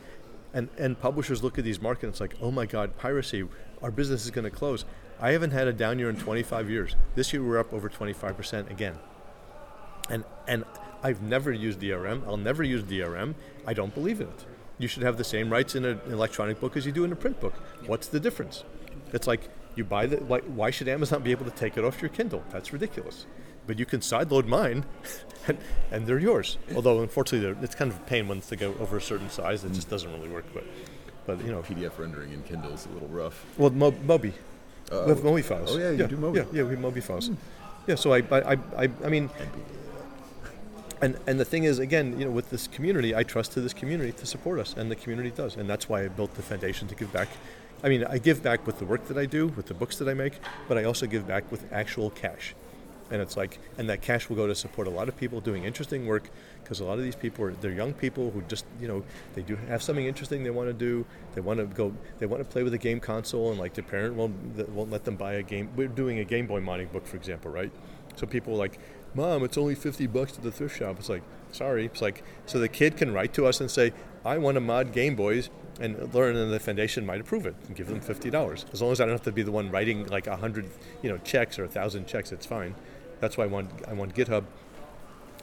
and 0.55 0.69
and 0.79 0.99
publishers 0.99 1.43
look 1.43 1.59
at 1.59 1.65
these 1.65 1.81
markets 1.81 2.05
and 2.05 2.13
it's 2.13 2.21
like 2.21 2.37
oh 2.41 2.53
my 2.53 2.65
god 2.67 2.97
piracy 2.97 3.47
our 3.83 3.91
business 3.91 4.25
is 4.25 4.31
going 4.31 4.45
to 4.45 4.51
close 4.51 4.85
i 5.21 5.33
haven't 5.33 5.51
had 5.51 5.67
a 5.67 5.73
down 5.73 5.99
year 5.99 6.09
in 6.09 6.17
25 6.17 6.71
years 6.71 6.95
this 7.17 7.33
year 7.33 7.43
we're 7.43 7.59
up 7.59 7.73
over 7.73 7.91
25% 7.91 8.71
again 8.71 8.95
and 10.09 10.25
and 10.47 10.65
i've 11.03 11.21
never 11.21 11.51
used 11.51 11.81
drm 11.81 12.25
i'll 12.29 12.37
never 12.37 12.63
use 12.63 12.85
drm 12.85 13.35
i 13.67 13.75
don't 13.75 13.93
believe 13.93 14.21
in 14.21 14.29
it 14.29 14.47
you 14.79 14.89
should 14.89 15.03
have 15.03 15.17
the 15.17 15.25
same 15.25 15.51
rights 15.51 15.75
in 15.75 15.85
an 15.85 16.01
electronic 16.09 16.61
book 16.61 16.77
as 16.77 16.85
you 16.85 16.93
do 16.93 17.05
in 17.05 17.13
a 17.13 17.17
print 17.17 17.41
book. 17.41 17.55
What's 17.87 18.09
the 18.09 18.21
difference? 18.21 18.65
It's 19.13 19.27
like 19.27 19.49
you 19.75 19.85
buy 19.85 20.07
the 20.07 20.17
why, 20.19 20.41
why 20.41 20.71
should 20.71 20.89
Amazon 20.89 21.23
be 21.23 21.31
able 21.31 21.45
to 21.45 21.51
take 21.51 21.77
it 21.77 21.85
off 21.85 22.03
your 22.03 22.11
Kindle? 22.11 22.43
That's 22.51 22.73
ridiculous. 22.73 23.27
But 23.67 23.79
you 23.79 23.87
can 23.87 24.01
sideload 24.01 24.47
mine, 24.47 24.85
and, 25.49 25.59
and 25.91 26.07
they're 26.07 26.19
yours. 26.19 26.59
Although 26.75 27.01
unfortunately, 27.03 27.41
they're- 27.53 27.65
it's 27.65 27.75
kind 27.75 27.91
of 27.91 27.97
a 27.99 28.03
pain 28.05 28.29
once 28.29 28.47
they 28.49 28.57
go 28.57 28.75
over 28.81 28.97
a 28.97 29.03
certain 29.03 29.29
size. 29.31 29.65
It 29.65 29.73
just 29.73 29.91
doesn't 29.91 30.13
really 30.13 30.29
work. 30.29 30.45
But 30.55 30.65
but 31.27 31.45
you 31.45 31.51
know, 31.51 31.63
PDF 31.63 31.99
rendering 31.99 32.33
in 32.33 32.43
Kindle 32.45 32.73
is 32.73 32.87
a 32.87 32.91
little 32.91 33.09
rough. 33.09 33.45
well, 33.59 33.71
Mo- 33.71 33.91
Mobi. 33.93 34.33
Uh, 34.93 35.03
we 35.07 35.09
have 35.11 35.19
Mobi 35.19 35.43
files. 35.45 35.75
oh, 35.75 35.79
yeah, 35.79 35.91
you 35.91 36.07
do 36.07 36.17
Mobi. 36.17 36.37
Yeah, 36.37 36.45
yeah, 36.53 36.63
we 36.63 36.77
have 36.77 36.79
Mobi 36.79 37.03
files. 37.03 37.31
Yeah, 37.89 37.97
so 37.97 38.13
I, 38.13 38.19
I, 38.31 38.53
I, 38.53 38.59
I, 38.85 38.89
I 39.05 39.09
mean, 39.09 39.31
and 41.03 41.19
and 41.27 41.39
the 41.41 41.45
thing 41.45 41.65
is, 41.65 41.79
again, 41.79 42.19
you 42.19 42.25
know, 42.27 42.31
with 42.31 42.51
this 42.51 42.69
community, 42.69 43.15
I 43.15 43.23
trust 43.23 43.53
to 43.53 43.61
this 43.61 43.73
community 43.75 44.13
to 44.13 44.27
support 44.27 44.59
us, 44.61 44.75
and 44.77 44.91
the 44.91 44.97
community 44.97 45.31
does, 45.31 45.57
and 45.57 45.69
that's 45.69 45.89
why 45.89 46.05
I 46.05 46.09
built 46.09 46.35
the 46.35 46.43
foundation 46.43 46.89
to 46.89 46.95
give 46.95 47.13
back. 47.13 47.29
I 47.85 47.89
mean, 47.89 48.05
I 48.05 48.19
give 48.19 48.43
back 48.43 48.67
with 48.67 48.79
the 48.79 48.85
work 48.87 49.07
that 49.09 49.19
I 49.19 49.27
do, 49.27 49.49
with 49.49 49.67
the 49.67 49.75
books 49.75 49.99
that 49.99 50.09
I 50.09 50.15
make, 50.15 50.35
but 50.69 50.79
I 50.79 50.85
also 50.85 51.07
give 51.07 51.27
back 51.27 51.51
with 51.51 51.71
actual 51.73 52.11
cash. 52.11 52.55
And 53.11 53.23
it's 53.23 53.37
like, 53.37 53.61
and 53.79 53.89
that 53.89 54.03
cash 54.03 54.29
will 54.29 54.37
go 54.37 54.49
to 54.49 54.55
support 54.55 54.89
a 54.89 54.91
lot 54.91 55.09
of 55.09 55.17
people 55.17 55.41
doing 55.41 55.63
interesting 55.65 56.07
work, 56.07 56.29
because 56.63 56.81
a 56.81 56.85
lot 56.85 56.99
of 56.99 57.05
these 57.05 57.15
people 57.15 57.45
are 57.45 57.53
they're 57.53 57.71
young 57.71 57.93
people 57.93 58.33
who 58.33 58.43
just 58.43 58.65
you 58.81 58.89
know 58.89 59.05
they 59.35 59.43
do 59.43 59.55
have 59.69 59.81
something 59.81 60.07
interesting 60.07 60.43
they 60.43 60.51
want 60.51 60.69
to 60.69 60.73
do. 60.73 61.07
They 61.35 61.41
want 61.41 61.61
to 61.61 61.67
go, 61.67 61.95
they 62.19 62.27
want 62.27 62.43
to 62.43 62.49
play 62.49 62.65
with 62.65 62.75
a 62.75 62.79
game 62.79 62.99
console, 62.99 63.51
and 63.51 63.61
like 63.61 63.75
their 63.75 63.85
parent 63.85 64.15
won't 64.15 64.35
won't 64.71 64.91
let 64.91 65.05
them 65.05 65.15
buy 65.15 65.35
a 65.35 65.43
game. 65.43 65.71
We're 65.77 65.87
doing 65.87 66.19
a 66.19 66.25
Game 66.25 66.47
Boy 66.49 66.61
modding 66.61 66.91
book, 66.91 67.07
for 67.07 67.17
example, 67.17 67.51
right? 67.51 67.71
So 68.17 68.27
people 68.27 68.55
are 68.55 68.59
like, 68.59 68.81
Mom, 69.15 69.45
it's 69.45 69.57
only 69.57 69.77
fifty 69.77 70.09
bucks 70.09 70.33
to 70.33 70.41
the 70.41 70.51
thrift 70.51 70.77
shop. 70.77 70.99
It's 70.99 71.09
like, 71.09 71.23
sorry. 71.53 71.87
It's 71.87 72.03
like, 72.03 72.25
so 72.47 72.59
the 72.59 72.69
kid 72.69 72.97
can 72.97 73.13
write 73.13 73.33
to 73.35 73.47
us 73.47 73.61
and 73.61 73.71
say, 73.71 73.93
I 74.25 74.39
want 74.39 74.57
to 74.57 74.61
mod 74.61 74.93
Game 74.93 75.15
Boys, 75.15 75.49
and 75.79 76.13
learn, 76.13 76.35
and 76.35 76.53
the 76.53 76.59
foundation 76.59 77.07
might 77.07 77.21
approve 77.21 77.47
it 77.47 77.55
and 77.69 77.77
give 77.77 77.87
them 77.87 78.01
fifty 78.01 78.31
dollars. 78.31 78.65
As 78.73 78.83
long 78.83 78.91
as 78.91 79.01
I 79.01 79.05
don't 79.05 79.13
have 79.13 79.23
to 79.23 79.33
be 79.33 79.43
the 79.43 79.53
one 79.53 79.71
writing 79.71 80.07
like 80.07 80.27
a 80.27 80.37
hundred, 80.37 80.69
you 81.03 81.11
know, 81.11 81.19
checks 81.19 81.59
or 81.59 81.65
a 81.65 81.69
thousand 81.69 82.09
checks, 82.09 82.33
it's 82.33 82.47
fine. 82.47 82.75
That's 83.21 83.37
why 83.37 83.45
I 83.45 83.49
want 83.49 83.71
I 83.89 83.93
want 83.93 84.15
GitHub, 84.15 84.45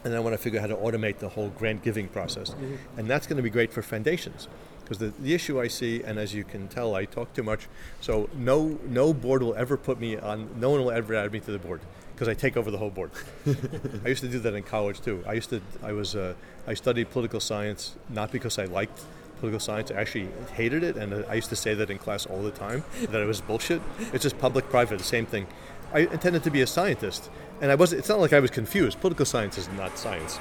and 0.04 0.14
I 0.14 0.20
want 0.20 0.34
to 0.34 0.42
figure 0.42 0.60
out 0.60 0.70
how 0.70 0.76
to 0.76 0.82
automate 0.82 1.20
the 1.20 1.30
whole 1.30 1.50
grant 1.50 1.84
giving 1.84 2.08
process, 2.08 2.56
and 2.98 3.08
that's 3.08 3.28
going 3.28 3.38
to 3.38 3.44
be 3.44 3.50
great 3.50 3.74
for 3.74 3.82
foundations. 3.82 4.48
Because 4.84 4.98
the, 4.98 5.14
the 5.22 5.34
issue 5.34 5.62
I 5.62 5.70
see, 5.70 6.04
and 6.04 6.20
as 6.20 6.36
you 6.36 6.44
can 6.44 6.68
tell, 6.68 6.94
I 6.94 7.06
talk 7.06 7.34
too 7.34 7.44
much. 7.44 7.68
So 8.02 8.30
no 8.36 8.80
no 8.86 9.14
board 9.14 9.42
will 9.42 9.56
ever 9.56 9.78
put 9.78 10.00
me 10.00 10.18
on. 10.18 10.50
No 10.60 10.72
one 10.72 10.84
will 10.84 10.92
ever 10.92 11.16
add 11.16 11.32
me 11.32 11.40
to 11.40 11.52
the 11.52 11.60
board 11.60 11.82
because 12.14 12.28
I 12.28 12.34
take 12.34 12.58
over 12.58 12.70
the 12.70 12.78
whole 12.78 12.90
board. 12.90 13.12
I 14.06 14.10
used 14.10 14.22
to 14.22 14.28
do 14.30 14.40
that 14.40 14.54
in 14.54 14.64
college 14.64 15.02
too. 15.02 15.24
I 15.26 15.34
used 15.34 15.50
to. 15.52 15.62
I 15.82 15.94
was. 15.94 16.16
Uh, 16.16 16.34
I 16.68 16.74
studied 16.74 17.12
political 17.12 17.40
science 17.40 17.96
not 18.10 18.32
because 18.32 18.60
I 18.60 18.66
liked 18.66 19.02
political 19.40 19.60
science. 19.60 19.92
I 19.92 19.96
actually 19.96 20.30
hated 20.54 20.84
it, 20.84 20.96
and 20.96 21.26
I 21.26 21.34
used 21.34 21.50
to 21.50 21.56
say 21.56 21.74
that 21.74 21.90
in 21.90 21.98
class 21.98 22.26
all 22.26 22.42
the 22.42 22.52
time 22.52 22.84
that 23.10 23.22
it 23.22 23.26
was 23.26 23.42
bullshit. 23.42 23.82
It's 24.14 24.24
just 24.24 24.38
public-private, 24.38 24.98
the 24.98 25.04
same 25.04 25.26
thing. 25.26 25.48
I 25.94 26.00
intended 26.00 26.44
to 26.44 26.50
be 26.50 26.62
a 26.62 26.68
scientist, 26.68 27.30
and 27.62 27.72
I 27.72 27.76
wasn't. 27.76 28.00
It's 28.00 28.10
not 28.10 28.20
like 28.20 28.34
I 28.34 28.40
was 28.40 28.50
confused. 28.50 29.00
Political 29.00 29.26
science 29.26 29.58
is 29.60 29.70
not 29.70 29.98
science. 29.98 30.40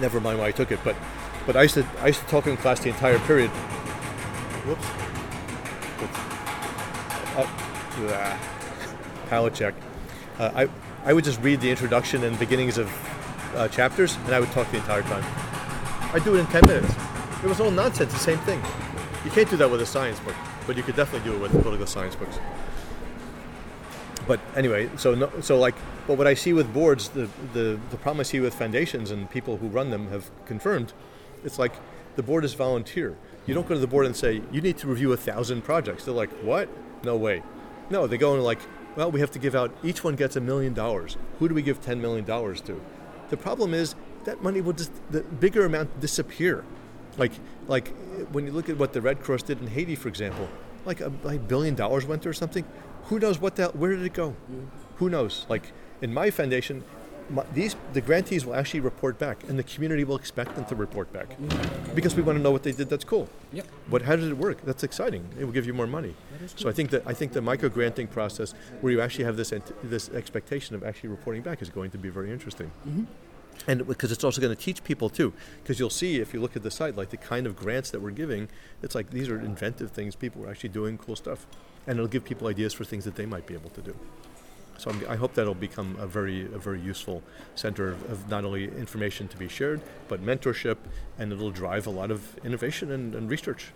Never 0.00 0.20
mind 0.20 0.38
why 0.38 0.48
I 0.48 0.52
took 0.52 0.70
it, 0.70 0.78
but 0.84 0.94
but 1.46 1.56
I 1.56 1.62
used 1.62 1.74
to 1.74 1.86
I 2.00 2.08
used 2.08 2.20
to 2.20 2.26
talk 2.26 2.46
in 2.46 2.56
class 2.58 2.80
the 2.80 2.90
entire 2.90 3.18
period. 3.20 3.50
Whoops. 4.66 4.86
Uh, 7.36 7.46
ah, 8.12 9.26
palette 9.30 9.54
check. 9.54 9.74
Uh, 10.38 10.50
I 10.54 10.68
I 11.08 11.12
would 11.14 11.24
just 11.24 11.40
read 11.40 11.62
the 11.62 11.70
introduction 11.70 12.22
and 12.24 12.38
beginnings 12.38 12.76
of 12.76 12.90
uh, 13.54 13.68
chapters, 13.68 14.16
and 14.26 14.34
I 14.34 14.40
would 14.40 14.50
talk 14.52 14.70
the 14.70 14.76
entire 14.76 15.02
time. 15.02 15.24
I'd 16.12 16.24
do 16.24 16.36
it 16.36 16.40
in 16.40 16.46
ten 16.46 16.66
minutes. 16.66 16.94
It 17.42 17.48
was 17.48 17.60
all 17.60 17.70
nonsense. 17.70 18.12
The 18.12 18.18
same 18.18 18.38
thing. 18.40 18.60
You 19.24 19.30
can't 19.30 19.48
do 19.48 19.56
that 19.56 19.70
with 19.70 19.80
a 19.80 19.86
science 19.86 20.20
book, 20.20 20.34
but 20.66 20.76
you 20.76 20.82
could 20.82 20.94
definitely 20.94 21.30
do 21.30 21.36
it 21.36 21.40
with 21.40 21.52
political 21.62 21.86
science 21.86 22.14
books. 22.14 22.38
But 24.26 24.40
anyway, 24.56 24.90
so 24.96 25.14
no, 25.14 25.30
so 25.40 25.58
like, 25.58 25.74
but 26.06 26.18
what 26.18 26.26
I 26.26 26.34
see 26.34 26.52
with 26.52 26.72
boards, 26.74 27.08
the, 27.10 27.28
the 27.52 27.78
the 27.90 27.96
problem 27.96 28.20
I 28.20 28.24
see 28.24 28.40
with 28.40 28.54
foundations 28.54 29.10
and 29.10 29.30
people 29.30 29.56
who 29.58 29.68
run 29.68 29.90
them 29.90 30.08
have 30.08 30.30
confirmed, 30.46 30.92
it's 31.44 31.58
like 31.58 31.72
the 32.16 32.22
board 32.22 32.44
is 32.44 32.54
volunteer. 32.54 33.16
You 33.46 33.54
don't 33.54 33.68
go 33.68 33.74
to 33.74 33.80
the 33.80 33.86
board 33.86 34.06
and 34.06 34.16
say 34.16 34.42
you 34.50 34.60
need 34.60 34.76
to 34.78 34.88
review 34.88 35.12
a 35.12 35.16
thousand 35.16 35.62
projects. 35.62 36.04
They're 36.04 36.14
like, 36.14 36.30
what? 36.42 36.68
No 37.04 37.16
way. 37.16 37.44
No, 37.90 38.08
they 38.08 38.18
go 38.18 38.34
and 38.34 38.42
like, 38.42 38.58
well, 38.96 39.12
we 39.12 39.20
have 39.20 39.30
to 39.32 39.38
give 39.38 39.54
out. 39.54 39.72
Each 39.84 40.02
one 40.02 40.16
gets 40.16 40.34
a 40.34 40.40
million 40.40 40.74
dollars. 40.74 41.16
Who 41.38 41.48
do 41.48 41.54
we 41.54 41.62
give 41.62 41.80
ten 41.80 42.00
million 42.00 42.24
dollars 42.24 42.60
to? 42.62 42.80
The 43.30 43.36
problem 43.36 43.74
is 43.74 43.94
that 44.24 44.42
money 44.42 44.60
will 44.60 44.72
just 44.72 44.90
the 45.10 45.20
bigger 45.22 45.64
amount 45.64 46.00
disappear. 46.00 46.64
Like 47.16 47.32
like 47.68 47.92
when 48.32 48.46
you 48.46 48.52
look 48.52 48.68
at 48.68 48.76
what 48.76 48.92
the 48.92 49.00
Red 49.00 49.20
Cross 49.20 49.44
did 49.44 49.60
in 49.60 49.68
Haiti, 49.68 49.94
for 49.94 50.08
example, 50.08 50.48
like 50.84 51.00
a 51.00 51.12
like 51.22 51.46
billion 51.46 51.76
dollars 51.76 52.06
went 52.06 52.22
there 52.22 52.30
or 52.30 52.34
something. 52.34 52.64
Who 53.06 53.18
knows 53.18 53.38
what 53.40 53.56
the 53.56 53.62
hell, 53.62 53.72
where 53.72 53.90
did 53.94 54.04
it 54.04 54.12
go? 54.12 54.34
Who 54.96 55.08
knows? 55.08 55.46
Like 55.48 55.72
in 56.00 56.12
my 56.12 56.30
foundation, 56.30 56.84
my, 57.28 57.44
these 57.54 57.74
the 57.92 58.00
grantees 58.00 58.46
will 58.46 58.54
actually 58.54 58.80
report 58.80 59.18
back, 59.18 59.42
and 59.48 59.58
the 59.58 59.62
community 59.62 60.04
will 60.04 60.16
expect 60.16 60.54
them 60.54 60.64
to 60.66 60.74
report 60.74 61.12
back 61.12 61.28
because 61.94 62.14
we 62.14 62.22
want 62.22 62.38
to 62.38 62.42
know 62.42 62.52
what 62.52 62.62
they 62.62 62.72
did. 62.72 62.88
That's 62.88 63.04
cool. 63.04 63.28
Yep. 63.52 63.66
But 63.90 64.02
how 64.02 64.16
did 64.16 64.28
it 64.30 64.38
work? 64.38 64.62
That's 64.62 64.84
exciting. 64.84 65.28
It 65.38 65.44
will 65.44 65.52
give 65.52 65.66
you 65.66 65.74
more 65.74 65.88
money. 65.88 66.14
So 66.54 66.68
I 66.68 66.72
think 66.72 66.90
that 66.90 67.02
I 67.04 67.14
think 67.14 67.32
the 67.32 67.42
micro 67.42 67.68
granting 67.68 68.06
process, 68.06 68.54
where 68.80 68.92
you 68.92 69.00
actually 69.00 69.24
have 69.24 69.36
this 69.36 69.52
ant- 69.52 69.90
this 69.90 70.08
expectation 70.10 70.76
of 70.76 70.84
actually 70.84 71.10
reporting 71.10 71.42
back, 71.42 71.62
is 71.62 71.70
going 71.70 71.90
to 71.90 71.98
be 71.98 72.08
very 72.08 72.30
interesting. 72.30 72.70
And 73.66 73.86
because 73.86 74.12
it's 74.12 74.22
also 74.22 74.40
going 74.40 74.54
to 74.54 74.62
teach 74.62 74.84
people 74.84 75.08
too, 75.08 75.32
because 75.62 75.80
you'll 75.80 75.90
see 75.90 76.20
if 76.20 76.32
you 76.34 76.40
look 76.40 76.56
at 76.56 76.62
the 76.62 76.70
site, 76.70 76.94
like 76.96 77.10
the 77.10 77.16
kind 77.16 77.46
of 77.46 77.56
grants 77.56 77.90
that 77.90 78.00
we're 78.00 78.10
giving, 78.10 78.48
it's 78.82 78.94
like 78.94 79.10
these 79.10 79.28
are 79.28 79.40
inventive 79.40 79.90
things. 79.90 80.14
People 80.14 80.44
are 80.44 80.50
actually 80.50 80.68
doing 80.68 80.98
cool 80.98 81.16
stuff, 81.16 81.46
and 81.86 81.98
it'll 81.98 82.08
give 82.08 82.24
people 82.24 82.48
ideas 82.48 82.72
for 82.72 82.84
things 82.84 83.04
that 83.04 83.14
they 83.16 83.26
might 83.26 83.46
be 83.46 83.54
able 83.54 83.70
to 83.70 83.80
do. 83.80 83.94
So 84.78 84.90
I'm, 84.90 85.02
I 85.08 85.16
hope 85.16 85.34
that'll 85.34 85.54
become 85.54 85.96
a 85.98 86.06
very 86.06 86.44
a 86.46 86.58
very 86.58 86.80
useful 86.80 87.22
center 87.54 87.88
of, 87.92 88.10
of 88.10 88.28
not 88.28 88.44
only 88.44 88.64
information 88.64 89.26
to 89.28 89.36
be 89.36 89.48
shared, 89.48 89.80
but 90.08 90.20
mentorship, 90.22 90.76
and 91.18 91.32
it'll 91.32 91.50
drive 91.50 91.86
a 91.86 91.90
lot 91.90 92.10
of 92.10 92.36
innovation 92.44 92.90
and, 92.92 93.14
and 93.14 93.30
research. 93.30 93.72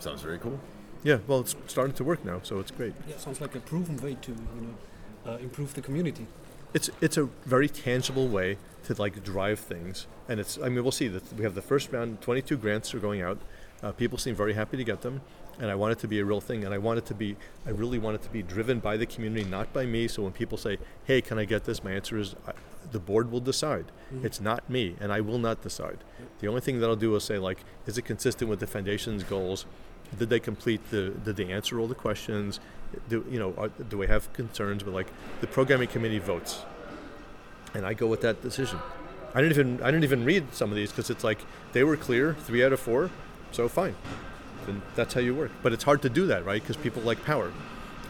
Sounds 0.00 0.22
very 0.22 0.38
cool. 0.38 0.58
Yeah, 1.04 1.18
well, 1.28 1.40
it's 1.40 1.54
starting 1.68 1.94
to 1.96 2.04
work 2.04 2.24
now, 2.24 2.40
so 2.42 2.58
it's 2.58 2.72
great. 2.72 2.92
Yeah, 3.08 3.16
sounds 3.18 3.40
like 3.40 3.54
a 3.54 3.60
proven 3.60 3.96
way 3.98 4.16
to 4.22 4.32
you 4.32 4.62
know 4.62 5.32
uh, 5.32 5.36
improve 5.38 5.74
the 5.74 5.82
community. 5.82 6.26
it's 6.74 6.90
it's 7.00 7.16
a 7.16 7.24
very 7.46 7.68
tangible 7.68 8.28
way 8.28 8.56
to 8.84 8.94
like 9.02 9.14
drive 9.24 9.58
things 9.58 10.06
and 10.28 10.38
it's 10.40 10.58
i 10.64 10.68
mean 10.68 10.82
we'll 10.84 10.92
see 11.02 11.08
that 11.08 11.24
we 11.38 11.42
have 11.44 11.54
the 11.54 11.62
first 11.62 11.90
round 11.92 12.20
22 12.20 12.56
grants 12.58 12.94
are 12.94 12.98
going 13.00 13.22
out 13.22 13.38
uh, 13.82 13.90
people 13.92 14.18
seem 14.18 14.34
very 14.34 14.52
happy 14.54 14.76
to 14.76 14.84
get 14.84 15.00
them 15.00 15.20
and 15.58 15.70
i 15.70 15.74
want 15.74 15.92
it 15.92 15.98
to 15.98 16.08
be 16.08 16.20
a 16.20 16.24
real 16.24 16.40
thing 16.40 16.64
and 16.64 16.72
i 16.74 16.78
want 16.78 16.98
it 16.98 17.06
to 17.06 17.14
be 17.14 17.36
i 17.66 17.70
really 17.70 17.98
want 17.98 18.14
it 18.14 18.22
to 18.22 18.30
be 18.30 18.42
driven 18.42 18.78
by 18.78 18.96
the 18.96 19.06
community 19.06 19.48
not 19.48 19.72
by 19.72 19.84
me. 19.86 20.08
So 20.08 20.22
when 20.22 20.32
people 20.32 20.58
say 20.58 20.78
hey 21.04 21.20
can 21.20 21.38
i 21.38 21.44
get 21.44 21.64
this? 21.64 21.82
my 21.82 21.92
answer 21.92 22.18
is 22.18 22.34
I, 22.46 22.52
the 22.90 22.98
board 22.98 23.30
will 23.30 23.40
decide. 23.40 23.86
Mm-hmm. 24.12 24.24
It's 24.24 24.40
not 24.40 24.68
me 24.70 24.96
and 25.00 25.12
i 25.12 25.20
will 25.20 25.38
not 25.38 25.62
decide. 25.62 25.98
The 26.40 26.48
only 26.48 26.60
thing 26.60 26.80
that 26.80 26.86
i'll 26.88 26.96
do 26.96 27.14
is 27.16 27.24
say 27.24 27.38
like 27.38 27.58
is 27.86 27.98
it 27.98 28.02
consistent 28.02 28.48
with 28.48 28.60
the 28.60 28.66
foundation's 28.66 29.22
goals? 29.24 29.66
Did 30.18 30.30
they 30.30 30.40
complete 30.40 30.90
the 30.90 31.10
did 31.10 31.36
they 31.36 31.52
answer 31.52 31.78
all 31.78 31.86
the 31.86 31.94
questions? 31.94 32.60
Do 33.08 33.26
you 33.30 33.38
know 33.38 33.54
are, 33.58 33.68
do 33.68 33.98
we 33.98 34.06
have 34.06 34.32
concerns? 34.32 34.82
But 34.82 34.94
like 34.94 35.08
the 35.40 35.46
programming 35.46 35.88
committee 35.88 36.18
votes 36.18 36.64
and 37.74 37.84
I 37.84 37.94
go 37.94 38.06
with 38.06 38.20
that 38.22 38.42
decision. 38.42 38.78
I 39.34 39.42
didn't 39.42 39.52
even 39.52 39.82
I 39.82 39.90
didn't 39.90 40.04
even 40.04 40.24
read 40.24 40.54
some 40.54 40.70
of 40.70 40.76
these 40.76 40.90
because 40.90 41.10
it's 41.10 41.24
like 41.24 41.40
they 41.72 41.84
were 41.84 41.96
clear, 41.96 42.34
three 42.34 42.64
out 42.64 42.72
of 42.72 42.80
four, 42.80 43.10
so 43.52 43.68
fine. 43.68 43.94
Then 44.68 44.82
that's 44.94 45.14
how 45.14 45.20
you 45.20 45.34
work. 45.34 45.50
But 45.62 45.72
it's 45.72 45.84
hard 45.84 46.02
to 46.02 46.10
do 46.10 46.26
that, 46.26 46.44
right? 46.44 46.60
Because 46.60 46.76
people 46.76 47.02
like 47.02 47.24
power. 47.24 47.50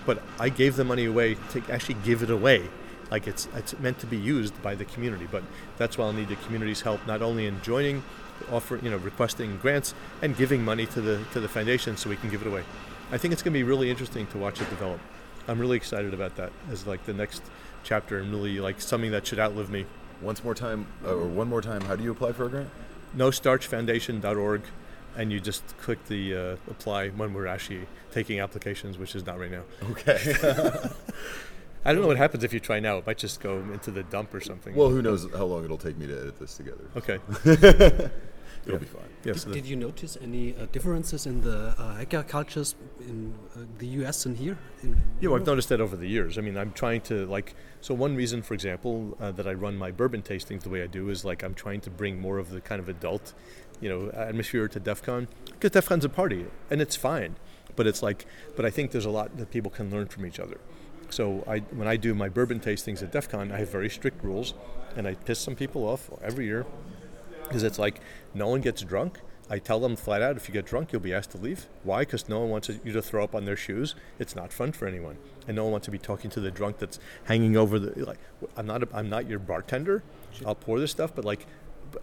But 0.04 0.20
I 0.38 0.48
gave 0.48 0.74
the 0.74 0.84
money 0.84 1.04
away 1.04 1.36
to 1.52 1.62
actually 1.70 1.96
give 2.04 2.22
it 2.22 2.30
away, 2.30 2.68
like 3.10 3.28
it's 3.28 3.48
it's 3.54 3.78
meant 3.78 4.00
to 4.00 4.06
be 4.06 4.16
used 4.16 4.60
by 4.60 4.74
the 4.74 4.84
community. 4.84 5.28
But 5.30 5.44
that's 5.76 5.96
why 5.96 6.06
I'll 6.06 6.12
need 6.12 6.28
the 6.28 6.36
community's 6.36 6.80
help, 6.80 7.06
not 7.06 7.22
only 7.22 7.46
in 7.46 7.62
joining, 7.62 8.02
offering, 8.50 8.84
you 8.84 8.90
know 8.90 8.96
requesting 8.96 9.56
grants 9.58 9.94
and 10.20 10.36
giving 10.36 10.64
money 10.64 10.86
to 10.86 11.00
the 11.00 11.24
to 11.32 11.40
the 11.40 11.48
foundation 11.48 11.96
so 11.96 12.10
we 12.10 12.16
can 12.16 12.30
give 12.30 12.40
it 12.42 12.48
away. 12.48 12.64
I 13.12 13.18
think 13.18 13.32
it's 13.32 13.42
going 13.42 13.52
to 13.52 13.58
be 13.58 13.62
really 13.62 13.88
interesting 13.88 14.26
to 14.28 14.38
watch 14.38 14.60
it 14.60 14.68
develop. 14.68 15.00
I'm 15.46 15.58
really 15.58 15.76
excited 15.76 16.12
about 16.12 16.36
that 16.36 16.52
as 16.70 16.86
like 16.86 17.06
the 17.06 17.14
next 17.14 17.42
chapter 17.84 18.18
and 18.18 18.30
really 18.30 18.60
like 18.60 18.80
something 18.80 19.12
that 19.12 19.26
should 19.26 19.38
outlive 19.38 19.70
me. 19.70 19.86
Once 20.20 20.42
more 20.42 20.54
time, 20.54 20.86
uh, 21.04 21.14
or 21.14 21.26
one 21.26 21.48
more 21.48 21.62
time, 21.62 21.80
how 21.82 21.94
do 21.94 22.02
you 22.02 22.10
apply 22.10 22.32
for 22.32 22.46
a 22.46 22.48
grant? 22.48 22.68
nostarchfoundation.org 23.16 24.62
and 25.16 25.32
you 25.32 25.40
just 25.40 25.76
click 25.78 26.04
the 26.06 26.34
uh, 26.36 26.56
apply 26.70 27.08
when 27.10 27.32
we're 27.34 27.46
actually 27.46 27.86
taking 28.12 28.40
applications 28.40 28.98
which 28.98 29.14
is 29.14 29.24
not 29.26 29.38
right 29.38 29.50
now 29.50 29.62
Okay. 29.90 30.18
i 31.84 31.92
don't 31.92 32.02
know 32.02 32.08
what 32.08 32.16
happens 32.16 32.44
if 32.44 32.52
you 32.52 32.60
try 32.60 32.80
now 32.80 32.98
it 32.98 33.06
might 33.06 33.18
just 33.18 33.40
go 33.40 33.58
into 33.72 33.90
the 33.90 34.02
dump 34.04 34.34
or 34.34 34.40
something 34.40 34.74
well, 34.74 34.90
who 34.90 35.00
knows 35.02 35.26
how 35.32 35.44
long 35.44 35.64
it'll 35.64 35.78
take 35.78 35.96
me 35.96 36.06
to 36.06 36.12
edit 36.20 36.38
this 36.38 36.56
together. 36.56 36.84
okay 36.96 37.18
It'll 38.66 38.74
Yeah. 38.74 38.78
be 38.80 38.86
fine. 38.86 39.02
yeah, 39.24 39.32
Did, 39.32 39.40
so 39.40 39.52
did 39.52 39.66
you 39.66 39.76
notice 39.76 40.18
any 40.20 40.54
uh, 40.54 40.66
differences 40.72 41.26
in 41.26 41.40
the 41.42 41.74
uh, 41.78 41.94
hacker 41.94 42.22
cultures 42.24 42.74
in 43.00 43.32
uh, 43.56 43.61
the 43.78 43.86
US 44.02 44.26
and 44.26 44.36
here? 44.36 44.59
In, 44.82 44.88
in 44.94 45.00
Yeah, 45.20 45.28
well, 45.30 45.40
I've 45.40 45.46
noticed 45.46 45.68
that 45.70 45.80
over 45.80 45.96
the 45.96 46.09
years. 46.09 46.36
I 46.36 46.40
mean, 46.42 46.59
I'm 46.59 46.72
trying 46.72 47.00
to 47.02 47.24
like. 47.26 47.54
So 47.80 47.94
one 47.94 48.14
reason, 48.16 48.42
for 48.42 48.54
example, 48.54 49.16
uh, 49.20 49.30
that 49.32 49.46
I 49.46 49.54
run 49.54 49.76
my 49.78 49.90
bourbon 49.92 50.22
tastings 50.22 50.62
the 50.64 50.70
way 50.70 50.82
I 50.82 50.86
do 50.88 51.09
is 51.09 51.24
like 51.24 51.42
I'm 51.44 51.54
trying 51.54 51.80
to 51.82 51.90
bring 51.90 52.20
more 52.20 52.36
of 52.38 52.50
the 52.50 52.61
kind 52.61 52.80
of 52.80 52.88
adult 52.90 53.32
you 53.81 53.89
know 53.89 54.11
atmosphere 54.11 54.68
to 54.68 54.81
DEF 54.81 55.03
CON 55.03 55.29
because 55.47 55.70
DEF 55.70 55.87
CON's 55.87 56.05
a 56.05 56.09
party 56.09 56.47
and 56.70 56.81
it's 56.81 56.97
fine, 56.97 57.37
but 57.76 57.87
it's 57.87 58.03
like 58.03 58.26
but 58.57 58.64
I 58.64 58.70
think 58.70 58.91
there's 58.91 59.07
a 59.07 59.11
lot 59.11 59.37
that 59.37 59.51
people 59.51 59.70
can 59.70 59.91
learn 59.91 60.07
from 60.07 60.26
each 60.26 60.41
other. 60.41 60.59
So 61.11 61.45
I 61.47 61.59
when 61.59 61.89
I 61.89 61.97
do 61.97 62.14
my 62.14 62.29
bourbon 62.29 62.61
tastings 62.61 63.03
at 63.03 63.12
DEF 63.12 63.29
CON, 63.29 63.53
I 63.53 63.59
have 63.59 63.70
very 63.70 63.89
strict 63.89 64.22
rules, 64.22 64.55
and 64.97 65.07
I 65.07 65.14
piss 65.14 65.39
some 65.39 65.55
people 65.55 65.85
off 65.85 66.11
every 66.22 66.47
year 66.47 66.66
because 67.45 67.62
it's 67.62 67.79
like 67.79 68.01
no 68.35 68.49
one 68.49 68.61
gets 68.61 68.83
drunk. 68.83 69.20
I 69.51 69.59
tell 69.59 69.81
them 69.81 69.97
flat 69.97 70.20
out, 70.20 70.37
if 70.37 70.47
you 70.47 70.53
get 70.53 70.66
drunk, 70.66 70.93
you'll 70.93 71.01
be 71.01 71.14
asked 71.14 71.31
to 71.31 71.39
leave. 71.39 71.68
Why? 71.83 72.01
Because 72.01 72.29
no 72.29 72.41
one 72.41 72.51
wants 72.51 72.68
you 72.68 72.93
to 72.93 73.01
throw 73.01 73.24
up 73.24 73.35
on 73.35 73.47
their 73.47 73.57
shoes. 73.57 73.95
It's 74.18 74.37
not 74.37 74.53
fun 74.53 74.72
for 74.72 74.87
anyone, 74.87 75.16
and 75.47 75.57
no 75.57 75.64
one 75.64 75.72
wants 75.72 75.87
to 75.87 75.91
be 75.91 75.99
talking 75.99 76.31
to 76.33 76.41
the 76.41 76.51
drunk 76.51 76.79
that's 76.79 76.99
hanging 77.24 77.57
over 77.57 77.79
the. 77.79 78.05
Like, 78.05 78.18
I'm 78.57 78.66
not. 78.66 78.83
A, 78.83 78.89
I'm 78.93 79.09
not 79.09 79.26
your 79.26 79.39
bartender. 79.39 80.03
I'll 80.45 80.55
pour 80.55 80.79
this 80.79 80.91
stuff, 80.91 81.14
but 81.14 81.24
like, 81.24 81.47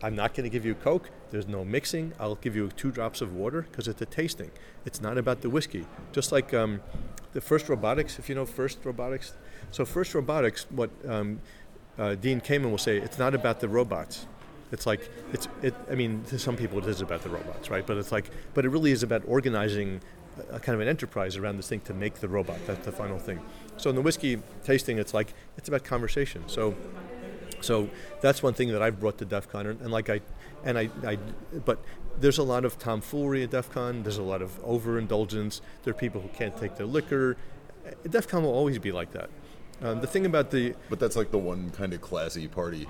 I'm 0.01 0.15
not 0.15 0.33
going 0.33 0.43
to 0.43 0.49
give 0.49 0.65
you 0.65 0.75
Coke. 0.75 1.09
There's 1.31 1.47
no 1.47 1.65
mixing. 1.65 2.13
I'll 2.19 2.35
give 2.35 2.55
you 2.55 2.69
two 2.69 2.91
drops 2.91 3.21
of 3.21 3.35
water 3.35 3.63
because 3.69 3.87
it's 3.87 4.01
a 4.01 4.05
tasting. 4.05 4.51
It's 4.85 5.01
not 5.01 5.17
about 5.17 5.41
the 5.41 5.49
whiskey. 5.49 5.85
Just 6.11 6.31
like 6.31 6.53
um, 6.53 6.81
the 7.33 7.41
First 7.41 7.69
Robotics, 7.69 8.19
if 8.19 8.29
you 8.29 8.35
know 8.35 8.45
First 8.45 8.79
Robotics. 8.83 9.33
So 9.71 9.85
First 9.85 10.13
Robotics, 10.13 10.65
what 10.69 10.89
um, 11.07 11.41
uh, 11.97 12.15
Dean 12.15 12.41
Kamen 12.41 12.69
will 12.69 12.77
say, 12.77 12.97
it's 12.97 13.19
not 13.19 13.35
about 13.35 13.59
the 13.59 13.67
robots. 13.69 14.27
It's 14.71 14.85
like 14.85 15.09
it's 15.31 15.47
it. 15.61 15.75
I 15.91 15.95
mean, 15.95 16.23
to 16.25 16.39
some 16.39 16.57
people 16.57 16.79
it 16.79 16.85
is 16.85 17.01
about 17.01 17.21
the 17.21 17.29
robots, 17.29 17.69
right? 17.69 17.85
But 17.85 17.97
it's 17.97 18.11
like, 18.11 18.29
but 18.53 18.65
it 18.65 18.69
really 18.69 18.91
is 18.91 19.03
about 19.03 19.21
organizing 19.27 20.01
a, 20.37 20.55
a 20.55 20.59
kind 20.59 20.73
of 20.73 20.81
an 20.81 20.87
enterprise 20.87 21.37
around 21.37 21.57
this 21.57 21.69
thing 21.69 21.81
to 21.81 21.93
make 21.93 22.15
the 22.15 22.27
robot. 22.27 22.57
That's 22.65 22.85
the 22.85 22.91
final 22.91 23.19
thing. 23.19 23.39
So 23.77 23.89
in 23.89 23.95
the 23.95 24.01
whiskey 24.01 24.41
tasting, 24.63 24.97
it's 24.97 25.13
like 25.13 25.33
it's 25.57 25.67
about 25.67 25.83
conversation. 25.83 26.43
So 26.47 26.75
so 27.65 27.89
that's 28.21 28.43
one 28.43 28.53
thing 28.53 28.69
that 28.69 28.81
I've 28.81 28.99
brought 28.99 29.17
to 29.17 29.25
DEF 29.25 29.49
CON, 29.49 29.65
and, 29.65 29.91
like 29.91 30.09
I, 30.09 30.21
and 30.63 30.77
I, 30.77 30.89
I, 31.05 31.17
but 31.65 31.83
there's 32.19 32.37
a 32.37 32.43
lot 32.43 32.63
of 32.63 32.77
tomfoolery 32.77 33.43
at 33.43 33.51
DEF 33.51 33.71
CON. 33.71 34.03
There's 34.03 34.17
a 34.17 34.23
lot 34.23 34.41
of 34.41 34.57
overindulgence. 34.63 35.61
There 35.83 35.91
are 35.91 35.97
people 35.97 36.21
who 36.21 36.29
can't 36.29 36.55
take 36.57 36.75
their 36.75 36.85
liquor. 36.85 37.37
DEF 38.09 38.27
CON 38.27 38.43
will 38.43 38.53
always 38.53 38.79
be 38.79 38.91
like 38.91 39.11
that. 39.11 39.29
Um, 39.81 39.99
the 39.99 40.07
thing 40.07 40.25
about 40.25 40.51
the 40.51 40.73
But 40.89 40.99
that's 40.99 41.15
like 41.15 41.31
the 41.31 41.37
one 41.37 41.71
kind 41.71 41.93
of 41.93 42.01
classy 42.01 42.47
party 42.47 42.87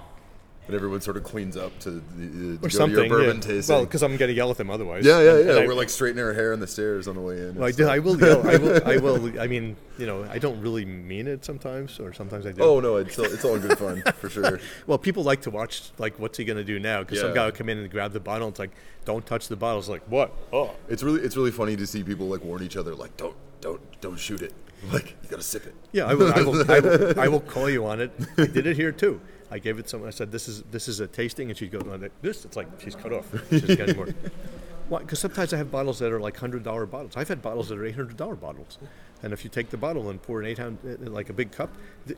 that 0.67 0.73
everyone 0.75 0.99
sort 1.01 1.15
of 1.17 1.23
cleans 1.23 1.55
up 1.55 1.77
to, 1.79 1.91
the, 1.91 2.57
to 2.57 2.65
or 2.65 2.69
something, 2.69 2.95
to 2.95 3.07
your 3.07 3.09
bourbon 3.09 3.35
yeah. 3.37 3.41
tasting. 3.41 3.75
well, 3.75 3.85
because 3.85 4.01
I'm 4.01 4.17
going 4.17 4.29
to 4.29 4.33
yell 4.35 4.49
at 4.49 4.57
them 4.57 4.69
otherwise. 4.69 5.05
yeah, 5.05 5.19
yeah, 5.21 5.33
yeah. 5.37 5.49
and 5.51 5.59
I- 5.59 5.67
We're 5.67 5.73
like 5.75 5.89
straightening 5.89 6.23
our 6.25 6.33
hair 6.33 6.53
on 6.53 6.59
the 6.59 6.67
stairs 6.67 7.07
on 7.07 7.15
the 7.15 7.21
way 7.21 7.37
in. 7.39 7.55
Well, 7.55 7.67
I, 7.67 7.71
do. 7.71 7.87
I 7.87 7.99
will 7.99 8.19
yell. 8.19 8.47
I 8.47 8.57
will. 8.57 8.81
I 8.87 8.97
will. 8.97 9.39
I 9.39 9.47
mean, 9.47 9.75
you 9.97 10.05
know, 10.07 10.23
I 10.23 10.39
don't 10.39 10.59
really 10.61 10.85
mean 10.85 11.27
it 11.27 11.45
sometimes, 11.45 11.99
or 11.99 12.13
sometimes 12.13 12.45
I 12.45 12.51
do. 12.51 12.61
Oh 12.63 12.79
no, 12.79 12.97
it's 12.97 13.17
all, 13.19 13.25
it's 13.25 13.45
all 13.45 13.59
good 13.59 13.77
fun 13.77 14.01
for 14.13 14.29
sure. 14.29 14.59
Well, 14.87 14.97
people 14.97 15.23
like 15.23 15.41
to 15.43 15.51
watch 15.51 15.91
like 15.97 16.19
what's 16.19 16.37
he 16.37 16.45
going 16.45 16.57
to 16.57 16.63
do 16.63 16.79
now? 16.79 17.01
Because 17.01 17.19
some 17.21 17.33
guy 17.33 17.45
will 17.45 17.51
come 17.51 17.69
in 17.69 17.77
and 17.77 17.89
grab 17.89 18.11
the 18.13 18.19
bottle. 18.19 18.47
And 18.47 18.53
it's 18.53 18.59
like, 18.59 18.71
don't 19.05 19.25
touch 19.25 19.47
the 19.47 19.55
bottle. 19.55 19.79
It's 19.79 19.89
like, 19.89 20.03
what? 20.07 20.31
Oh, 20.51 20.71
It's 20.89 21.03
really 21.03 21.21
it's 21.21 21.37
really 21.37 21.51
funny 21.51 21.75
to 21.75 21.87
see 21.87 22.03
people 22.03 22.27
like 22.27 22.43
warn 22.43 22.63
each 22.63 22.77
other 22.77 22.95
like 22.95 23.15
don't 23.17 23.35
don't 23.61 23.81
don't 24.01 24.17
shoot 24.19 24.41
it. 24.41 24.53
Like 24.91 25.15
you 25.23 25.29
gotta 25.29 25.41
sip 25.43 25.65
it. 25.65 25.73
yeah. 25.91 26.05
I 26.05 26.13
will. 26.13 26.33
I 26.33 26.41
will, 26.41 26.71
I 26.71 26.79
will, 26.81 27.19
I 27.19 27.27
will 27.27 27.39
call 27.39 27.69
you 27.69 27.85
on 27.85 28.01
it. 28.01 28.11
I 28.37 28.45
did 28.45 28.67
it 28.67 28.75
here 28.75 28.91
too. 28.91 29.19
I 29.55 29.59
gave 29.59 29.79
it 29.79 29.89
someone. 29.89 30.07
I 30.07 30.11
said, 30.11 30.31
this 30.31 30.47
is 30.47 30.63
this 30.71 30.87
is 30.87 30.99
a 30.99 31.07
tasting, 31.07 31.49
and 31.49 31.57
she 31.57 31.67
goes, 31.67 31.83
this. 32.21 32.45
It's 32.45 32.57
like 32.57 32.67
she's 32.79 32.95
cut 32.95 33.13
off. 33.13 33.25
She's 33.49 33.61
getting 33.63 33.95
more. 33.95 34.07
Why? 34.89 34.99
Because 34.99 35.19
sometimes 35.19 35.53
I 35.53 35.57
have 35.57 35.71
bottles 35.71 35.97
that 35.99 36.11
are 36.11 36.19
like 36.19 36.37
hundred 36.37 36.63
dollar 36.63 36.85
bottles. 36.85 37.13
I've 37.15 37.27
had 37.29 37.41
bottles 37.41 37.69
that 37.69 37.77
are 37.79 37.85
eight 37.85 37.95
hundred 37.95 38.17
dollar 38.17 38.35
bottles, 38.35 38.77
and 39.23 39.33
if 39.33 39.43
you 39.43 39.49
take 39.49 39.69
the 39.69 39.77
bottle 39.77 40.09
and 40.09 40.21
pour 40.21 40.41
an 40.41 40.45
eight 40.45 40.59
hundred 40.59 41.07
like 41.09 41.29
a 41.29 41.33
big 41.33 41.51
cup, 41.51 41.69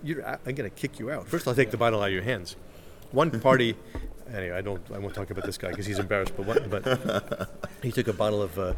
you're 0.03 0.21
a- 0.21 0.39
I'm 0.45 0.55
going 0.55 0.69
to 0.69 0.75
kick 0.75 0.99
you 0.99 1.11
out. 1.11 1.27
First, 1.27 1.47
I'll 1.47 1.55
take 1.55 1.71
the 1.71 1.77
bottle 1.77 2.01
out 2.01 2.07
of 2.07 2.13
your 2.13 2.23
hands. 2.23 2.55
One 3.11 3.29
party, 3.39 3.75
anyway, 4.33 4.57
I 4.57 4.61
don't. 4.61 4.81
I 4.93 4.97
won't 4.97 5.13
talk 5.13 5.29
about 5.29 5.45
this 5.45 5.57
guy 5.57 5.69
because 5.69 5.85
he's 5.85 5.99
embarrassed. 5.99 6.33
But 6.35 6.45
one, 6.47 6.67
but 6.69 7.49
he 7.83 7.91
took 7.91 8.07
a 8.07 8.13
bottle 8.13 8.41
of. 8.41 8.57
Uh, 8.59 8.73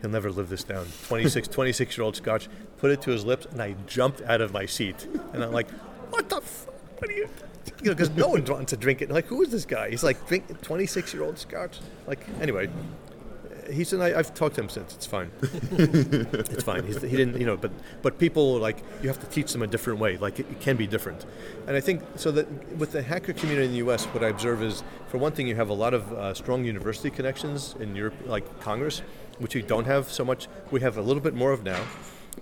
He'll 0.00 0.10
never 0.10 0.30
live 0.30 0.50
this 0.50 0.64
down. 0.64 0.84
26, 1.08 1.48
26 1.48 1.96
year 1.96 2.04
old 2.04 2.14
scotch, 2.14 2.46
put 2.76 2.90
it 2.90 3.00
to 3.02 3.10
his 3.10 3.24
lips, 3.24 3.46
and 3.46 3.62
I 3.62 3.74
jumped 3.86 4.20
out 4.20 4.42
of 4.42 4.52
my 4.52 4.66
seat. 4.66 5.06
And 5.32 5.42
I'm 5.42 5.50
like, 5.50 5.70
what 6.10 6.28
the 6.28 6.36
f- 6.36 6.66
What 6.98 7.08
are 7.08 7.12
you? 7.14 7.26
You 7.82 7.90
know, 7.90 7.94
because 7.94 8.10
no 8.10 8.28
one 8.28 8.44
wants 8.44 8.70
to 8.70 8.76
drink 8.76 9.02
it. 9.02 9.10
Like, 9.10 9.26
who 9.26 9.42
is 9.42 9.50
this 9.50 9.64
guy? 9.64 9.90
He's 9.90 10.04
like, 10.04 10.26
drink 10.26 10.62
26 10.62 11.12
year 11.12 11.22
old 11.22 11.38
scotch. 11.38 11.80
Like, 12.06 12.26
anyway, 12.40 12.68
he's 13.70 13.92
and 13.92 14.02
I, 14.02 14.18
I've 14.18 14.34
talked 14.34 14.56
to 14.56 14.62
him 14.62 14.68
since. 14.68 14.94
It's 14.94 15.06
fine. 15.06 15.30
it's 15.42 16.62
fine. 16.62 16.84
He's, 16.84 17.00
he 17.00 17.16
didn't, 17.16 17.38
you 17.38 17.46
know, 17.46 17.56
but 17.56 17.70
but 18.02 18.18
people 18.18 18.58
like 18.58 18.78
you 19.02 19.08
have 19.08 19.20
to 19.20 19.26
teach 19.26 19.52
them 19.52 19.62
a 19.62 19.66
different 19.66 19.98
way. 19.98 20.16
Like 20.16 20.40
it, 20.40 20.46
it 20.50 20.60
can 20.60 20.76
be 20.76 20.86
different, 20.86 21.24
and 21.66 21.76
I 21.76 21.80
think 21.80 22.02
so 22.16 22.30
that 22.32 22.46
with 22.78 22.92
the 22.92 23.02
hacker 23.02 23.32
community 23.32 23.66
in 23.66 23.72
the 23.72 23.78
U.S., 23.78 24.04
what 24.06 24.22
I 24.22 24.28
observe 24.28 24.62
is, 24.62 24.82
for 25.08 25.18
one 25.18 25.32
thing, 25.32 25.46
you 25.46 25.56
have 25.56 25.68
a 25.68 25.74
lot 25.74 25.94
of 25.94 26.12
uh, 26.12 26.34
strong 26.34 26.64
university 26.64 27.10
connections 27.10 27.74
in 27.80 27.94
Europe, 27.94 28.14
like 28.26 28.60
Congress, 28.60 29.02
which 29.38 29.54
we 29.54 29.62
don't 29.62 29.86
have 29.86 30.10
so 30.10 30.24
much. 30.24 30.48
We 30.70 30.80
have 30.80 30.96
a 30.96 31.02
little 31.02 31.22
bit 31.22 31.34
more 31.34 31.52
of 31.52 31.64
now. 31.64 31.82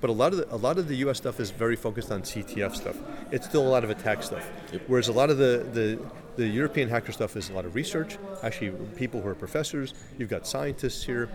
But 0.01 0.11
a 0.11 0.13
lot 0.13 0.33
of 0.33 0.39
the, 0.39 0.55
a 0.55 0.57
lot 0.57 0.79
of 0.79 0.89
the 0.89 0.97
U.S. 0.97 1.19
stuff 1.19 1.39
is 1.39 1.51
very 1.51 1.77
focused 1.77 2.11
on 2.11 2.23
CTF 2.23 2.75
stuff. 2.75 2.97
It's 3.31 3.47
still 3.47 3.67
a 3.67 3.69
lot 3.69 3.85
of 3.85 3.91
attack 3.91 4.23
stuff. 4.23 4.49
Whereas 4.87 5.09
a 5.09 5.13
lot 5.13 5.31
of 5.31 5.39
the, 5.39 5.67
the 5.73 5.99
the 6.37 6.47
European 6.47 6.89
hacker 6.89 7.13
stuff 7.13 7.37
is 7.37 7.51
a 7.51 7.53
lot 7.53 7.65
of 7.65 7.75
research. 7.75 8.19
Actually, 8.43 8.71
people 8.97 9.21
who 9.21 9.29
are 9.29 9.35
professors. 9.35 9.95
You've 10.19 10.31
got 10.31 10.47
scientists 10.47 11.05
here. 11.05 11.29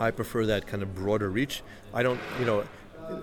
I 0.00 0.10
prefer 0.10 0.46
that 0.46 0.66
kind 0.66 0.82
of 0.82 0.94
broader 0.94 1.30
reach. 1.30 1.62
I 1.94 2.02
don't, 2.02 2.20
you 2.38 2.44
know, 2.44 2.64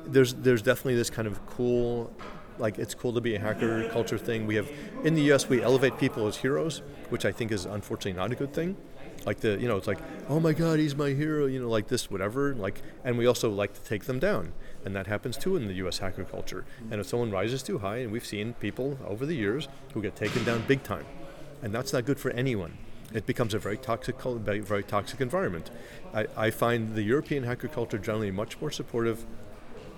there's 0.05 0.33
there's 0.35 0.61
definitely 0.61 0.95
this 0.95 1.09
kind 1.09 1.27
of 1.27 1.45
cool, 1.45 2.11
like 2.57 2.79
it's 2.79 2.93
cool 2.93 3.13
to 3.13 3.21
be 3.21 3.35
a 3.35 3.39
hacker 3.39 3.89
culture 3.89 4.17
thing. 4.17 4.47
We 4.47 4.55
have 4.55 4.69
in 5.03 5.15
the 5.15 5.21
U.S. 5.23 5.47
we 5.47 5.61
elevate 5.61 5.97
people 5.97 6.27
as 6.27 6.37
heroes, 6.37 6.81
which 7.09 7.25
I 7.25 7.31
think 7.31 7.51
is 7.51 7.65
unfortunately 7.65 8.13
not 8.13 8.31
a 8.31 8.35
good 8.35 8.53
thing. 8.53 8.77
Like 9.25 9.39
the, 9.39 9.57
you 9.59 9.67
know, 9.67 9.77
it's 9.77 9.87
like, 9.87 9.99
oh 10.29 10.39
my 10.39 10.53
God, 10.53 10.79
he's 10.79 10.95
my 10.95 11.09
hero, 11.09 11.45
you 11.47 11.59
know, 11.59 11.69
like 11.69 11.87
this, 11.87 12.11
whatever. 12.11 12.53
Like, 12.53 12.81
and 13.03 13.17
we 13.17 13.25
also 13.25 13.49
like 13.49 13.73
to 13.73 13.81
take 13.81 14.05
them 14.05 14.19
down, 14.19 14.53
and 14.83 14.95
that 14.95 15.07
happens 15.07 15.35
too 15.37 15.55
in 15.55 15.67
the 15.67 15.73
U.S. 15.75 15.97
hacker 15.97 16.23
culture. 16.23 16.65
And 16.91 17.01
if 17.01 17.07
someone 17.07 17.31
rises 17.31 17.63
too 17.63 17.79
high, 17.79 17.97
and 17.97 18.11
we've 18.11 18.25
seen 18.25 18.53
people 18.53 18.97
over 19.05 19.25
the 19.25 19.35
years 19.35 19.67
who 19.93 20.01
get 20.01 20.15
taken 20.15 20.43
down 20.43 20.63
big 20.67 20.83
time, 20.83 21.05
and 21.63 21.73
that's 21.73 21.91
not 21.91 22.05
good 22.05 22.19
for 22.19 22.31
anyone 22.31 22.77
it 23.13 23.25
becomes 23.25 23.53
a 23.53 23.59
very 23.59 23.77
toxic, 23.77 24.19
very, 24.21 24.83
toxic 24.83 25.21
environment. 25.21 25.69
I, 26.13 26.27
I 26.35 26.49
find 26.49 26.95
the 26.95 27.03
European 27.03 27.43
hacker 27.43 27.67
culture 27.67 27.97
generally 27.97 28.31
much 28.31 28.59
more 28.59 28.71
supportive 28.71 29.25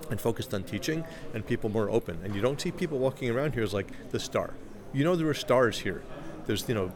and 0.10 0.20
focused 0.22 0.54
on 0.54 0.64
teaching, 0.64 1.04
and 1.34 1.46
people 1.46 1.70
more 1.70 1.90
open. 1.90 2.20
And 2.24 2.36
you 2.36 2.42
don't 2.42 2.60
see 2.62 2.72
people 2.72 3.00
walking 3.00 3.30
around 3.30 3.54
here 3.54 3.64
as 3.64 3.74
like 3.74 3.88
the 4.12 4.20
star. 4.20 4.54
You 4.94 5.04
know 5.04 5.16
there 5.16 5.28
are 5.28 5.34
stars 5.34 5.80
here. 5.80 6.04
There's 6.46 6.68
you 6.70 6.76
know. 6.76 6.92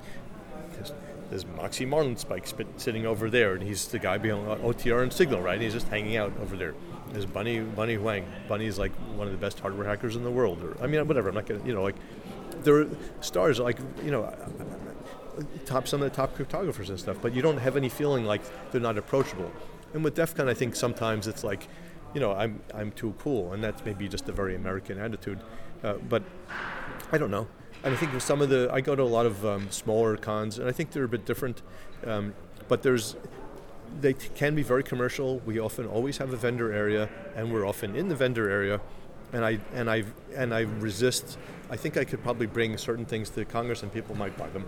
There's, 1.32 1.46
Moxie 1.46 1.86
Marlinspike 1.86 2.46
spit- 2.46 2.68
sitting 2.76 3.06
over 3.06 3.30
there, 3.30 3.54
and 3.54 3.64
he's 3.64 3.88
the 3.88 4.00
guy 4.00 4.18
behind 4.18 4.46
OTR 4.62 5.02
and 5.02 5.12
Signal, 5.12 5.42
right? 5.42 5.60
He's 5.60 5.72
just 5.72 5.88
hanging 5.88 6.18
out 6.18 6.34
over 6.42 6.58
there. 6.58 6.76
There's 7.14 7.26
Bunny 7.26 7.62
Bunny 7.62 7.96
Huang. 7.96 8.26
Bunny 8.50 8.66
is 8.66 8.78
like 8.78 8.92
one 9.16 9.28
of 9.28 9.34
the 9.34 9.40
best 9.40 9.60
hardware 9.60 9.88
hackers 9.88 10.18
in 10.18 10.24
the 10.24 10.30
world. 10.30 10.62
Or 10.62 10.76
I 10.84 10.88
mean, 10.88 11.08
whatever. 11.08 11.30
I'm 11.30 11.36
not 11.36 11.46
gonna, 11.46 11.66
you 11.66 11.74
know, 11.74 11.84
like 11.84 11.96
there 12.64 12.82
are 12.82 12.88
stars 13.22 13.60
like 13.60 13.80
you 14.04 14.12
know 14.12 14.34
top 15.66 15.88
some 15.88 16.02
of 16.02 16.10
the 16.10 16.16
top 16.16 16.38
cryptographers 16.38 16.90
and 16.90 17.00
stuff, 17.00 17.18
but 17.22 17.34
you 17.34 17.42
don't 17.42 17.58
have 17.58 17.78
any 17.78 17.90
feeling 17.90 18.26
like 18.26 18.42
they're 18.72 18.82
not 18.82 18.98
approachable. 18.98 19.52
And 19.94 20.04
with 20.04 20.16
DEF 20.16 20.36
CON, 20.36 20.48
I 20.48 20.54
think 20.54 20.76
sometimes 20.76 21.28
it's 21.28 21.44
like, 21.44 21.68
you 22.14 22.20
know, 22.20 22.34
I'm 22.34 22.62
I'm 22.74 22.92
too 22.92 23.14
cool, 23.20 23.54
and 23.54 23.64
that's 23.64 23.84
maybe 23.86 24.08
just 24.08 24.28
a 24.30 24.32
very 24.32 24.56
American 24.56 25.00
attitude. 25.00 25.40
Uh, 25.84 25.94
but 25.94 26.24
I 27.12 27.18
don't 27.18 27.32
know. 27.32 27.48
And 27.84 27.94
I 27.94 27.98
think 27.98 28.20
some 28.22 28.42
of 28.42 28.50
the, 28.50 28.70
I 28.72 28.82
go 28.82 28.96
to 28.96 29.02
a 29.02 29.04
lot 29.04 29.26
of 29.26 29.44
um, 29.46 29.72
smaller 29.72 30.16
cons, 30.16 30.60
and 30.60 30.70
I 30.70 30.72
think 30.72 30.92
they're 30.92 31.04
a 31.04 31.10
bit 31.10 31.26
different. 31.26 31.62
Um, 32.06 32.34
but 32.68 32.84
there's, 32.84 33.16
they 34.00 34.14
t- 34.14 34.30
can 34.36 34.54
be 34.56 34.62
very 34.62 34.84
commercial. 34.84 35.40
We 35.46 35.60
often 35.60 35.88
always 35.88 36.18
have 36.18 36.32
a 36.32 36.38
vendor 36.38 36.72
area, 36.72 37.10
and 37.36 37.52
we're 37.52 37.66
often 37.66 37.96
in 37.96 38.08
the 38.08 38.16
vendor 38.16 38.50
area. 38.50 38.80
And 39.34 39.46
I 39.46 39.60
and 39.74 39.90
I 39.90 40.04
and 40.36 40.54
I 40.54 40.62
resist. 40.62 41.38
I 41.70 41.78
think 41.78 41.96
I 41.96 42.04
could 42.04 42.22
probably 42.22 42.48
bring 42.48 42.78
certain 42.78 43.06
things 43.06 43.30
to 43.32 43.46
Congress, 43.46 43.82
and 43.82 43.92
people 43.92 44.14
might 44.16 44.38
buy 44.38 44.50
them. 44.50 44.68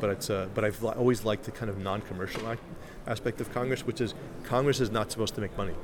But 0.00 0.10
it's 0.10 0.30
uh, 0.30 0.48
but 0.52 0.64
I've 0.64 0.82
li- 0.82 0.94
always 0.96 1.24
liked 1.24 1.44
the 1.44 1.52
kind 1.52 1.70
of 1.70 1.78
non-commercial 1.78 2.56
aspect 3.06 3.40
of 3.40 3.54
Congress, 3.54 3.86
which 3.86 4.00
is 4.00 4.14
Congress 4.42 4.80
is 4.80 4.90
not 4.90 5.12
supposed 5.12 5.36
to 5.36 5.40
make 5.40 5.56
money. 5.56 5.74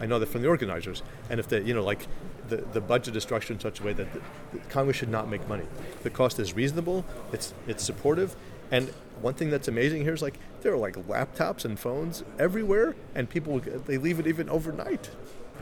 I 0.00 0.06
know 0.06 0.18
that 0.18 0.26
from 0.26 0.42
the 0.42 0.48
organizers, 0.48 1.02
and 1.30 1.38
if 1.38 1.48
they, 1.48 1.62
you 1.62 1.74
know, 1.74 1.82
like 1.82 2.06
the, 2.48 2.56
the 2.56 2.80
budget 2.80 3.16
is 3.16 3.22
structured 3.22 3.56
in 3.56 3.60
such 3.60 3.80
a 3.80 3.82
way 3.82 3.92
that 3.92 4.12
the, 4.12 4.20
the 4.52 4.58
Congress 4.68 4.96
should 4.96 5.08
not 5.08 5.28
make 5.28 5.48
money. 5.48 5.64
The 6.02 6.10
cost 6.10 6.38
is 6.38 6.54
reasonable. 6.54 7.04
It's 7.32 7.54
it's 7.66 7.84
supportive, 7.84 8.36
and 8.70 8.88
one 9.20 9.34
thing 9.34 9.50
that's 9.50 9.68
amazing 9.68 10.02
here 10.02 10.14
is 10.14 10.22
like 10.22 10.38
there 10.62 10.72
are 10.72 10.78
like 10.78 10.94
laptops 11.06 11.64
and 11.64 11.78
phones 11.78 12.24
everywhere, 12.38 12.94
and 13.14 13.28
people 13.28 13.60
they 13.60 13.98
leave 13.98 14.18
it 14.18 14.26
even 14.26 14.48
overnight. 14.48 15.10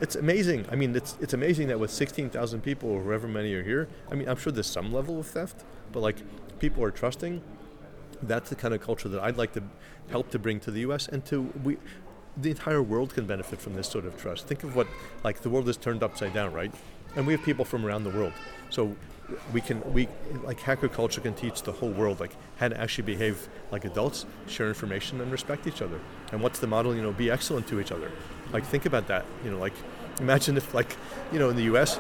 It's 0.01 0.17
amazing. 0.17 0.67
I 0.71 0.75
mean, 0.75 0.97
it's 0.97 1.17
it's 1.21 1.35
amazing 1.35 1.69
that 1.69 1.79
with 1.79 1.91
16,000 1.91 2.61
people 2.63 2.91
or 2.91 3.03
however 3.05 3.29
many 3.29 3.53
are 3.55 3.63
here. 3.63 3.89
I 4.11 4.15
mean, 4.15 4.29
I'm 4.29 4.37
sure 4.37 4.53
there's 4.53 4.67
some 4.67 4.93
level 4.93 5.21
of 5.21 5.27
theft, 5.27 5.65
but 5.93 6.01
like 6.01 6.17
people 6.59 6.83
are 6.83 6.91
trusting. 6.91 7.43
That's 8.23 8.49
the 8.51 8.57
kind 8.57 8.73
of 8.73 8.81
culture 8.81 9.09
that 9.09 9.21
I'd 9.21 9.37
like 9.37 9.53
to 9.53 9.63
help 10.11 10.31
to 10.31 10.39
bring 10.39 10.61
to 10.61 10.71
the 10.71 10.81
U.S. 10.81 11.09
and 11.09 11.25
to 11.27 11.43
we. 11.63 11.77
The 12.37 12.51
entire 12.51 12.83
world 12.83 13.15
can 13.15 13.27
benefit 13.27 13.61
from 13.61 13.75
this 13.75 13.89
sort 13.89 14.07
of 14.07 14.17
trust. 14.21 14.47
Think 14.47 14.65
of 14.65 14.75
what, 14.75 14.87
like, 15.23 15.43
the 15.43 15.51
world 15.51 15.69
is 15.69 15.77
turned 15.77 16.03
upside 16.03 16.33
down, 16.33 16.53
right? 16.53 16.73
and 17.17 17.27
we 17.27 17.33
have 17.33 17.43
people 17.43 17.65
from 17.65 17.85
around 17.85 18.05
the 18.05 18.11
world. 18.11 18.33
So 18.71 18.95
we 19.53 19.61
can 19.61 19.81
we 19.93 20.09
like 20.43 20.61
hacker 20.61 20.89
culture 20.89 21.21
can 21.21 21.35
teach 21.35 21.63
the 21.63 21.73
whole 21.73 21.91
world 21.91 22.21
like 22.21 22.33
how 22.57 22.69
to 22.69 22.81
actually 22.81 23.05
behave 23.05 23.49
like 23.71 23.85
adults, 23.85 24.27
share 24.47 24.69
information, 24.69 25.21
and 25.21 25.31
respect 25.31 25.67
each 25.67 25.83
other. 25.83 26.01
And 26.33 26.43
what's 26.43 26.59
the 26.59 26.67
model? 26.67 26.95
You 26.95 27.03
know, 27.03 27.13
be 27.13 27.31
excellent 27.31 27.67
to 27.69 27.81
each 27.81 27.93
other. 27.93 28.11
Like 28.53 28.65
think 28.65 28.87
about 28.87 29.07
that. 29.09 29.25
You 29.45 29.51
know, 29.51 29.59
like 29.59 29.75
imagine 30.21 30.57
if 30.57 30.75
like 30.75 30.97
you 31.33 31.39
know 31.39 31.51
in 31.51 31.57
the 31.57 31.65
U.S. 31.65 31.99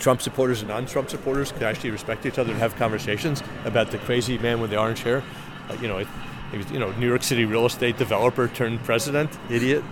Trump 0.00 0.20
supporters 0.20 0.60
and 0.62 0.68
non-Trump 0.68 1.08
supporters 1.08 1.52
could 1.52 1.62
actually 1.62 1.90
respect 1.90 2.26
each 2.26 2.38
other 2.38 2.50
and 2.50 2.58
have 2.58 2.74
conversations 2.74 3.40
about 3.64 3.92
the 3.92 3.98
crazy 3.98 4.36
man 4.36 4.60
with 4.60 4.70
the 4.70 4.78
orange 4.78 5.02
hair. 5.02 5.22
Like, 5.68 5.80
you 5.80 5.86
know, 5.86 6.04
he 6.50 6.58
was, 6.58 6.70
you 6.70 6.78
know, 6.78 6.90
New 6.92 7.08
York 7.08 7.22
City 7.22 7.44
real 7.44 7.66
estate 7.66 7.96
developer 7.96 8.48
turned 8.48 8.82
president, 8.84 9.30
idiot. 9.50 9.84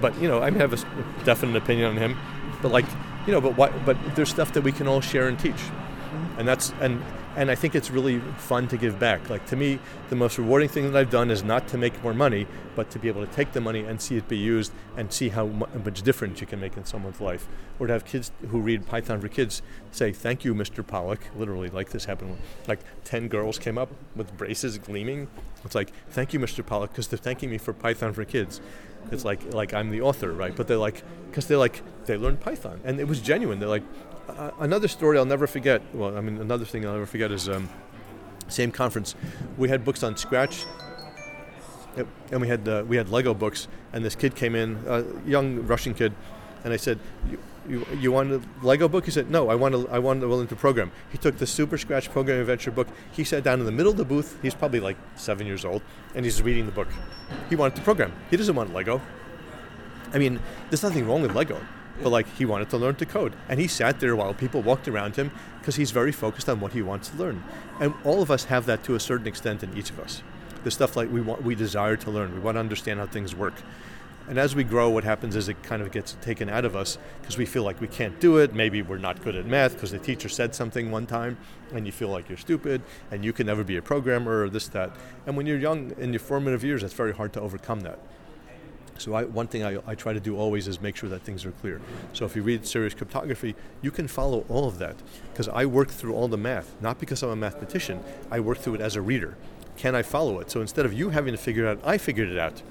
But 0.00 0.20
you 0.20 0.28
know, 0.28 0.42
I 0.42 0.50
have 0.50 0.72
a 0.72 1.24
definite 1.24 1.56
opinion 1.56 1.90
on 1.90 1.96
him. 1.96 2.16
But 2.62 2.72
like, 2.72 2.84
you 3.26 3.32
know, 3.32 3.40
but 3.40 3.56
what? 3.56 3.72
But 3.84 3.96
there's 4.14 4.28
stuff 4.28 4.52
that 4.52 4.62
we 4.62 4.72
can 4.72 4.86
all 4.86 5.00
share 5.00 5.28
and 5.28 5.38
teach, 5.38 5.54
mm-hmm. 5.54 6.40
and 6.40 6.48
that's 6.48 6.72
and 6.80 7.02
and 7.36 7.50
I 7.50 7.54
think 7.54 7.74
it's 7.74 7.90
really 7.90 8.18
fun 8.38 8.66
to 8.68 8.78
give 8.78 8.98
back. 8.98 9.28
Like 9.28 9.46
to 9.46 9.56
me, 9.56 9.78
the 10.08 10.16
most 10.16 10.38
rewarding 10.38 10.68
thing 10.68 10.90
that 10.90 10.98
I've 10.98 11.10
done 11.10 11.30
is 11.30 11.44
not 11.44 11.68
to 11.68 11.78
make 11.78 12.02
more 12.02 12.14
money, 12.14 12.46
but 12.74 12.90
to 12.90 12.98
be 12.98 13.08
able 13.08 13.24
to 13.24 13.32
take 13.32 13.52
the 13.52 13.60
money 13.60 13.84
and 13.84 14.00
see 14.00 14.16
it 14.16 14.26
be 14.26 14.38
used 14.38 14.72
and 14.96 15.12
see 15.12 15.28
how 15.28 15.46
much 15.46 16.02
difference 16.02 16.40
you 16.40 16.46
can 16.46 16.60
make 16.60 16.76
in 16.76 16.86
someone's 16.86 17.20
life. 17.20 17.46
Or 17.78 17.86
to 17.86 17.92
have 17.92 18.06
kids 18.06 18.32
who 18.48 18.60
read 18.60 18.86
Python 18.86 19.20
for 19.20 19.28
Kids 19.28 19.60
say, 19.92 20.12
"Thank 20.12 20.44
you, 20.44 20.54
Mr. 20.54 20.84
Pollock." 20.86 21.20
Literally, 21.36 21.68
like 21.68 21.90
this 21.90 22.06
happened. 22.06 22.38
Like 22.66 22.80
ten 23.04 23.28
girls 23.28 23.58
came 23.58 23.76
up 23.76 23.90
with 24.16 24.34
braces 24.36 24.78
gleaming. 24.78 25.28
It's 25.66 25.74
like, 25.74 25.92
"Thank 26.10 26.32
you, 26.32 26.40
Mr. 26.40 26.64
Pollock," 26.64 26.90
because 26.90 27.08
they're 27.08 27.18
thanking 27.18 27.50
me 27.50 27.58
for 27.58 27.72
Python 27.72 28.12
for 28.12 28.24
Kids. 28.24 28.60
It's 29.10 29.24
like 29.24 29.52
like 29.52 29.74
I'm 29.74 29.90
the 29.90 30.00
author, 30.00 30.32
right? 30.32 30.54
But 30.54 30.66
they're 30.68 30.76
like, 30.78 31.02
because 31.28 31.46
they're 31.46 31.58
like 31.58 31.82
they 32.06 32.16
learned 32.16 32.40
Python, 32.40 32.80
and 32.84 32.98
it 32.98 33.06
was 33.06 33.20
genuine. 33.20 33.58
They're 33.58 33.68
like, 33.68 33.84
uh, 34.28 34.50
another 34.60 34.88
story 34.88 35.18
I'll 35.18 35.24
never 35.24 35.46
forget. 35.46 35.82
Well, 35.94 36.16
I 36.16 36.20
mean, 36.20 36.38
another 36.38 36.64
thing 36.64 36.86
I'll 36.86 36.92
never 36.92 37.06
forget 37.06 37.30
is 37.30 37.48
um, 37.48 37.68
same 38.48 38.72
conference. 38.72 39.14
We 39.56 39.68
had 39.68 39.84
books 39.84 40.02
on 40.02 40.16
Scratch, 40.16 40.64
and 42.30 42.40
we 42.40 42.48
had 42.48 42.68
uh, 42.68 42.84
we 42.86 42.96
had 42.96 43.08
Lego 43.08 43.34
books. 43.34 43.68
And 43.92 44.04
this 44.04 44.14
kid 44.14 44.34
came 44.34 44.54
in, 44.54 44.82
a 44.86 45.04
young 45.26 45.66
Russian 45.66 45.94
kid, 45.94 46.12
and 46.64 46.72
I 46.72 46.76
said, 46.76 46.98
"You, 47.68 47.86
you, 47.98 48.12
want 48.12 48.32
a 48.32 48.40
Lego 48.62 48.88
book?" 48.88 49.04
He 49.04 49.10
said, 49.10 49.30
"No, 49.30 49.48
I 49.48 49.54
want 49.54 49.74
to 49.74 49.88
I 49.88 49.98
want 49.98 50.20
to 50.20 50.28
willing 50.28 50.48
to 50.48 50.56
program." 50.56 50.92
He 51.10 51.18
took 51.18 51.38
the 51.38 51.46
Super 51.46 51.78
Scratch 51.78 52.10
Programming 52.10 52.40
Adventure 52.40 52.70
book. 52.70 52.88
He 53.12 53.24
sat 53.24 53.42
down 53.44 53.60
in 53.60 53.66
the 53.66 53.72
middle 53.72 53.92
of 53.92 53.98
the 53.98 54.04
booth. 54.04 54.38
He's 54.42 54.54
probably 54.54 54.80
like 54.80 54.96
seven 55.16 55.46
years 55.46 55.64
old, 55.64 55.82
and 56.14 56.24
he's 56.24 56.42
reading 56.42 56.66
the 56.66 56.72
book. 56.72 56.88
He 57.48 57.56
wanted 57.56 57.76
to 57.76 57.82
program. 57.82 58.12
He 58.30 58.36
doesn't 58.36 58.54
want 58.54 58.72
Lego. 58.72 59.00
I 60.12 60.18
mean, 60.18 60.40
there's 60.70 60.82
nothing 60.82 61.06
wrong 61.06 61.22
with 61.22 61.34
Lego 61.34 61.60
but 62.02 62.10
like 62.10 62.26
he 62.36 62.44
wanted 62.44 62.68
to 62.70 62.76
learn 62.76 62.94
to 62.96 63.06
code 63.06 63.34
and 63.48 63.60
he 63.60 63.66
sat 63.66 64.00
there 64.00 64.14
while 64.14 64.34
people 64.34 64.62
walked 64.62 64.88
around 64.88 65.16
him 65.16 65.30
because 65.60 65.76
he's 65.76 65.90
very 65.90 66.12
focused 66.12 66.48
on 66.48 66.60
what 66.60 66.72
he 66.72 66.82
wants 66.82 67.08
to 67.08 67.16
learn 67.16 67.42
and 67.80 67.94
all 68.04 68.22
of 68.22 68.30
us 68.30 68.44
have 68.44 68.66
that 68.66 68.82
to 68.84 68.94
a 68.94 69.00
certain 69.00 69.26
extent 69.26 69.62
in 69.62 69.76
each 69.76 69.90
of 69.90 69.98
us 69.98 70.22
the 70.64 70.70
stuff 70.70 70.96
like 70.96 71.10
we 71.10 71.20
want 71.20 71.42
we 71.42 71.54
desire 71.54 71.96
to 71.96 72.10
learn 72.10 72.34
we 72.34 72.40
want 72.40 72.56
to 72.56 72.60
understand 72.60 73.00
how 73.00 73.06
things 73.06 73.34
work 73.34 73.54
and 74.28 74.38
as 74.38 74.54
we 74.54 74.64
grow 74.64 74.88
what 74.90 75.04
happens 75.04 75.36
is 75.36 75.48
it 75.48 75.62
kind 75.62 75.82
of 75.82 75.90
gets 75.92 76.16
taken 76.20 76.48
out 76.48 76.64
of 76.64 76.74
us 76.74 76.98
because 77.20 77.38
we 77.38 77.46
feel 77.46 77.62
like 77.62 77.80
we 77.80 77.88
can't 77.88 78.18
do 78.20 78.38
it 78.38 78.54
maybe 78.54 78.82
we're 78.82 78.98
not 78.98 79.22
good 79.22 79.36
at 79.36 79.46
math 79.46 79.74
because 79.74 79.90
the 79.90 79.98
teacher 79.98 80.28
said 80.28 80.54
something 80.54 80.90
one 80.90 81.06
time 81.06 81.36
and 81.72 81.86
you 81.86 81.92
feel 81.92 82.08
like 82.08 82.28
you're 82.28 82.38
stupid 82.38 82.82
and 83.10 83.24
you 83.24 83.32
can 83.32 83.46
never 83.46 83.64
be 83.64 83.76
a 83.76 83.82
programmer 83.82 84.42
or 84.42 84.50
this 84.50 84.68
that 84.68 84.90
and 85.26 85.36
when 85.36 85.46
you're 85.46 85.58
young 85.58 85.92
in 85.98 86.12
your 86.12 86.20
formative 86.20 86.64
years 86.64 86.82
it's 86.82 86.94
very 86.94 87.12
hard 87.12 87.32
to 87.32 87.40
overcome 87.40 87.80
that 87.80 87.98
so 88.98 89.14
I, 89.14 89.24
one 89.24 89.46
thing 89.46 89.62
I, 89.62 89.78
I, 89.86 89.94
try 89.94 90.12
to 90.12 90.20
do 90.20 90.36
always 90.36 90.68
is 90.68 90.80
make 90.80 90.96
sure 90.96 91.08
that 91.10 91.22
things 91.22 91.44
are 91.44 91.50
clear. 91.50 91.80
So 92.12 92.24
if 92.24 92.34
you 92.34 92.42
read 92.42 92.66
serious 92.66 92.94
cryptography, 92.94 93.54
you 93.82 93.90
can 93.90 94.08
follow 94.08 94.44
all 94.48 94.66
of 94.66 94.78
that 94.78 94.96
because 95.32 95.48
I 95.48 95.66
work 95.66 95.88
through 95.88 96.14
all 96.14 96.28
the 96.28 96.38
math, 96.38 96.74
not 96.80 96.98
because 96.98 97.22
I'm 97.22 97.30
a 97.30 97.36
mathematician. 97.36 98.02
I 98.30 98.40
work 98.40 98.58
through 98.58 98.76
it 98.76 98.80
as 98.80 98.96
a 98.96 99.02
reader. 99.02 99.36
Can 99.76 99.94
I 99.94 100.02
follow 100.02 100.40
it? 100.40 100.50
So 100.50 100.60
instead 100.60 100.86
of 100.86 100.92
you 100.92 101.10
having 101.10 101.32
to 101.32 101.38
figure 101.38 101.66
it 101.66 101.78
out, 101.78 101.80
I 101.84 101.98
figured 101.98 102.30
it 102.30 102.38
out. 102.38 102.62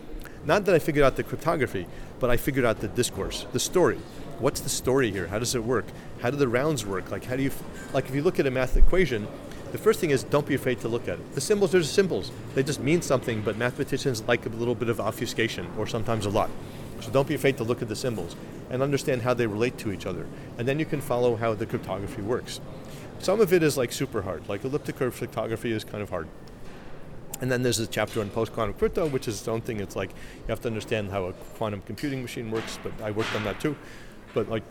Not 0.45 0.65
that 0.65 0.75
I 0.75 0.79
figured 0.79 1.03
out 1.03 1.15
the 1.15 1.23
cryptography, 1.23 1.87
but 2.19 2.29
I 2.29 2.37
figured 2.37 2.65
out 2.65 2.79
the 2.79 2.87
discourse, 2.87 3.47
the 3.51 3.59
story. 3.59 3.97
What's 4.37 4.59
the 4.59 4.69
story 4.69 5.11
here? 5.11 5.27
How 5.27 5.39
does 5.39 5.55
it 5.55 5.63
work? 5.63 5.85
How 6.21 6.29
do 6.29 6.37
the 6.37 6.47
rounds 6.47 6.85
work? 6.85 7.09
Like 7.09 7.25
how 7.25 7.35
do 7.35 7.41
you, 7.41 7.51
like 7.93 8.07
if 8.07 8.13
you 8.13 8.21
look 8.21 8.39
at 8.39 8.45
a 8.45 8.51
math 8.51 8.77
equation, 8.77 9.27
the 9.71 9.79
first 9.79 9.99
thing 9.99 10.11
is 10.11 10.23
don't 10.23 10.45
be 10.45 10.53
afraid 10.53 10.79
to 10.81 10.87
look 10.87 11.07
at 11.07 11.19
it. 11.19 11.33
The 11.33 11.41
symbols 11.41 11.73
are 11.73 11.79
just 11.79 11.95
symbols. 11.95 12.31
They 12.53 12.61
just 12.61 12.79
mean 12.79 13.01
something, 13.01 13.41
but 13.41 13.57
mathematicians 13.57 14.21
like 14.27 14.45
a 14.45 14.49
little 14.49 14.75
bit 14.75 14.89
of 14.89 14.99
obfuscation, 14.99 15.67
or 15.79 15.87
sometimes 15.87 16.27
a 16.27 16.29
lot. 16.29 16.51
So 17.01 17.09
don't 17.11 17.27
be 17.27 17.35
afraid 17.35 17.57
to 17.57 17.63
look 17.63 17.81
at 17.81 17.87
the 17.87 17.95
symbols 17.95 18.35
and 18.69 18.83
understand 18.83 19.23
how 19.23 19.33
they 19.33 19.47
relate 19.47 19.77
to 19.79 19.91
each 19.91 20.05
other. 20.05 20.27
And 20.57 20.67
then 20.67 20.79
you 20.79 20.85
can 20.85 21.01
follow 21.01 21.35
how 21.35 21.55
the 21.55 21.65
cryptography 21.65 22.21
works. 22.21 22.61
Some 23.19 23.41
of 23.41 23.51
it 23.51 23.63
is 23.63 23.77
like 23.77 23.91
super 23.91 24.21
hard, 24.21 24.47
like 24.47 24.63
elliptic 24.63 24.97
curve 24.97 25.15
cryptography 25.15 25.71
is 25.71 25.83
kind 25.83 26.03
of 26.03 26.09
hard. 26.09 26.27
And 27.41 27.51
then 27.51 27.63
there's 27.63 27.79
a 27.79 27.87
chapter 27.87 28.21
on 28.21 28.29
post-quantum 28.29 28.75
crypto, 28.75 29.07
which 29.07 29.27
is 29.27 29.39
its 29.39 29.47
own 29.47 29.61
thing. 29.61 29.79
It's 29.79 29.95
like 29.95 30.09
you 30.11 30.47
have 30.47 30.61
to 30.61 30.67
understand 30.67 31.11
how 31.11 31.25
a 31.25 31.33
quantum 31.33 31.81
computing 31.81 32.21
machine 32.21 32.49
works, 32.51 32.79
but 32.81 32.93
I 33.01 33.11
worked 33.11 33.35
on 33.35 33.43
that 33.43 33.59
too. 33.59 33.75
But 34.33 34.49
like, 34.49 34.63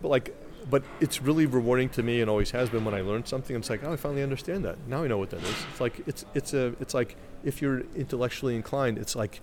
but 0.00 0.08
like 0.08 0.34
but 0.68 0.82
it's 1.00 1.22
really 1.22 1.46
rewarding 1.46 1.88
to 1.90 2.02
me 2.02 2.20
and 2.20 2.28
always 2.28 2.50
has 2.50 2.68
been 2.68 2.84
when 2.84 2.94
I 2.94 3.00
learn 3.00 3.24
something. 3.24 3.54
It's 3.54 3.70
like, 3.70 3.84
oh, 3.84 3.92
I 3.92 3.96
finally 3.96 4.22
understand 4.22 4.64
that. 4.64 4.76
Now 4.88 5.04
I 5.04 5.06
know 5.06 5.18
what 5.18 5.30
that 5.30 5.42
is. 5.42 5.54
It's 5.70 5.80
like 5.80 6.02
it's 6.06 6.24
it's 6.34 6.54
a 6.54 6.74
it's 6.80 6.94
like 6.94 7.16
if 7.44 7.62
you're 7.62 7.80
intellectually 7.94 8.56
inclined, 8.56 8.98
it's 8.98 9.14
like 9.14 9.40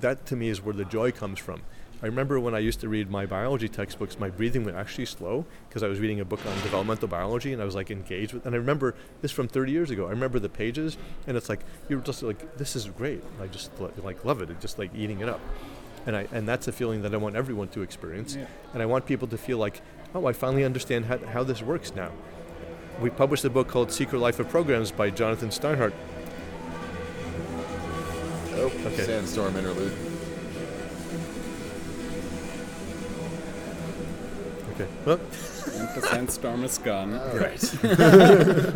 that 0.00 0.26
to 0.26 0.36
me 0.36 0.48
is 0.48 0.62
where 0.62 0.74
the 0.74 0.84
joy 0.84 1.12
comes 1.12 1.38
from. 1.38 1.62
I 2.04 2.06
remember 2.08 2.38
when 2.38 2.54
I 2.54 2.58
used 2.58 2.80
to 2.80 2.88
read 2.90 3.10
my 3.10 3.24
biology 3.24 3.66
textbooks, 3.66 4.18
my 4.18 4.28
breathing 4.28 4.62
was 4.62 4.74
actually 4.74 5.06
slow 5.06 5.46
because 5.68 5.82
I 5.82 5.88
was 5.88 6.00
reading 6.00 6.20
a 6.20 6.24
book 6.26 6.44
on 6.44 6.52
developmental 6.56 7.08
biology 7.08 7.54
and 7.54 7.62
I 7.62 7.64
was 7.64 7.74
like 7.74 7.90
engaged 7.90 8.34
with. 8.34 8.44
And 8.44 8.54
I 8.54 8.58
remember 8.58 8.94
this 9.22 9.32
from 9.32 9.48
30 9.48 9.72
years 9.72 9.90
ago. 9.90 10.06
I 10.06 10.10
remember 10.10 10.38
the 10.38 10.50
pages, 10.50 10.98
and 11.26 11.34
it's 11.34 11.48
like 11.48 11.60
you're 11.88 12.00
just 12.00 12.22
like, 12.22 12.58
this 12.58 12.76
is 12.76 12.86
great. 12.88 13.24
I 13.40 13.46
just 13.46 13.70
like 13.80 14.22
love 14.22 14.42
it. 14.42 14.50
It's 14.50 14.60
just 14.60 14.78
like 14.78 14.94
eating 14.94 15.20
it 15.20 15.30
up 15.30 15.40
and 16.06 16.14
I 16.14 16.28
and 16.32 16.46
that's 16.46 16.68
a 16.68 16.72
feeling 16.72 17.00
that 17.00 17.14
I 17.14 17.16
want 17.16 17.34
everyone 17.34 17.68
to 17.68 17.80
experience, 17.80 18.36
yeah. 18.36 18.44
and 18.74 18.82
I 18.82 18.86
want 18.86 19.06
people 19.06 19.26
to 19.28 19.38
feel 19.38 19.56
like 19.56 19.80
oh, 20.14 20.26
I 20.26 20.34
finally 20.34 20.62
understand 20.62 21.06
how, 21.06 21.16
how 21.18 21.42
this 21.42 21.62
works 21.62 21.94
now. 21.94 22.10
We 23.00 23.10
published 23.10 23.44
a 23.46 23.50
book 23.50 23.68
called 23.68 23.90
Secret 23.90 24.18
Life 24.18 24.38
of 24.38 24.48
Programs 24.48 24.92
by 24.92 25.08
Jonathan 25.10 25.48
Steinhart. 25.48 25.94
Oh, 28.56 28.70
okay. 28.84 29.04
Sandstorm 29.04 29.56
interlude. 29.56 30.13
Okay. 34.74 34.88
Well. 35.04 35.18
and 35.18 35.88
the 35.94 36.02
sandstorm 36.02 36.64
is 36.64 36.78
gone. 36.78 37.14
All 37.14 37.38
right. 37.38 37.60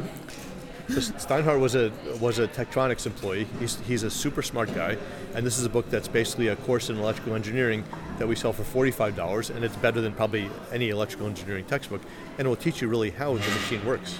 So 0.88 1.00
Steinhart 1.00 1.60
was 1.60 1.74
a 1.74 1.92
was 2.18 2.38
a 2.38 2.48
Tektronix 2.48 3.04
employee. 3.04 3.46
He's, 3.60 3.78
he's 3.80 4.04
a 4.04 4.10
super 4.10 4.40
smart 4.40 4.74
guy, 4.74 4.96
and 5.34 5.44
this 5.44 5.58
is 5.58 5.66
a 5.66 5.68
book 5.68 5.90
that's 5.90 6.08
basically 6.08 6.48
a 6.48 6.56
course 6.56 6.88
in 6.88 6.96
electrical 6.96 7.34
engineering 7.34 7.84
that 8.18 8.26
we 8.26 8.34
sell 8.34 8.54
for 8.54 8.64
forty 8.64 8.90
five 8.90 9.14
dollars, 9.14 9.50
and 9.50 9.62
it's 9.66 9.76
better 9.76 10.00
than 10.00 10.14
probably 10.14 10.48
any 10.72 10.88
electrical 10.88 11.26
engineering 11.26 11.66
textbook, 11.66 12.00
and 12.38 12.46
it 12.46 12.48
will 12.48 12.56
teach 12.56 12.80
you 12.80 12.88
really 12.88 13.10
how 13.10 13.34
the 13.34 13.38
machine 13.50 13.84
works, 13.84 14.18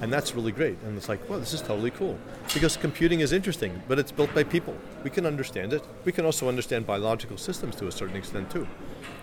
and 0.00 0.12
that's 0.12 0.34
really 0.34 0.52
great. 0.52 0.78
And 0.82 0.96
it's 0.96 1.08
like, 1.08 1.28
well, 1.28 1.38
this 1.38 1.52
is 1.52 1.60
totally 1.60 1.90
cool 1.90 2.18
because 2.54 2.76
computing 2.76 3.20
is 3.20 3.32
interesting, 3.32 3.82
but 3.86 3.98
it's 3.98 4.12
built 4.12 4.34
by 4.34 4.44
people. 4.44 4.74
We 5.04 5.10
can 5.10 5.26
understand 5.26 5.72
it. 5.72 5.84
We 6.04 6.12
can 6.12 6.24
also 6.24 6.48
understand 6.48 6.86
biological 6.86 7.36
systems 7.36 7.76
to 7.76 7.86
a 7.86 7.92
certain 7.92 8.16
extent 8.16 8.50
too, 8.50 8.66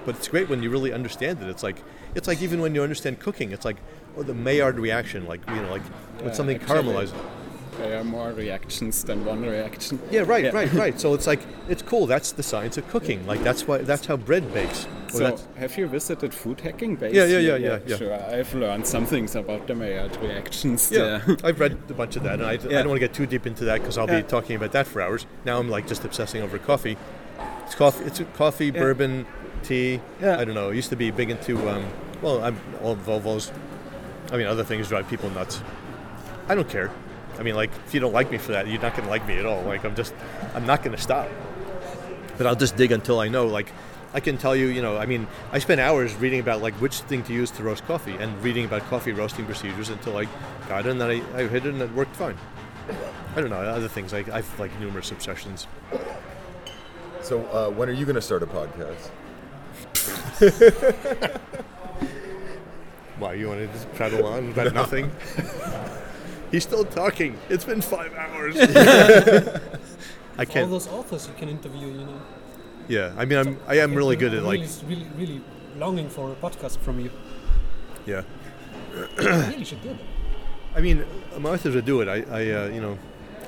but 0.06 0.16
it's 0.16 0.28
great 0.28 0.50
when 0.50 0.62
you 0.62 0.70
really 0.70 0.94
understand 0.94 1.42
it. 1.42 1.50
It's 1.50 1.64
like 1.64 1.82
it's 2.16 2.28
like 2.28 2.42
even 2.42 2.62
when 2.62 2.76
you 2.76 2.84
understand 2.84 3.20
cooking, 3.20 3.52
it's 3.52 3.66
like 3.66 3.78
or 4.16 4.24
the 4.24 4.34
Maillard 4.34 4.80
reaction, 4.80 5.26
like 5.28 5.42
you 5.50 5.56
know, 5.56 5.72
like 5.72 5.84
yeah, 5.84 6.26
when 6.26 6.34
something 6.34 6.60
caramelizes. 6.60 7.14
There 7.78 8.00
are 8.00 8.04
more 8.04 8.32
reactions 8.32 9.04
than 9.04 9.24
one 9.26 9.44
reaction. 9.44 10.00
Yeah, 10.12 10.22
right, 10.22 10.46
yeah. 10.46 10.52
right, 10.52 10.72
right. 10.74 11.00
So 11.00 11.14
it's 11.14 11.28
like 11.28 11.42
it's 11.70 11.82
cool. 11.82 12.08
That's 12.08 12.32
the 12.32 12.44
science 12.44 12.78
of 12.78 12.88
cooking. 12.90 13.26
Like 13.28 13.44
that's 13.44 13.68
why 13.68 13.80
that's 13.80 14.06
how 14.06 14.18
bread 14.18 14.54
bakes. 14.54 14.88
so 15.10 15.38
have 15.56 15.78
you 15.78 15.88
visited 15.88 16.34
food 16.34 16.60
hacking 16.62 16.96
base? 16.96 17.14
Yeah, 17.14 17.26
yeah, 17.26 17.40
yeah, 17.40 17.56
yeah, 17.56 17.80
yeah. 17.86 17.98
Sure, 17.98 18.14
I've 18.14 18.54
learned 18.54 18.86
some 18.86 19.06
things 19.06 19.36
about 19.36 19.68
the 19.68 19.76
Maillard 19.76 20.16
reactions. 20.18 20.92
Yeah, 20.92 21.22
I've 21.44 21.60
read 21.60 21.78
a 21.90 21.94
bunch 21.94 22.16
of 22.16 22.24
that, 22.24 22.36
and 22.36 22.46
I, 22.46 22.54
yeah. 22.54 22.80
I 22.80 22.84
don't 22.84 22.90
want 22.90 23.02
to 23.02 23.08
get 23.08 23.14
too 23.14 23.26
deep 23.26 23.46
into 23.46 23.66
that 23.66 23.82
because 23.82 23.98
I'll 23.98 24.08
be 24.08 24.24
talking 24.24 24.56
about 24.56 24.72
that 24.72 24.88
for 24.88 25.02
hours. 25.02 25.26
Now 25.46 25.60
I'm 25.60 25.70
like 25.70 25.88
just 25.88 26.04
obsessing 26.04 26.42
over 26.42 26.58
coffee. 26.58 26.98
It's 27.66 27.76
coffee. 27.76 28.06
It's 28.06 28.22
coffee, 28.36 28.72
bourbon, 28.72 29.26
tea. 29.64 30.02
Yeah. 30.22 30.40
I 30.40 30.46
don't 30.46 30.56
know. 30.56 30.70
I 30.70 30.74
used 30.74 30.90
to 30.90 30.96
be 30.96 31.12
big 31.12 31.30
into 31.30 31.70
um, 31.70 31.86
well, 32.22 32.44
I'm 32.44 32.60
all 32.82 32.96
Volvos, 32.96 33.52
I 34.32 34.38
mean, 34.38 34.48
other 34.48 34.64
things 34.64 34.90
drive 34.90 35.08
people 35.10 35.30
nuts. 35.30 35.62
I 36.48 36.56
don't 36.56 36.70
care. 36.70 36.92
I 37.40 37.44
mean, 37.44 37.56
like, 37.56 37.72
if 37.86 37.94
you 37.94 38.00
don't 38.00 38.14
like 38.14 38.32
me 38.32 38.38
for 38.38 38.52
that, 38.54 38.68
you're 38.68 38.82
not 38.82 38.94
going 38.94 39.04
to 39.04 39.10
like 39.10 39.28
me 39.28 39.38
at 39.38 39.46
all. 39.46 39.64
Like, 39.64 39.84
I'm 39.84 39.96
just, 39.96 40.14
I'm 40.54 40.66
not 40.66 40.84
going 40.84 40.96
to 40.96 41.02
stop. 41.02 41.30
But 42.38 42.48
I'll 42.48 42.56
just 42.56 42.76
dig 42.76 42.92
until 42.92 43.20
I 43.20 43.28
know. 43.28 43.48
Like, 43.48 43.72
I 44.14 44.20
can 44.20 44.38
tell 44.38 44.56
you, 44.56 44.68
you 44.68 44.82
know, 44.82 44.98
I 44.98 45.06
mean, 45.06 45.28
I 45.52 45.60
spent 45.60 45.82
hours 45.82 46.16
reading 46.16 46.40
about 46.40 46.62
like 46.62 46.74
which 46.76 47.00
thing 47.02 47.24
to 47.24 47.34
use 47.34 47.52
to 47.52 47.64
roast 47.64 47.86
coffee 47.86 48.16
and 48.16 48.42
reading 48.42 48.66
about 48.66 48.84
coffee 48.84 49.12
roasting 49.12 49.46
procedures 49.46 49.90
until 49.90 50.18
I 50.18 50.28
got 50.68 50.86
it 50.86 50.90
and 50.90 51.02
then 51.02 51.10
I, 51.10 51.38
I 51.38 51.48
hit 51.48 51.66
it 51.66 51.74
and 51.74 51.82
it 51.82 51.94
worked 51.94 52.16
fine. 52.16 52.38
I 53.36 53.42
don't 53.42 53.50
know, 53.50 53.58
other 53.58 53.90
things. 53.90 54.14
Like, 54.14 54.30
I 54.30 54.38
have 54.38 54.60
like 54.60 54.78
numerous 54.80 55.12
obsessions. 55.12 55.68
So, 57.22 57.46
uh, 57.48 57.70
when 57.70 57.90
are 57.90 57.94
you 57.94 58.06
going 58.06 58.16
to 58.16 58.22
start 58.22 58.44
a 58.44 58.48
podcast? 58.48 59.10
Why 63.20 63.34
you 63.34 63.50
want 63.50 63.60
to 63.60 63.68
just 63.68 63.94
prattle 63.94 64.26
on 64.26 64.52
about 64.52 64.74
nothing? 64.82 65.12
He's 66.52 66.64
still 66.64 66.86
talking. 66.86 67.38
It's 67.50 67.66
been 67.66 67.82
five 67.82 68.14
hours. 68.16 68.56
I 70.38 70.45
can't. 70.45 70.66
All 70.66 70.72
those 70.72 70.88
authors 70.88 71.28
you 71.28 71.34
can 71.34 71.50
interview, 71.50 71.88
you 71.88 72.06
know. 72.06 72.22
Yeah, 72.88 73.14
I 73.18 73.26
mean, 73.26 73.38
I'm 73.38 73.60
I 73.68 73.80
am 73.80 73.93
really 73.93 74.16
good 74.16 74.34
at 74.34 74.43
like 74.43 74.60
really, 74.60 74.86
really, 74.88 75.08
really 75.18 75.41
longing 75.78 76.10
for 76.10 76.32
a 76.32 76.36
podcast 76.36 76.78
from 76.80 77.00
you. 77.00 77.12
yeah. 78.06 78.24
you 78.95 79.08
really 79.20 79.66
should 79.66 79.82
do 79.84 79.89
it. 79.89 80.00
I 80.76 80.82
mean, 80.82 81.06
Martha 81.39 81.70
would 81.70 81.86
do 81.86 82.02
it. 82.02 82.08
I, 82.08 82.24
I 82.32 82.52
uh, 82.52 82.68
you 82.68 82.82
know, 82.82 82.98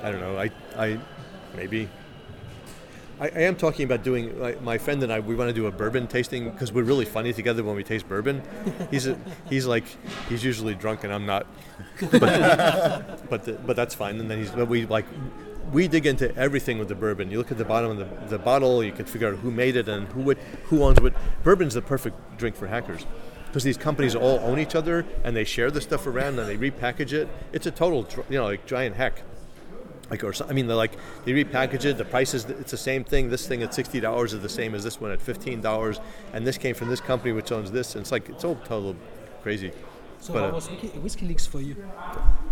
I 0.04 0.12
don't 0.12 0.22
know. 0.22 0.38
I, 0.38 0.52
I, 0.78 1.00
maybe. 1.56 1.88
I, 3.20 3.28
I 3.28 3.42
am 3.42 3.56
talking 3.56 3.86
about 3.86 4.04
doing. 4.04 4.40
Like, 4.40 4.62
my 4.62 4.78
friend 4.78 5.04
and 5.04 5.12
I, 5.12 5.20
we 5.20 5.36
want 5.36 5.50
to 5.50 5.54
do 5.54 5.68
a 5.68 5.72
bourbon 5.72 6.08
tasting 6.08 6.50
because 6.50 6.72
we're 6.72 6.84
really 6.84 7.06
funny 7.06 7.34
together 7.34 7.64
when 7.64 7.76
we 7.76 7.84
taste 7.84 8.08
bourbon. 8.08 8.42
He's 8.92 9.08
a, 9.08 9.18
he's 9.50 9.66
like 9.66 9.86
he's 10.30 10.44
usually 10.44 10.76
drunk 10.76 11.04
and 11.04 11.14
I'm 11.14 11.26
not, 11.26 11.48
but 12.12 13.30
but, 13.30 13.44
the, 13.44 13.54
but 13.66 13.76
that's 13.76 13.96
fine. 13.96 14.20
And 14.20 14.30
then 14.30 14.40
he's 14.40 14.52
but 14.52 14.68
we 14.68 14.86
like 14.86 15.06
we 15.72 15.88
dig 15.88 16.06
into 16.06 16.36
everything 16.36 16.80
with 16.80 16.88
the 16.88 16.96
bourbon. 16.96 17.30
You 17.30 17.38
look 17.38 17.52
at 17.52 17.58
the 17.58 17.66
bottom 17.66 17.92
of 17.92 17.98
the, 17.98 18.28
the 18.28 18.40
bottle, 18.40 18.84
you 18.84 18.92
can 18.92 19.06
figure 19.06 19.28
out 19.28 19.36
who 19.36 19.52
made 19.52 19.76
it 19.76 19.88
and 19.88 20.08
who 20.10 20.22
would, 20.22 20.38
who 20.66 20.84
owns 20.84 21.00
what. 21.00 21.14
Bourbon's 21.44 21.76
the 21.76 21.82
perfect 21.82 22.38
drink 22.38 22.56
for 22.56 22.68
hackers 22.68 23.06
because 23.48 23.64
these 23.64 23.78
companies 23.78 24.16
all 24.16 24.40
own 24.40 24.60
each 24.60 24.76
other 24.76 25.06
and 25.24 25.36
they 25.36 25.44
share 25.44 25.72
the 25.72 25.82
stuff 25.82 26.08
around 26.08 26.40
and 26.40 26.48
they 26.48 26.58
repackage 26.58 27.14
it. 27.14 27.28
It's 27.52 27.66
a 27.66 27.72
total, 27.72 28.08
you 28.30 28.38
know, 28.38 28.46
like 28.46 28.66
giant 28.66 28.96
hack. 28.96 29.24
Like 30.10 30.24
or 30.24 30.34
I 30.48 30.54
mean, 30.54 30.68
they're 30.68 30.76
like 30.76 30.94
they 31.26 31.32
repackage 31.34 31.86
it. 31.86 31.98
The 31.98 32.06
price 32.06 32.34
is 32.34 32.46
it's 32.46 32.72
the 32.72 32.78
same 32.78 33.04
thing. 33.04 33.30
This 33.30 33.48
thing 33.48 33.64
at 33.64 33.74
sixty 33.74 34.00
dollars 34.00 34.34
is 34.34 34.42
the 34.42 34.50
same 34.50 34.74
as 34.76 34.84
this 34.84 35.00
one 35.00 35.12
at 35.12 35.22
fifteen 35.22 35.62
dollars, 35.62 36.00
and 36.34 36.46
this 36.46 36.58
came 36.58 36.76
from 36.76 36.90
this 36.90 37.02
company 37.02 37.32
which 37.32 37.52
owns 37.52 37.72
this. 37.72 37.96
And 37.96 38.02
it's 38.02 38.12
like 38.12 38.30
it's 38.30 38.44
all 38.44 38.56
total 38.66 38.96
crazy. 39.44 39.72
So 40.22 40.34
But, 40.34 40.42
how 40.42 40.50
uh, 40.50 40.52
was 40.52 40.70
Wiki, 40.70 40.88
Whiskey 41.00 41.26
Leaks 41.28 41.46
for 41.46 41.62
you? 41.62 41.76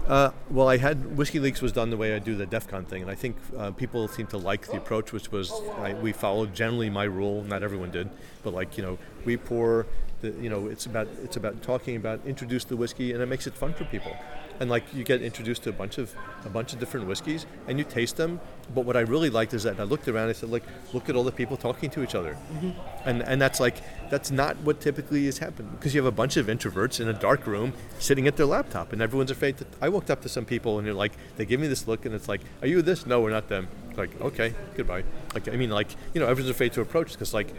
Uh, 0.08 0.32
well, 0.50 0.70
I 0.70 0.78
had 0.78 1.18
Whiskey 1.18 1.40
Leaks 1.40 1.62
was 1.62 1.74
done 1.74 1.90
the 1.90 1.98
way 1.98 2.16
I 2.16 2.20
do 2.20 2.34
the 2.34 2.46
DEF 2.46 2.68
CON 2.68 2.86
thing, 2.86 3.02
and 3.02 3.12
I 3.12 3.16
think 3.16 3.36
uh, 3.58 3.72
people 3.72 4.08
seem 4.08 4.26
to 4.28 4.38
like 4.38 4.68
the 4.68 4.78
approach, 4.78 5.12
which 5.12 5.32
was 5.32 5.52
I, 5.80 5.94
we 5.94 6.14
followed 6.14 6.54
generally 6.54 6.90
my 6.90 7.04
rule. 7.04 7.44
Not 7.44 7.64
everyone 7.64 7.92
did, 7.92 8.10
but 8.44 8.54
like 8.54 8.78
you 8.78 8.84
know, 8.84 8.98
we 9.26 9.36
pour. 9.36 9.86
The, 10.22 10.30
you 10.42 10.50
know, 10.50 10.68
it's 10.68 10.86
about 10.86 11.08
it's 11.24 11.36
about 11.36 11.62
talking 11.62 11.96
about 11.98 12.22
introduce 12.26 12.64
the 12.64 12.78
whiskey, 12.78 13.12
and 13.12 13.22
it 13.22 13.26
makes 13.26 13.48
it 13.48 13.54
fun 13.54 13.74
for 13.74 13.84
people. 13.86 14.16
And 14.60 14.70
like 14.70 14.84
you 14.94 15.04
get 15.04 15.22
introduced 15.22 15.64
to 15.64 15.70
a 15.70 15.74
bunch 15.74 15.98
of 15.98 16.14
a 16.46 16.50
bunch 16.50 16.74
of 16.74 16.80
different 16.80 17.08
whiskeys, 17.08 17.46
and 17.68 17.78
you 17.78 17.86
taste 17.86 18.18
them. 18.18 18.40
But 18.74 18.86
what 18.86 18.98
I 18.98 19.02
really 19.02 19.30
liked 19.30 19.54
is 19.54 19.64
that 19.64 19.80
I 19.80 19.84
looked 19.84 20.08
around. 20.08 20.24
and 20.24 20.30
I 20.32 20.34
said, 20.34 20.50
like, 20.50 20.64
look 20.94 21.10
at 21.10 21.16
all 21.16 21.24
the 21.24 21.32
people 21.32 21.58
talking 21.58 21.90
to 21.92 22.04
each 22.04 22.16
other, 22.16 22.34
mm-hmm. 22.54 22.72
and 23.08 23.22
and 23.22 23.42
that's 23.42 23.60
like 23.60 23.76
that's 24.10 24.32
not 24.32 24.58
what 24.58 24.82
typically 24.82 25.28
is 25.28 25.38
happening 25.38 25.72
because 25.72 25.94
you 25.94 26.02
have 26.02 26.12
a 26.12 26.16
bunch 26.16 26.38
of 26.38 26.48
introverts 26.48 27.00
in 27.00 27.08
a 27.08 27.14
dark 27.14 27.46
room 27.46 27.74
sitting 28.00 28.28
at 28.28 28.38
their 28.38 28.46
laptop, 28.46 28.94
and 28.94 29.02
everyone's 29.02 29.32
afraid 29.32 29.58
to. 29.58 29.66
I 29.82 29.90
walked 29.90 30.10
up 30.10 30.22
to 30.22 30.30
some 30.30 30.46
people 30.46 30.78
and 30.78 30.88
they're 30.88 30.94
like, 30.94 31.14
they 31.38 31.46
give 31.46 31.60
me 31.60 31.68
this 31.68 31.88
look, 31.88 32.06
and 32.06 32.16
it's 32.16 32.28
like, 32.28 32.42
are 32.62 32.68
you 32.68 32.82
this? 32.82 33.06
No, 33.06 33.22
we're 33.22 33.30
not 33.30 33.48
them. 33.48 33.68
Like, 33.96 34.20
okay, 34.22 34.54
goodbye. 34.76 35.04
Like, 35.34 35.48
I 35.48 35.56
mean, 35.56 35.72
like, 35.72 35.90
you 36.14 36.22
know, 36.22 36.28
everyone's 36.28 36.52
afraid 36.52 36.74
to 36.74 36.82
approach 36.82 37.12
because 37.14 37.34
like. 37.34 37.54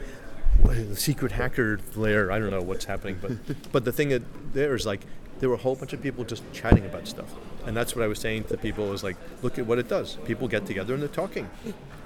The 0.64 0.96
secret 0.96 1.30
hacker 1.30 1.78
layer. 1.94 2.32
I 2.32 2.40
don't 2.40 2.50
know 2.50 2.60
what's 2.60 2.84
happening, 2.84 3.18
but 3.22 3.32
but 3.72 3.84
the 3.84 3.92
thing 3.92 4.08
that 4.08 4.22
there 4.52 4.74
is 4.74 4.84
like 4.84 5.02
there 5.38 5.48
were 5.48 5.54
a 5.54 5.58
whole 5.58 5.76
bunch 5.76 5.92
of 5.92 6.02
people 6.02 6.24
just 6.24 6.42
chatting 6.52 6.84
about 6.84 7.06
stuff, 7.06 7.32
and 7.66 7.76
that's 7.76 7.94
what 7.94 8.04
I 8.04 8.08
was 8.08 8.18
saying 8.18 8.44
to 8.44 8.56
people 8.56 8.92
is 8.92 9.02
like, 9.04 9.16
look 9.42 9.58
at 9.58 9.66
what 9.66 9.78
it 9.78 9.88
does. 9.88 10.16
People 10.24 10.48
get 10.48 10.66
together 10.66 10.94
and 10.94 11.02
they're 11.02 11.08
talking. 11.08 11.48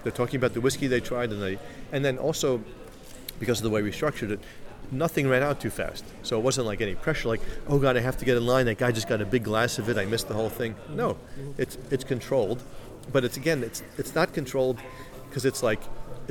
They're 0.03 0.12
talking 0.12 0.37
about 0.37 0.55
the 0.55 0.61
whiskey 0.61 0.87
they 0.87 1.01
tried, 1.01 1.30
and 1.30 1.43
they 1.43 1.59
and 1.93 2.05
then 2.05 2.18
also 2.18 2.62
because 3.39 3.59
of 3.59 3.64
the 3.64 3.70
way 3.70 3.83
we 3.83 3.91
structured 3.93 4.30
it, 4.30 4.41
nothing 4.91 5.28
ran 5.28 5.43
out 5.43 5.61
too 5.61 5.70
fast. 5.70 6.05
So 6.22 6.39
it 6.39 6.43
wasn't 6.43 6.66
like 6.66 6.80
any 6.80 6.95
pressure, 6.95 7.28
like, 7.28 7.41
oh 7.66 7.78
God, 7.78 7.97
I 7.97 8.01
have 8.01 8.16
to 8.18 8.24
get 8.24 8.37
in 8.37 8.47
line. 8.47 8.66
That 8.66 8.78
guy 8.78 8.93
just 8.93 9.09
got 9.09 9.20
a 9.20 9.26
big 9.26 9.45
glass 9.45 9.78
of 9.78 9.89
it. 9.89 9.97
I 9.97 10.05
missed 10.05 10.28
the 10.28 10.35
whole 10.35 10.51
thing. 10.51 10.74
No, 10.91 11.16
it's 11.59 11.78
it's 11.91 12.05
controlled, 12.05 12.62
but 13.12 13.24
it's 13.24 13.37
again, 13.37 13.62
it's 13.62 13.83
it's 13.99 14.14
not 14.14 14.33
controlled 14.33 14.78
because 15.28 15.45
it's 15.45 15.62
like 15.62 15.80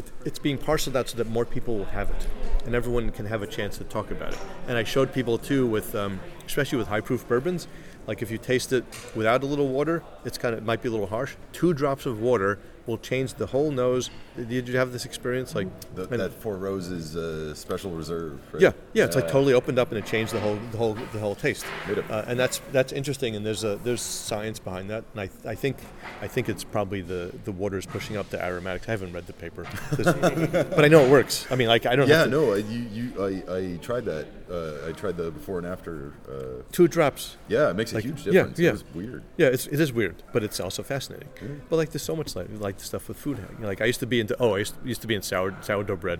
it, 0.02 0.12
it's 0.26 0.39
being 0.39 0.58
parceled 0.58 0.95
out 0.95 1.10
so 1.10 1.18
that 1.18 1.28
more 1.28 1.45
people 1.45 1.78
will 1.78 1.86
have 1.86 2.10
it, 2.10 2.28
and 2.66 2.74
everyone 2.76 3.12
can 3.12 3.26
have 3.26 3.41
a 3.41 3.47
chance 3.47 3.78
to 3.78 3.84
talk 3.84 4.12
about 4.12 4.34
it. 4.34 4.39
And 4.68 4.78
I 4.78 4.84
showed 4.84 5.14
people 5.14 5.38
too 5.38 5.68
with, 5.68 5.93
um, 5.95 6.20
especially 6.45 6.78
with 6.78 6.88
high 6.88 7.02
proof 7.02 7.28
bourbons. 7.28 7.68
Like 8.08 8.22
if 8.24 8.32
you 8.32 8.39
taste 8.39 8.74
it 8.74 8.84
without 9.16 9.43
a 9.43 9.45
little 9.45 9.68
water, 9.68 10.04
it's 10.26 10.38
kind 10.38 10.54
of 10.54 10.60
it 10.60 10.66
might 10.66 10.82
be 10.82 10.89
a 10.89 10.91
little 10.91 11.08
harsh. 11.08 11.36
Two 11.54 11.74
drops 11.74 12.06
of 12.06 12.20
water 12.20 12.60
will 12.92 12.98
change 12.98 13.34
the 13.36 13.46
whole 13.48 13.72
nose. 13.72 14.10
Did 14.36 14.68
you 14.68 14.78
have 14.78 14.92
this 14.92 15.06
experience? 15.06 15.56
Like 15.56 15.68
The, 15.96 16.04
and- 16.10 16.20
that 16.20 16.34
Four 16.34 16.58
Roses 16.58 17.16
uh, 17.16 17.56
special 17.56 17.92
reserve. 17.92 18.39
Right? 18.52 18.62
yeah, 18.62 18.72
yeah, 18.94 19.06
it's 19.06 19.16
like 19.16 19.28
totally 19.28 19.54
opened 19.54 19.80
up 19.80 19.89
and 19.92 19.98
it 19.98 20.06
changed 20.06 20.34
the 20.34 20.39
whole, 20.39 20.60
the 20.72 20.78
whole, 20.78 20.94
the 21.14 21.20
whole 21.20 21.36
taste. 21.36 21.66
Uh, 21.88 22.26
and 22.28 22.38
that's 22.38 22.62
that's 22.72 22.92
interesting, 22.92 23.36
and 23.36 23.46
there's 23.46 23.64
a 23.64 23.78
there's 23.78 24.02
science 24.02 24.60
behind 24.60 24.89
that, 24.89 25.06
and 25.14 25.22
I, 25.22 25.50
I 25.50 25.56
think 25.56 25.78
I 26.22 26.28
think 26.28 26.50
it's 26.50 26.64
probably 26.64 27.02
the 27.02 27.32
the 27.46 27.52
water's 27.52 27.86
pushing 27.86 28.18
up 28.18 28.30
the 28.30 28.44
aromatics. 28.44 28.88
I 28.88 28.92
haven't 28.92 29.14
read 29.14 29.26
the 29.28 29.34
paper, 29.34 29.66
but 29.98 30.84
I 30.86 30.88
know 30.89 31.00
it 31.06 31.10
works. 31.10 31.48
I 31.50 31.56
mean, 31.56 31.70
like 31.70 31.86
I 31.86 31.96
don't. 31.96 32.08
Yeah, 32.10 32.26
to, 32.26 32.30
no, 32.30 32.54
I, 32.54 32.58
you, 32.58 32.80
you, 32.92 33.24
I, 33.24 33.54
I 33.58 33.78
tried 33.82 34.06
that. 34.06 34.28
Uh, 34.52 34.89
I 34.89 34.91
tried 34.91 35.16
the 35.16 35.32
before 35.32 35.58
and 35.60 35.68
after. 35.68 36.14
Uh, 36.30 36.64
two 36.72 36.88
drops. 36.88 37.38
yeah, 37.47 37.70
it 37.70 37.76
makes 37.76 37.93
a 37.93 38.02
huge 38.02 38.24
difference. 38.24 38.60
yeah. 38.60 38.70
It 38.70 38.74
was 38.74 38.84
weird. 38.93 39.24
Yeah, 39.38 39.47
it's, 39.47 39.68
it 39.68 39.80
is 39.80 39.93
weird, 39.93 40.24
but 40.34 40.43
it's 40.43 40.60
also 40.60 40.84
fascinating. 40.84 41.30
But 41.70 41.78
like, 41.78 41.91
there's 41.91 42.04
so 42.04 42.16
much 42.16 42.36
like, 42.36 42.47
like 42.60 42.78
the 42.78 42.84
stuff 42.84 43.08
with 43.08 43.18
food. 43.18 43.38
You 43.38 43.60
know, 43.60 43.68
like 43.68 43.82
I 43.82 43.86
used 43.86 44.02
to 44.02 44.08
be 44.08 44.20
into 44.20 44.36
oh, 44.39 44.56
I 44.56 44.60
used, 44.60 44.76
used 44.84 45.02
to 45.02 45.08
be 45.08 45.16
in 45.16 45.22
sour, 45.22 45.56
sourdough 45.62 45.95
bread. 45.95 46.20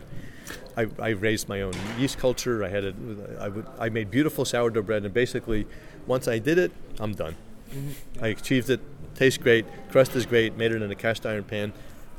I, 0.78 0.88
I 1.00 1.10
raised 1.10 1.50
my 1.50 1.62
own 1.62 1.74
yeast 2.00 2.18
culture. 2.20 2.64
I 2.64 2.70
had 2.70 2.86
a, 2.86 2.94
I 3.40 3.50
would 3.50 3.68
I 3.80 3.90
made 3.90 4.10
beautiful 4.10 4.46
sourdough 4.46 4.84
bread, 4.84 5.04
and 5.04 5.14
basically, 5.14 5.68
once 6.08 6.28
I 6.28 6.40
did 6.40 6.58
it, 6.58 6.72
I'm 7.00 7.14
done. 7.14 7.36
I 8.22 8.28
achieved 8.30 8.70
it. 8.70 8.80
Tastes 9.16 9.38
great. 9.38 9.66
Crust 9.92 10.16
is 10.16 10.26
great. 10.26 10.58
Made 10.58 10.72
it 10.72 10.82
in 10.82 10.90
a 10.92 10.96
cast 10.96 11.26
iron 11.26 11.44
pan. 11.44 11.74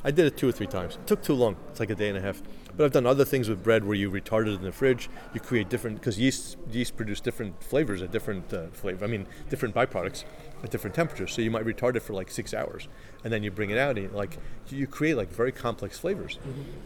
I 0.04 0.10
did 0.10 0.26
it 0.26 0.36
two 0.36 0.48
or 0.48 0.52
three 0.52 0.66
times. 0.66 0.96
It 0.96 1.06
took 1.06 1.22
too 1.22 1.34
long. 1.34 1.56
It's 1.70 1.80
like 1.80 1.90
a 1.90 1.94
day 1.94 2.08
and 2.08 2.18
a 2.18 2.20
half. 2.20 2.42
But 2.76 2.84
I've 2.84 2.92
done 2.92 3.06
other 3.06 3.24
things 3.24 3.48
with 3.48 3.62
bread 3.62 3.84
where 3.84 3.94
you 3.94 4.10
retard 4.10 4.46
it 4.46 4.54
in 4.54 4.62
the 4.62 4.72
fridge. 4.72 5.10
You 5.34 5.40
create 5.40 5.68
different 5.68 5.98
because 5.98 6.18
yeast 6.18 6.56
yeast 6.70 6.96
produce 6.96 7.20
different 7.20 7.62
flavors 7.62 8.00
at 8.02 8.10
different 8.10 8.52
uh, 8.52 8.68
flavor. 8.72 9.04
I 9.04 9.08
mean, 9.08 9.26
different 9.50 9.74
byproducts 9.74 10.24
at 10.62 10.70
different 10.70 10.94
temperatures. 10.94 11.32
So 11.32 11.42
you 11.42 11.50
might 11.50 11.64
retard 11.64 11.96
it 11.96 12.00
for 12.00 12.14
like 12.14 12.30
six 12.30 12.54
hours, 12.54 12.88
and 13.24 13.32
then 13.32 13.42
you 13.42 13.50
bring 13.50 13.70
it 13.70 13.78
out 13.78 13.98
and 13.98 14.12
like 14.12 14.38
you 14.68 14.86
create 14.86 15.16
like 15.16 15.30
very 15.30 15.52
complex 15.52 15.98
flavors 15.98 16.38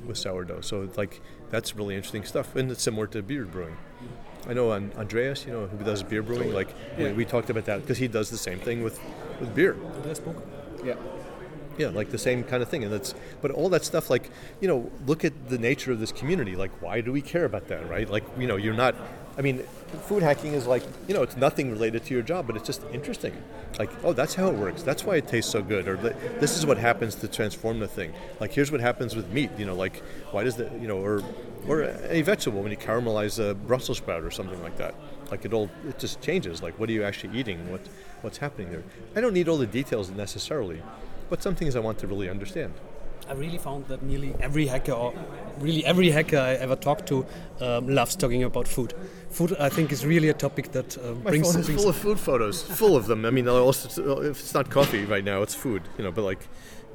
with 0.04 0.18
sourdough. 0.18 0.62
So 0.62 0.82
it's 0.82 0.98
like 0.98 1.20
that's 1.50 1.76
really 1.76 1.94
interesting 1.94 2.24
stuff, 2.24 2.56
and 2.56 2.70
it's 2.70 2.82
similar 2.82 3.06
to 3.08 3.22
beer 3.22 3.44
brewing. 3.44 3.76
I 4.48 4.52
know 4.54 4.70
Andreas, 4.72 5.44
you 5.44 5.52
know, 5.52 5.66
who 5.66 5.84
does 5.84 6.02
beer 6.02 6.22
brewing. 6.22 6.52
Like 6.52 6.74
we, 6.98 7.12
we 7.12 7.24
talked 7.24 7.50
about 7.50 7.64
that 7.66 7.82
because 7.82 7.98
he 7.98 8.08
does 8.08 8.30
the 8.30 8.36
same 8.38 8.58
thing 8.58 8.82
with 8.82 9.00
with 9.40 9.54
beer. 9.54 9.76
Andreas 9.96 10.18
Bogk. 10.20 10.36
Yeah. 10.84 10.96
Yeah, 11.78 11.88
like 11.88 12.10
the 12.10 12.18
same 12.18 12.42
kind 12.44 12.62
of 12.62 12.68
thing, 12.68 12.84
and 12.84 12.92
that's. 12.92 13.14
But 13.42 13.50
all 13.50 13.68
that 13.70 13.84
stuff, 13.84 14.08
like 14.08 14.30
you 14.60 14.68
know, 14.68 14.90
look 15.06 15.24
at 15.24 15.48
the 15.48 15.58
nature 15.58 15.92
of 15.92 16.00
this 16.00 16.12
community. 16.12 16.56
Like, 16.56 16.70
why 16.80 17.00
do 17.00 17.12
we 17.12 17.22
care 17.22 17.44
about 17.44 17.68
that, 17.68 17.88
right? 17.88 18.08
Like, 18.08 18.24
you 18.38 18.46
know, 18.46 18.56
you're 18.56 18.74
not. 18.74 18.94
I 19.38 19.42
mean, 19.42 19.62
food 20.04 20.22
hacking 20.22 20.54
is 20.54 20.66
like, 20.66 20.82
you 21.06 21.12
know, 21.12 21.22
it's 21.22 21.36
nothing 21.36 21.70
related 21.70 22.04
to 22.06 22.14
your 22.14 22.22
job, 22.22 22.46
but 22.46 22.56
it's 22.56 22.66
just 22.66 22.82
interesting. 22.92 23.36
Like, 23.78 23.90
oh, 24.02 24.14
that's 24.14 24.34
how 24.34 24.48
it 24.48 24.54
works. 24.54 24.82
That's 24.82 25.04
why 25.04 25.16
it 25.16 25.28
tastes 25.28 25.52
so 25.52 25.60
good. 25.62 25.86
Or 25.86 25.96
this 25.96 26.56
is 26.56 26.64
what 26.64 26.78
happens 26.78 27.16
to 27.16 27.28
transform 27.28 27.78
the 27.78 27.88
thing. 27.88 28.14
Like, 28.40 28.52
here's 28.52 28.72
what 28.72 28.80
happens 28.80 29.14
with 29.14 29.30
meat. 29.30 29.50
You 29.58 29.66
know, 29.66 29.74
like, 29.74 30.02
why 30.30 30.44
does 30.44 30.56
the, 30.56 30.70
you 30.80 30.88
know, 30.88 30.96
or 30.96 31.22
or 31.68 31.82
any 31.82 32.22
vegetable 32.22 32.62
when 32.62 32.70
you 32.70 32.76
caramelize 32.78 33.38
a 33.38 33.54
Brussels 33.54 33.98
sprout 33.98 34.22
or 34.22 34.30
something 34.30 34.62
like 34.62 34.76
that. 34.78 34.94
Like 35.30 35.44
it 35.44 35.52
all, 35.52 35.68
it 35.88 35.98
just 35.98 36.20
changes. 36.20 36.62
Like, 36.62 36.78
what 36.78 36.88
are 36.88 36.92
you 36.92 37.02
actually 37.02 37.36
eating? 37.38 37.70
What 37.70 37.80
what's 38.22 38.38
happening 38.38 38.70
there? 38.70 38.82
I 39.14 39.20
don't 39.20 39.34
need 39.34 39.48
all 39.48 39.58
the 39.58 39.66
details 39.66 40.10
necessarily, 40.10 40.82
but 41.28 41.42
some 41.42 41.54
things 41.54 41.76
I 41.76 41.80
want 41.80 41.98
to 41.98 42.06
really 42.06 42.28
understand. 42.28 42.74
I 43.28 43.32
really 43.32 43.58
found 43.58 43.88
that 43.88 44.02
nearly 44.02 44.34
every 44.40 44.66
hacker, 44.66 44.92
or 44.92 45.12
really 45.58 45.84
every 45.84 46.10
hacker 46.10 46.38
I 46.38 46.54
ever 46.54 46.76
talked 46.76 47.06
to, 47.08 47.26
um, 47.60 47.88
loves 47.88 48.14
talking 48.14 48.44
about 48.44 48.68
food. 48.68 48.94
Food, 49.30 49.56
I 49.58 49.68
think, 49.68 49.90
is 49.90 50.06
really 50.06 50.28
a 50.28 50.34
topic 50.34 50.70
that 50.72 50.96
uh, 50.98 51.14
My 51.24 51.30
brings. 51.30 51.52
phone 51.52 51.60
is 51.60 51.68
full 51.68 51.88
of 51.88 51.96
food 51.96 52.20
photos, 52.20 52.62
full 52.62 52.94
of 52.96 53.06
them. 53.06 53.24
I 53.24 53.30
mean, 53.30 53.48
also, 53.48 54.20
if 54.22 54.40
it's 54.40 54.54
not 54.54 54.70
coffee 54.70 55.04
right 55.04 55.24
now, 55.24 55.42
it's 55.42 55.54
food. 55.54 55.82
You 55.98 56.04
know, 56.04 56.12
but 56.12 56.22
like, 56.22 56.46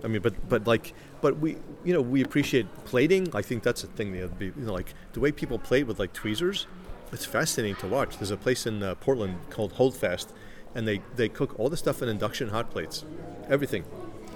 I 0.05 0.07
mean, 0.07 0.21
but 0.21 0.33
but 0.47 0.65
like, 0.65 0.93
but 1.21 1.37
we, 1.39 1.57
you 1.83 1.93
know, 1.93 2.01
we 2.01 2.21
appreciate 2.21 2.65
plating. 2.85 3.27
I 3.35 3.41
think 3.41 3.63
that's 3.63 3.83
a 3.83 3.87
thing 3.87 4.15
you 4.15 4.53
know, 4.55 4.73
like 4.73 4.93
the 5.11 5.19
way 5.19 5.31
people 5.33 5.59
plate 5.59 5.85
with 5.85 5.99
like 5.99 6.13
tweezers. 6.13 6.65
It's 7.11 7.25
fascinating 7.25 7.75
to 7.81 7.87
watch. 7.87 8.17
There's 8.19 8.31
a 8.31 8.37
place 8.37 8.65
in 8.65 8.81
uh, 8.81 8.95
Portland 8.95 9.35
called 9.49 9.73
Holdfast, 9.73 10.31
and 10.75 10.87
they 10.87 11.01
they 11.17 11.27
cook 11.27 11.59
all 11.59 11.67
the 11.69 11.75
stuff 11.75 12.01
in 12.01 12.07
induction 12.07 12.49
hot 12.49 12.71
plates, 12.71 13.03
everything, 13.49 13.83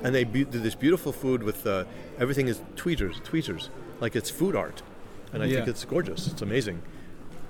and 0.06 0.14
they 0.14 0.24
be- 0.24 0.46
do 0.46 0.60
this 0.60 0.76
beautiful 0.76 1.12
food 1.12 1.42
with 1.44 1.66
uh, 1.66 1.84
everything 2.20 2.48
is 2.48 2.62
tweezers, 2.76 3.20
tweezers, 3.24 3.70
like 4.00 4.16
it's 4.16 4.30
food 4.30 4.56
art, 4.56 4.84
and 5.34 5.42
I 5.42 5.48
think 5.50 5.68
it's 5.68 5.84
gorgeous. 5.84 6.28
It's 6.28 6.42
amazing. 6.44 6.82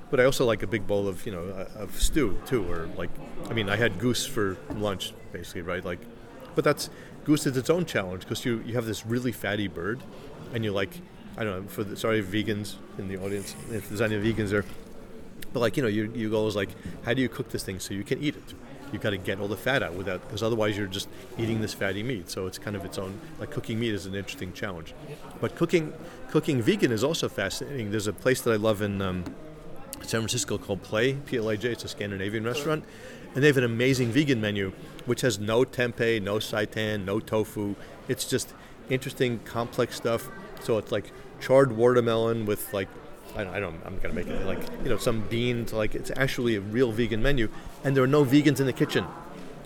But 0.10 0.20
I 0.22 0.24
also 0.26 0.45
like 0.45 0.64
a 0.64 0.68
big 0.68 0.88
bowl 0.88 1.08
of 1.08 1.26
you 1.26 1.34
know 1.34 1.43
uh, 1.49 1.84
of 1.84 1.99
stew 2.01 2.39
too, 2.45 2.64
or 2.72 2.88
like 2.95 3.10
I 3.49 3.53
mean 3.53 3.70
I 3.70 3.76
had 3.76 3.99
goose 3.99 4.26
for 4.26 4.58
lunch 4.76 5.14
basically, 5.34 5.64
right? 5.64 5.84
Like, 5.84 5.99
but 6.56 6.64
that's 6.64 6.89
goose 7.26 7.45
is 7.45 7.58
its 7.58 7.70
own 7.70 7.86
challenge 7.86 8.22
because 8.24 8.45
you 8.45 8.64
you 8.66 8.76
have 8.76 8.86
this 8.86 9.06
really 9.06 9.34
fatty 9.34 9.68
bird, 9.68 9.99
and 10.53 10.64
you 10.64 10.72
like 10.72 11.01
I 11.38 11.43
don't 11.43 11.64
know 11.64 11.68
for 11.68 11.84
the 11.84 11.97
sorry 11.97 12.24
vegans 12.24 12.76
in 12.97 13.10
the 13.10 13.18
audience 13.18 13.53
if 13.72 13.89
there's 13.89 14.01
any 14.01 14.16
vegans 14.16 14.49
there, 14.49 14.64
But 15.51 15.60
like 15.60 15.76
you 15.76 15.84
know, 15.84 15.89
your 15.89 16.06
your 16.16 16.30
goal 16.30 16.47
is 16.47 16.56
like, 16.56 16.70
how 17.03 17.14
do 17.14 17.22
you 17.22 17.28
cook 17.30 17.49
this 17.49 17.64
thing 17.64 17.80
so 17.80 17.93
you 17.93 18.06
can 18.06 18.22
eat 18.24 18.36
it? 18.38 18.53
You've 18.92 19.02
got 19.02 19.12
to 19.12 19.18
get 19.18 19.40
all 19.40 19.48
the 19.48 19.58
fat 19.58 19.84
out 19.84 19.94
without, 19.94 20.22
because 20.22 20.44
otherwise 20.44 20.78
you're 20.78 20.88
just 20.88 21.10
eating 21.38 21.62
this 21.62 21.74
fatty 21.74 22.04
meat. 22.04 22.30
So 22.30 22.48
it's 22.48 22.58
kind 22.58 22.76
of 22.76 22.86
its 22.86 22.98
own. 22.98 23.20
Like 23.40 23.52
cooking 23.52 23.80
meat 23.80 23.94
is 23.94 24.06
an 24.06 24.16
interesting 24.16 24.54
challenge. 24.54 24.94
But 25.42 25.56
cooking 25.56 25.94
cooking 26.30 26.62
vegan 26.62 26.92
is 26.92 27.04
also 27.04 27.28
fascinating. 27.30 27.92
There's 27.92 28.08
a 28.08 28.14
place 28.14 28.42
that 28.42 28.52
I 28.52 28.58
love 28.58 28.82
in. 28.82 29.02
Um, 29.02 29.24
San 30.02 30.22
Francisco 30.22 30.60
called 30.60 30.84
Plaj, 30.84 31.26
P 31.26 31.38
L 31.38 31.50
A 31.50 31.58
J. 31.58 31.72
It's 31.72 31.84
a 31.84 31.88
Scandinavian 31.88 32.44
restaurant, 32.44 32.84
and 33.34 33.44
they 33.44 33.48
have 33.48 33.58
an 33.58 33.64
amazing 33.64 34.12
vegan 34.12 34.40
menu 34.40 34.72
which 35.06 35.22
has 35.22 35.40
no 35.40 35.64
tempeh, 35.64 36.22
no 36.22 36.36
seitan, 36.36 37.06
no 37.06 37.20
tofu. 37.20 37.76
It's 38.08 38.26
just 38.26 38.54
interesting, 38.90 39.40
complex 39.40 39.96
stuff. 39.96 40.30
So 40.62 40.78
it's 40.78 40.92
like 40.92 41.12
charred 41.40 41.72
watermelon 41.72 42.46
with 42.46 42.72
like 42.72 42.88
I 43.36 43.44
don't, 43.44 43.54
I 43.54 43.60
don't 43.60 43.82
I'm 43.86 44.00
gonna 44.00 44.14
make 44.14 44.28
it 44.28 44.46
like 44.46 44.60
you 44.84 44.90
know 44.90 44.98
some 44.98 45.22
beans. 45.22 45.74
Like 45.74 45.96
it's 45.96 46.12
actually 46.16 46.56
a 46.56 46.62
real 46.62 46.92
vegan 46.92 47.22
menu, 47.22 47.50
and 47.84 47.96
there 47.96 48.04
are 48.04 48.08
no 48.08 48.24
vegans 48.24 48.60
in 48.60 48.66
the 48.66 48.74
kitchen. 48.74 49.06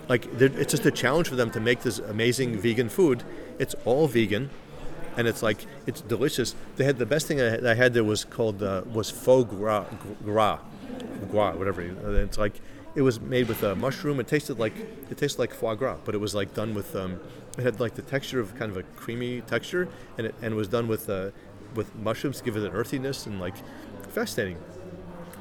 Like 0.08 0.26
it's 0.40 0.72
just 0.72 0.84
a 0.86 0.90
challenge 0.90 1.28
for 1.28 1.36
them 1.36 1.50
to 1.52 1.60
make 1.60 1.82
this 1.82 1.98
amazing 1.98 2.58
vegan 2.58 2.88
food. 2.88 3.22
It's 3.58 3.74
all 3.84 4.08
vegan 4.08 4.50
and 5.16 5.28
it's 5.28 5.42
like 5.42 5.66
it's 5.86 6.00
delicious. 6.00 6.54
They 6.76 6.84
had 6.84 6.98
the 6.98 7.06
best 7.06 7.26
thing 7.26 7.40
I, 7.40 7.70
I 7.70 7.74
had 7.74 7.94
there 7.94 8.04
was 8.04 8.24
called 8.24 8.62
uh, 8.62 8.82
was 8.92 9.10
faux 9.10 9.48
gras, 9.50 9.84
gras, 10.24 10.58
gras, 11.30 11.54
whatever. 11.54 11.82
It's 11.82 12.38
like 12.38 12.60
it 12.94 13.02
was 13.02 13.20
made 13.20 13.48
with 13.48 13.62
a 13.62 13.74
mushroom. 13.74 14.20
It 14.20 14.28
tasted 14.28 14.58
like 14.58 14.72
it 15.10 15.18
tasted 15.18 15.38
like 15.38 15.52
foie 15.52 15.74
gras, 15.74 15.98
but 16.04 16.14
it 16.14 16.18
was 16.18 16.34
like 16.34 16.54
done 16.54 16.74
with 16.74 16.94
um, 16.96 17.20
it 17.58 17.62
had 17.62 17.80
like 17.80 17.94
the 17.94 18.02
texture 18.02 18.40
of 18.40 18.54
kind 18.56 18.70
of 18.70 18.76
a 18.76 18.82
creamy 18.82 19.42
texture, 19.42 19.88
and 20.18 20.26
it 20.26 20.34
and 20.42 20.52
it 20.54 20.56
was 20.56 20.68
done 20.68 20.88
with 20.88 21.08
uh, 21.10 21.30
with 21.74 21.94
mushrooms 21.94 22.38
to 22.38 22.44
give 22.44 22.56
it 22.56 22.62
an 22.62 22.72
earthiness 22.72 23.26
and 23.26 23.40
like 23.40 23.54
fascinating. 24.08 24.58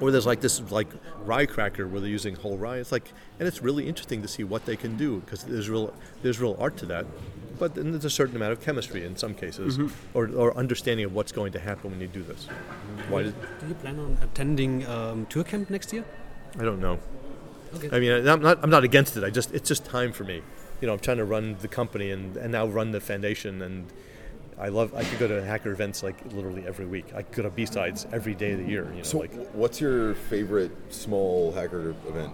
Or 0.01 0.11
there's 0.11 0.25
like 0.25 0.39
this 0.39 0.61
like 0.71 0.87
rye 1.25 1.45
cracker 1.45 1.85
where 1.87 1.99
they're 1.99 2.09
using 2.09 2.35
whole 2.35 2.57
rye. 2.57 2.77
It's 2.77 2.91
like, 2.91 3.11
and 3.37 3.47
it's 3.47 3.61
really 3.61 3.87
interesting 3.87 4.21
to 4.21 4.27
see 4.29 4.45
what 4.45 4.65
they 4.65 4.77
can 4.77 4.95
do 4.95 5.19
because 5.19 5.43
there's 5.43 5.69
real 5.69 5.93
there's 6.21 6.39
real 6.39 6.55
art 6.59 6.77
to 6.77 6.85
that. 6.85 7.05
But 7.57 7.75
then 7.75 7.91
there's 7.91 8.05
a 8.05 8.09
certain 8.09 8.37
amount 8.37 8.53
of 8.53 8.61
chemistry 8.61 9.03
in 9.03 9.17
some 9.17 9.33
cases, 9.33 9.77
or, 10.13 10.29
or 10.33 10.55
understanding 10.55 11.05
of 11.05 11.13
what's 11.13 11.33
going 11.33 11.51
to 11.51 11.59
happen 11.59 11.91
when 11.91 11.99
you 11.99 12.07
do 12.07 12.23
this. 12.23 12.47
Why 13.09 13.23
did 13.23 13.35
Do 13.59 13.67
you 13.67 13.73
plan 13.73 13.99
on 13.99 14.17
attending 14.21 14.85
um, 14.87 15.25
ToorCamp 15.25 15.69
next 15.69 15.91
year? 15.91 16.05
I 16.57 16.63
don't 16.63 16.79
know. 16.79 16.99
Okay. 17.75 17.89
I 17.91 17.99
mean, 17.99 18.25
I'm 18.25 18.41
not 18.41 18.59
I'm 18.63 18.69
not 18.69 18.85
against 18.85 19.17
it. 19.17 19.25
I 19.25 19.29
just 19.29 19.53
it's 19.53 19.67
just 19.67 19.83
time 19.83 20.13
for 20.13 20.23
me. 20.23 20.41
You 20.79 20.87
know, 20.87 20.93
I'm 20.93 20.99
trying 20.99 21.17
to 21.17 21.25
run 21.25 21.57
the 21.59 21.67
company 21.67 22.09
and, 22.11 22.37
and 22.37 22.53
now 22.53 22.65
run 22.65 22.91
the 22.91 23.01
foundation 23.01 23.61
and. 23.61 23.91
I 24.59 24.67
love. 24.67 24.93
I 24.93 25.03
could 25.03 25.19
go 25.19 25.27
to 25.27 25.43
hacker 25.43 25.71
events 25.71 26.03
like 26.03 26.17
literally 26.33 26.65
every 26.67 26.85
week. 26.85 27.05
I 27.15 27.21
could 27.21 27.35
go 27.35 27.43
to 27.43 27.49
BSides 27.49 28.11
every 28.13 28.35
day 28.35 28.51
of 28.51 28.59
the 28.59 28.65
year. 28.65 28.85
You 28.91 28.97
know, 28.97 29.03
So, 29.03 29.19
like 29.19 29.33
what's 29.53 29.79
your 29.79 30.15
favorite 30.15 30.71
small 30.89 31.51
hacker 31.53 31.95
event? 32.07 32.33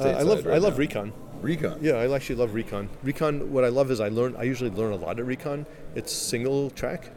uh, 0.00 0.08
I 0.10 0.22
love. 0.22 0.44
right 0.44 0.54
I 0.54 0.58
love 0.58 0.74
now? 0.74 0.78
Recon. 0.80 1.12
Recon. 1.40 1.78
Yeah, 1.80 1.94
I 1.94 2.14
actually 2.14 2.36
love 2.36 2.54
Recon. 2.54 2.88
Recon, 3.02 3.52
what 3.52 3.64
I 3.64 3.68
love 3.68 3.90
is 3.90 4.00
I 4.00 4.08
learn. 4.08 4.36
I 4.36 4.42
usually 4.42 4.70
learn 4.70 4.92
a 4.92 4.96
lot 4.96 5.18
at 5.18 5.24
Recon. 5.26 5.64
It's 5.94 6.12
single 6.12 6.70
track. 6.70 7.10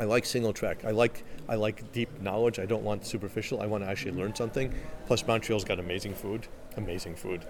I 0.00 0.04
like 0.04 0.24
single 0.24 0.52
track. 0.54 0.84
I 0.84 0.90
like 0.90 1.24
I 1.48 1.56
like 1.56 1.92
deep 1.92 2.20
knowledge. 2.22 2.58
I 2.58 2.64
don't 2.66 2.82
want 2.82 3.04
superficial. 3.04 3.60
I 3.60 3.66
want 3.66 3.84
to 3.84 3.90
actually 3.90 4.12
learn 4.12 4.34
something. 4.34 4.72
Plus, 5.06 5.26
Montreal's 5.26 5.64
got 5.64 5.78
amazing 5.78 6.14
food. 6.14 6.46
Amazing 6.78 7.16
food, 7.16 7.44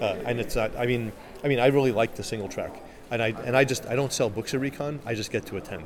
uh, 0.00 0.16
and 0.24 0.40
it's 0.40 0.56
not. 0.56 0.74
I 0.78 0.86
mean, 0.86 1.12
I 1.44 1.48
mean, 1.48 1.58
I 1.60 1.66
really 1.66 1.92
like 1.92 2.14
the 2.14 2.22
single 2.22 2.48
track. 2.48 2.74
And 3.10 3.22
I 3.22 3.28
and 3.28 3.56
I 3.56 3.64
just 3.64 3.86
I 3.86 3.94
don't 3.94 4.12
sell 4.12 4.30
books 4.30 4.54
at 4.54 4.60
Recon. 4.60 5.00
I 5.06 5.14
just 5.14 5.30
get 5.30 5.46
to 5.46 5.56
attend. 5.56 5.84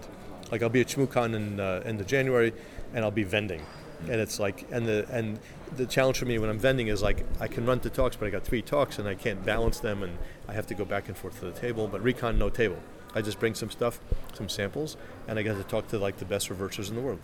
Like 0.51 0.63
I'll 0.63 0.69
be 0.69 0.81
at 0.81 0.89
ShmooCon 0.89 1.35
in 1.35 1.61
uh, 1.61 1.83
in 1.85 1.97
the 1.97 2.05
January, 2.05 2.53
and 2.95 3.05
I'll 3.05 3.11
be 3.11 3.25
vending, 3.25 3.65
and 4.03 4.21
it's 4.21 4.41
like 4.41 4.67
and 4.71 4.87
the 4.87 5.07
and 5.11 5.39
the 5.77 5.87
challenge 5.87 6.19
for 6.19 6.25
me 6.25 6.39
when 6.39 6.51
I'm 6.51 6.59
vending 6.59 6.89
is 6.89 7.03
like 7.03 7.25
I 7.39 7.47
can 7.47 7.67
run 7.67 7.81
to 7.81 7.91
talks, 7.91 8.17
but 8.17 8.27
I 8.27 8.31
got 8.31 8.45
three 8.45 8.63
talks 8.63 8.99
and 8.99 9.07
I 9.07 9.15
can't 9.15 9.45
balance 9.45 9.79
them, 9.81 10.03
and 10.03 10.19
I 10.49 10.55
have 10.55 10.67
to 10.69 10.75
go 10.75 10.85
back 10.85 11.09
and 11.09 11.17
forth 11.17 11.39
to 11.41 11.47
the 11.47 11.53
table. 11.53 11.89
But 11.89 12.03
Recon, 12.03 12.39
no 12.39 12.49
table. 12.49 12.79
I 13.15 13.23
just 13.23 13.41
bring 13.41 13.55
some 13.55 13.71
stuff, 13.71 14.01
some 14.35 14.49
samples, 14.49 14.97
and 15.27 15.39
I 15.39 15.43
get 15.43 15.57
to 15.57 15.65
talk 15.65 15.89
to 15.89 15.99
like 15.99 16.19
the 16.19 16.25
best 16.25 16.49
reversers 16.49 16.89
in 16.89 16.97
the 16.97 17.03
world, 17.03 17.21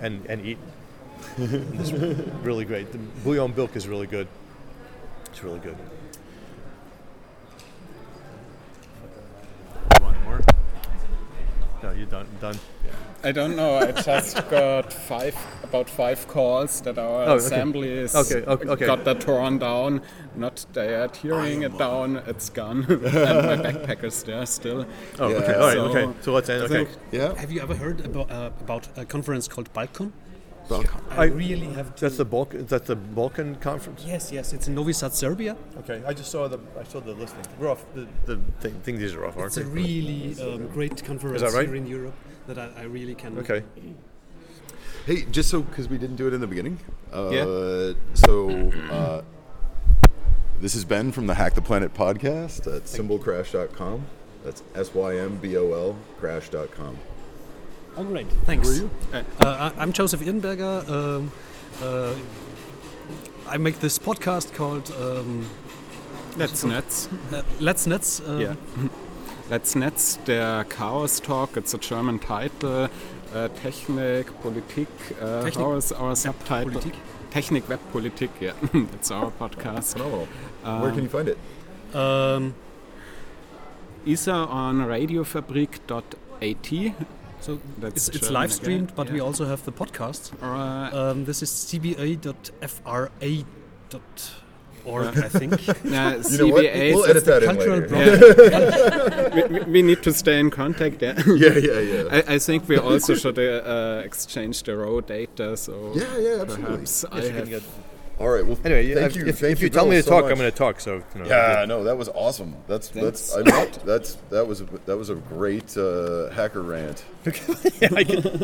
and 0.00 0.24
and 0.26 0.44
eat. 0.44 0.58
And 1.36 1.80
it's 1.80 1.92
really 1.92 2.64
great. 2.64 2.92
The 2.92 2.98
bouillon 2.98 3.52
bilk 3.52 3.74
is 3.74 3.88
really 3.88 4.06
good. 4.06 4.28
It's 5.26 5.42
really 5.42 5.60
good. 5.60 5.76
One 10.00 10.16
more. 10.24 10.40
No, 11.82 11.90
you're 11.92 12.06
done. 12.06 12.26
Done. 12.40 12.58
I 13.24 13.32
don't 13.32 13.56
know. 13.56 13.76
I 13.78 13.92
just 13.92 14.48
got 14.50 14.92
five 14.92 15.36
about 15.64 15.88
five 15.90 16.26
calls 16.28 16.80
that 16.82 16.98
our 16.98 17.24
Oh, 17.24 17.32
okay. 17.34 17.44
assembly 17.44 17.90
is 17.90 18.14
Okay, 18.14 18.44
okay, 18.46 18.68
okay. 18.68 18.86
got 18.86 19.04
that 19.04 19.20
torn 19.20 19.58
down. 19.58 20.02
Not 20.36 20.64
they 20.72 20.94
are 20.94 21.08
tearing 21.08 21.62
it 21.62 21.76
down. 21.78 22.16
It's 22.26 22.48
gone, 22.50 22.84
and 22.88 23.02
my 23.02 23.56
backpack 23.56 24.04
is 24.04 24.22
there 24.22 24.46
still. 24.46 24.86
Oh, 25.18 25.24
okay. 25.32 25.54
All 25.54 25.60
right. 25.60 25.72
So, 25.74 25.84
okay. 25.84 26.12
So 26.22 26.32
let's 26.32 26.48
end. 26.48 26.62
Okay. 26.64 26.86
Yeah. 27.12 27.34
Have 27.34 27.50
you 27.52 27.60
ever 27.60 27.74
heard 27.74 28.04
about, 28.04 28.30
uh, 28.30 28.50
about 28.60 28.88
a 28.96 29.04
conference 29.04 29.48
called 29.48 29.72
BalCCon? 30.68 31.00
I- 31.10 31.22
I 31.22 31.24
really 31.26 31.66
have 31.68 31.94
to. 31.96 32.00
That's 32.02 32.16
the 32.18 32.26
BalCCon. 32.26 32.68
That's 32.68 32.86
the 32.86 32.96
Balkan 32.96 33.56
conference. 33.56 34.04
Yes, 34.06 34.30
yes, 34.32 34.52
it's 34.52 34.68
in 34.68 34.74
Novi 34.74 34.92
Sad, 34.92 35.12
Serbia. 35.14 35.56
Okay. 35.78 36.02
I 36.06 36.12
just 36.12 36.30
saw 36.30 36.48
the. 36.48 36.58
I 36.78 36.84
saw 36.84 37.00
the 37.00 37.12
listing. 37.12 37.44
We're 37.58 37.70
off. 37.70 37.84
The, 37.94 38.06
the 38.26 38.36
thing, 38.60 38.74
thing 38.82 38.98
these 38.98 39.14
are 39.14 39.24
off, 39.26 39.36
aren't 39.36 39.48
It's 39.48 39.56
a 39.56 39.64
really 39.64 40.36
um, 40.40 40.68
great 40.68 41.02
conference 41.04 41.42
right? 41.42 41.66
here 41.66 41.76
in 41.76 41.86
Europe 41.86 42.14
that 42.46 42.58
I, 42.58 42.68
I 42.78 42.82
really 42.84 43.14
can. 43.14 43.38
Okay. 43.38 43.62
Hey, 45.06 45.24
just 45.30 45.48
so 45.48 45.62
because 45.62 45.88
we 45.88 45.96
didn't 45.98 46.16
do 46.16 46.26
it 46.28 46.34
in 46.34 46.40
the 46.40 46.46
beginning. 46.46 46.78
Uh, 47.12 47.30
Yeah. 47.32 47.92
So 48.14 48.50
uh, 48.90 49.22
this 50.60 50.74
is 50.74 50.84
Ben 50.84 51.12
from 51.12 51.26
the 51.26 51.34
Hack 51.34 51.54
the 51.54 51.62
Planet 51.62 51.94
podcast 51.94 52.66
at 52.66 52.82
symbolcrash.com. 52.84 54.04
That's 54.44 54.62
S 54.74 54.94
Y 54.94 55.16
M 55.16 55.36
B 55.38 55.56
O 55.56 55.72
L 55.72 55.96
crash.com. 56.18 56.98
Oh, 57.98 58.04
great. 58.04 58.26
Thanks. 58.46 58.80
Uh, 59.12 59.22
I- 59.40 59.72
I'm 59.76 59.92
Joseph 59.92 60.20
Irnberger. 60.20 60.88
Um, 60.88 61.32
uh, 61.82 62.14
I 63.48 63.56
make 63.58 63.80
this 63.80 63.98
podcast 63.98 64.54
called 64.54 64.90
um, 65.00 65.48
Let's 66.36 66.64
Netz. 66.64 67.08
uh, 67.32 67.42
Let's 67.60 67.86
Netz. 67.86 68.20
Um, 68.28 68.40
Yeah. 68.40 68.54
Let's 69.50 69.74
Netz, 69.74 70.18
der 70.26 70.64
Chaos 70.64 71.20
Talk. 71.20 71.56
It's 71.56 71.74
a 71.74 71.78
German 71.78 72.18
title. 72.18 72.88
Uh, 73.34 73.48
Technik, 73.62 74.26
Politik. 74.42 74.86
Uh, 75.20 75.42
Technik, 75.44 75.56
how 75.56 75.72
is 75.72 75.90
our 75.92 76.14
subtitle? 76.14 76.72
Politik. 76.80 76.94
Technik, 77.30 77.68
Web, 77.68 77.80
Politik. 77.92 78.30
Yeah, 78.40 78.52
it's 78.94 79.10
our 79.10 79.30
podcast. 79.32 79.92
Phenomenal. 79.94 80.28
Where 80.62 80.92
can 80.92 81.02
you 81.02 81.08
find 81.08 81.28
it? 81.28 81.38
Um, 81.94 82.54
Either 84.06 84.32
on 84.32 84.78
radiofabrik.at. 84.86 86.94
so 87.40 87.58
That's 87.78 88.08
it's, 88.08 88.16
it's 88.16 88.30
live 88.30 88.52
streamed, 88.52 88.94
but 88.94 89.10
we 89.10 89.20
also 89.20 89.44
have 89.46 89.64
the 89.64 89.72
podcast. 89.72 90.32
Uh, 90.42 90.90
Um, 91.10 91.24
this 91.24 91.42
is 91.42 91.50
cba.fra.org, 91.50 92.38
I 95.18 95.28
think. 95.28 95.66
yeah, 95.84 96.16
You 96.30 96.38
know 96.38 96.46
what? 96.54 96.64
CBA. 96.64 96.94
We'll 96.94 97.04
edit 97.10 97.24
that 97.26 97.42
in 97.42 97.48
cultural 97.50 97.80
later. 97.80 97.88
blog. 97.88 99.50
we, 99.52 99.60
we- 99.72 99.82
need 99.82 100.02
to 100.02 100.12
stay 100.12 100.38
in 100.40 100.50
contact. 100.50 101.00
Yeah. 101.02 101.14
yeah, 101.26 101.58
yeah, 101.58 101.80
yeah. 101.80 102.04
I, 102.10 102.34
I 102.34 102.38
think 102.38 102.68
we 102.68 102.76
also 102.78 103.14
should 103.14 103.38
uh, 103.38 104.02
exchange 104.04 104.62
the 104.64 104.76
raw 104.76 105.00
data. 105.00 105.56
So 105.56 105.92
yeah, 105.94 106.18
yeah, 106.18 106.40
absolutely. 106.42 106.64
perhaps 106.64 107.04
I 107.10 107.20
have. 107.30 107.62
Get- 108.18 108.24
All 108.24 108.28
right. 108.32 108.44
Well, 108.46 108.58
Anyway, 108.64 108.94
thank 108.94 109.10
if, 109.12 109.16
you. 109.16 109.26
if, 109.26 109.38
thank 109.38 109.52
if 109.52 109.60
you, 109.60 109.66
you 109.66 109.70
tell 109.70 109.86
me 109.86 109.96
to 109.96 110.02
so 110.02 110.10
talk, 110.10 110.22
much. 110.24 110.32
I'm 110.32 110.38
going 110.38 110.50
to 110.50 110.56
talk. 110.56 110.80
So 110.80 110.96
you 111.14 111.22
know, 111.22 111.26
Yeah, 111.28 111.64
no, 111.66 111.84
that 111.84 111.96
was 111.96 112.08
awesome. 112.10 112.56
That's 112.66 112.88
that's 112.88 113.34
I 113.34 113.40
loved 113.40 113.84
that's 113.86 114.14
that 114.30 114.46
was 114.46 114.60
a, 114.60 114.64
that 114.86 114.96
was 114.96 115.10
a 115.10 115.14
great 115.14 115.76
uh, 115.76 116.30
hacker 116.30 116.62
rant. 116.62 117.04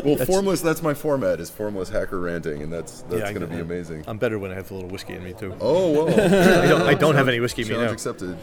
well, 0.05 0.17
formless. 0.25 0.61
That's 0.61 0.81
my 0.81 0.93
format 0.93 1.39
is 1.39 1.49
formless 1.49 1.89
hacker 1.89 2.19
ranting, 2.19 2.61
and 2.61 2.71
that's 2.71 3.01
that's 3.03 3.15
Yeah, 3.21 3.33
going 3.33 3.41
to 3.41 3.53
be 3.55 3.59
amazing. 3.61 4.03
I'm 4.07 4.17
better 4.17 4.37
when 4.39 4.51
I 4.51 4.55
have 4.55 4.69
a 4.71 4.73
little 4.73 4.89
whiskey 4.89 5.13
in 5.13 5.23
me 5.23 5.33
too. 5.33 5.55
oh 5.59 6.05
well, 6.05 6.09
I 6.63 6.67
don't, 6.67 6.81
I 6.83 6.93
don't 6.93 7.15
have 7.15 7.27
any 7.27 7.39
whiskey 7.39 7.63
in 7.63 7.67
me 7.69 7.73
challenge 7.73 7.89
now. 7.89 7.93
accepted. 7.93 8.37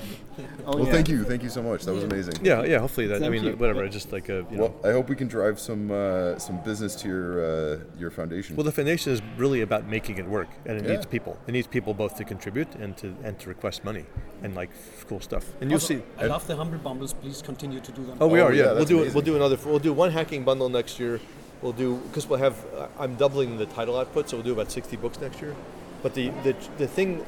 Oh, 0.67 0.77
well, 0.77 0.87
yeah. 0.87 0.93
thank 0.93 1.09
you, 1.09 1.25
thank 1.25 1.43
you 1.43 1.49
so 1.51 1.63
much. 1.63 1.85
That 1.85 1.93
was 1.93 2.05
amazing. 2.05 2.35
Yeah, 2.43 2.65
yeah. 2.65 2.79
Hopefully 2.79 3.07
that. 3.09 3.23
I 3.23 3.29
mean, 3.29 3.45
you. 3.45 3.53
whatever. 3.57 3.89
Just 3.89 4.13
like 4.13 4.29
a, 4.29 4.47
you 4.51 4.57
know. 4.57 4.75
Well, 4.83 4.91
I 4.91 4.93
hope 4.93 5.09
we 5.09 5.17
can 5.17 5.29
drive 5.29 5.61
some 5.61 5.91
uh, 5.91 6.39
some 6.39 6.59
business 6.63 6.95
to 6.97 7.09
your 7.09 7.45
uh, 7.45 7.79
your 7.99 8.11
foundation. 8.11 8.57
Well, 8.57 8.65
the 8.65 8.73
foundation 8.73 9.13
is 9.13 9.21
really 9.37 9.61
about 9.61 9.87
making 9.87 10.19
it 10.19 10.27
work, 10.27 10.49
and 10.67 10.79
it 10.79 10.85
Yeah. 10.85 10.93
needs 10.93 11.07
people. 11.07 11.22
It 11.47 11.53
needs 11.53 11.67
people 11.67 11.95
both 11.95 12.17
to 12.17 12.25
contribute 12.25 12.75
and 12.83 12.97
to 12.99 13.07
and 13.25 13.39
to 13.41 13.49
request 13.49 13.85
money 13.85 14.05
and 14.43 14.55
like 14.55 14.71
cool 15.09 15.21
stuff. 15.21 15.45
And 15.61 15.71
you'll 15.71 15.81
see. 15.81 16.03
I 16.19 16.27
love 16.27 16.47
the 16.47 16.57
Humble 16.57 16.79
bundles. 16.79 17.13
Please 17.13 17.43
continue 17.43 17.81
to 17.81 17.93
do 17.93 18.03
them. 18.07 18.17
Oh, 18.21 18.27
we 18.27 18.41
Oh, 18.41 18.47
are. 18.47 18.53
yeah, 18.53 18.65
Yeah, 18.65 18.73
we'll 18.73 18.85
do 18.85 18.97
amazing. 18.99 19.15
we'll 19.15 19.25
do 19.25 19.37
another. 19.37 19.59
We'll 19.65 19.79
do 19.91 19.93
one 19.93 20.11
hacking 20.11 20.45
bundle 20.45 20.69
next 20.69 20.99
year. 21.01 21.21
We'll 21.63 21.73
do 21.85 21.97
because 22.09 22.29
we'll 22.29 22.41
have. 22.41 22.57
Uh, 22.77 23.03
I'm 23.03 23.15
doubling 23.17 23.59
the 23.59 23.67
title 23.67 23.97
output, 23.99 24.29
so 24.29 24.37
we'll 24.37 24.45
do 24.45 24.53
about 24.53 24.71
60 24.73 24.97
books 24.97 25.21
next 25.21 25.41
year. 25.43 25.55
But 26.03 26.15
the 26.15 26.31
the 26.45 26.55
the 26.79 26.87
thing. 26.87 27.25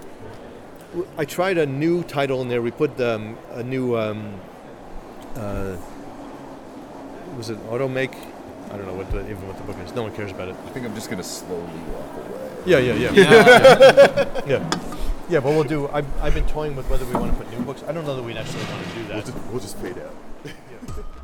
I 1.18 1.24
tried 1.24 1.59
a 1.59 1.66
new 1.66 2.03
title 2.05 2.40
in 2.42 2.49
there. 2.49 2.62
We 2.62 2.70
put 2.70 3.01
um, 3.01 3.36
a 3.53 3.62
new. 3.62 3.97
Um, 3.97 4.40
uh, 5.36 5.76
was 7.36 7.51
it 7.51 7.59
automake? 7.70 8.14
I 8.70 8.76
don't 8.76 8.86
know 8.86 8.94
what 8.94 9.10
the, 9.10 9.20
even 9.30 9.46
what 9.46 9.56
the 9.56 9.64
book 9.64 9.76
is. 9.84 9.94
No 9.94 10.02
one 10.02 10.14
cares 10.14 10.30
about 10.30 10.48
it. 10.48 10.56
I 10.66 10.70
think 10.70 10.86
I'm 10.86 10.94
just 10.94 11.10
gonna 11.10 11.22
slowly 11.22 11.62
walk 11.92 12.26
away. 12.28 12.50
Yeah, 12.66 12.78
yeah, 12.78 12.94
yeah. 12.94 13.12
Yeah. 13.12 14.42
yeah. 14.46 14.80
Yeah, 15.28 15.40
but 15.40 15.50
we'll 15.50 15.64
do. 15.64 15.88
I've, 15.88 16.06
I've 16.22 16.34
been 16.34 16.46
toying 16.46 16.76
with 16.76 16.88
whether 16.90 17.04
we 17.06 17.12
want 17.14 17.32
to 17.32 17.38
put 17.44 17.50
new 17.56 17.64
books. 17.64 17.82
I 17.86 17.92
don't 17.92 18.04
know 18.04 18.14
that 18.16 18.22
we 18.22 18.34
necessarily 18.34 18.70
want 18.72 18.86
to 18.86 18.94
do 18.94 19.00
We'll 19.00 19.08
that. 19.08 19.24
just, 19.24 19.38
we'll 19.50 19.60
just 19.60 19.78
fade 19.78 19.98
out. 19.98 20.14
Drinks 20.42 21.23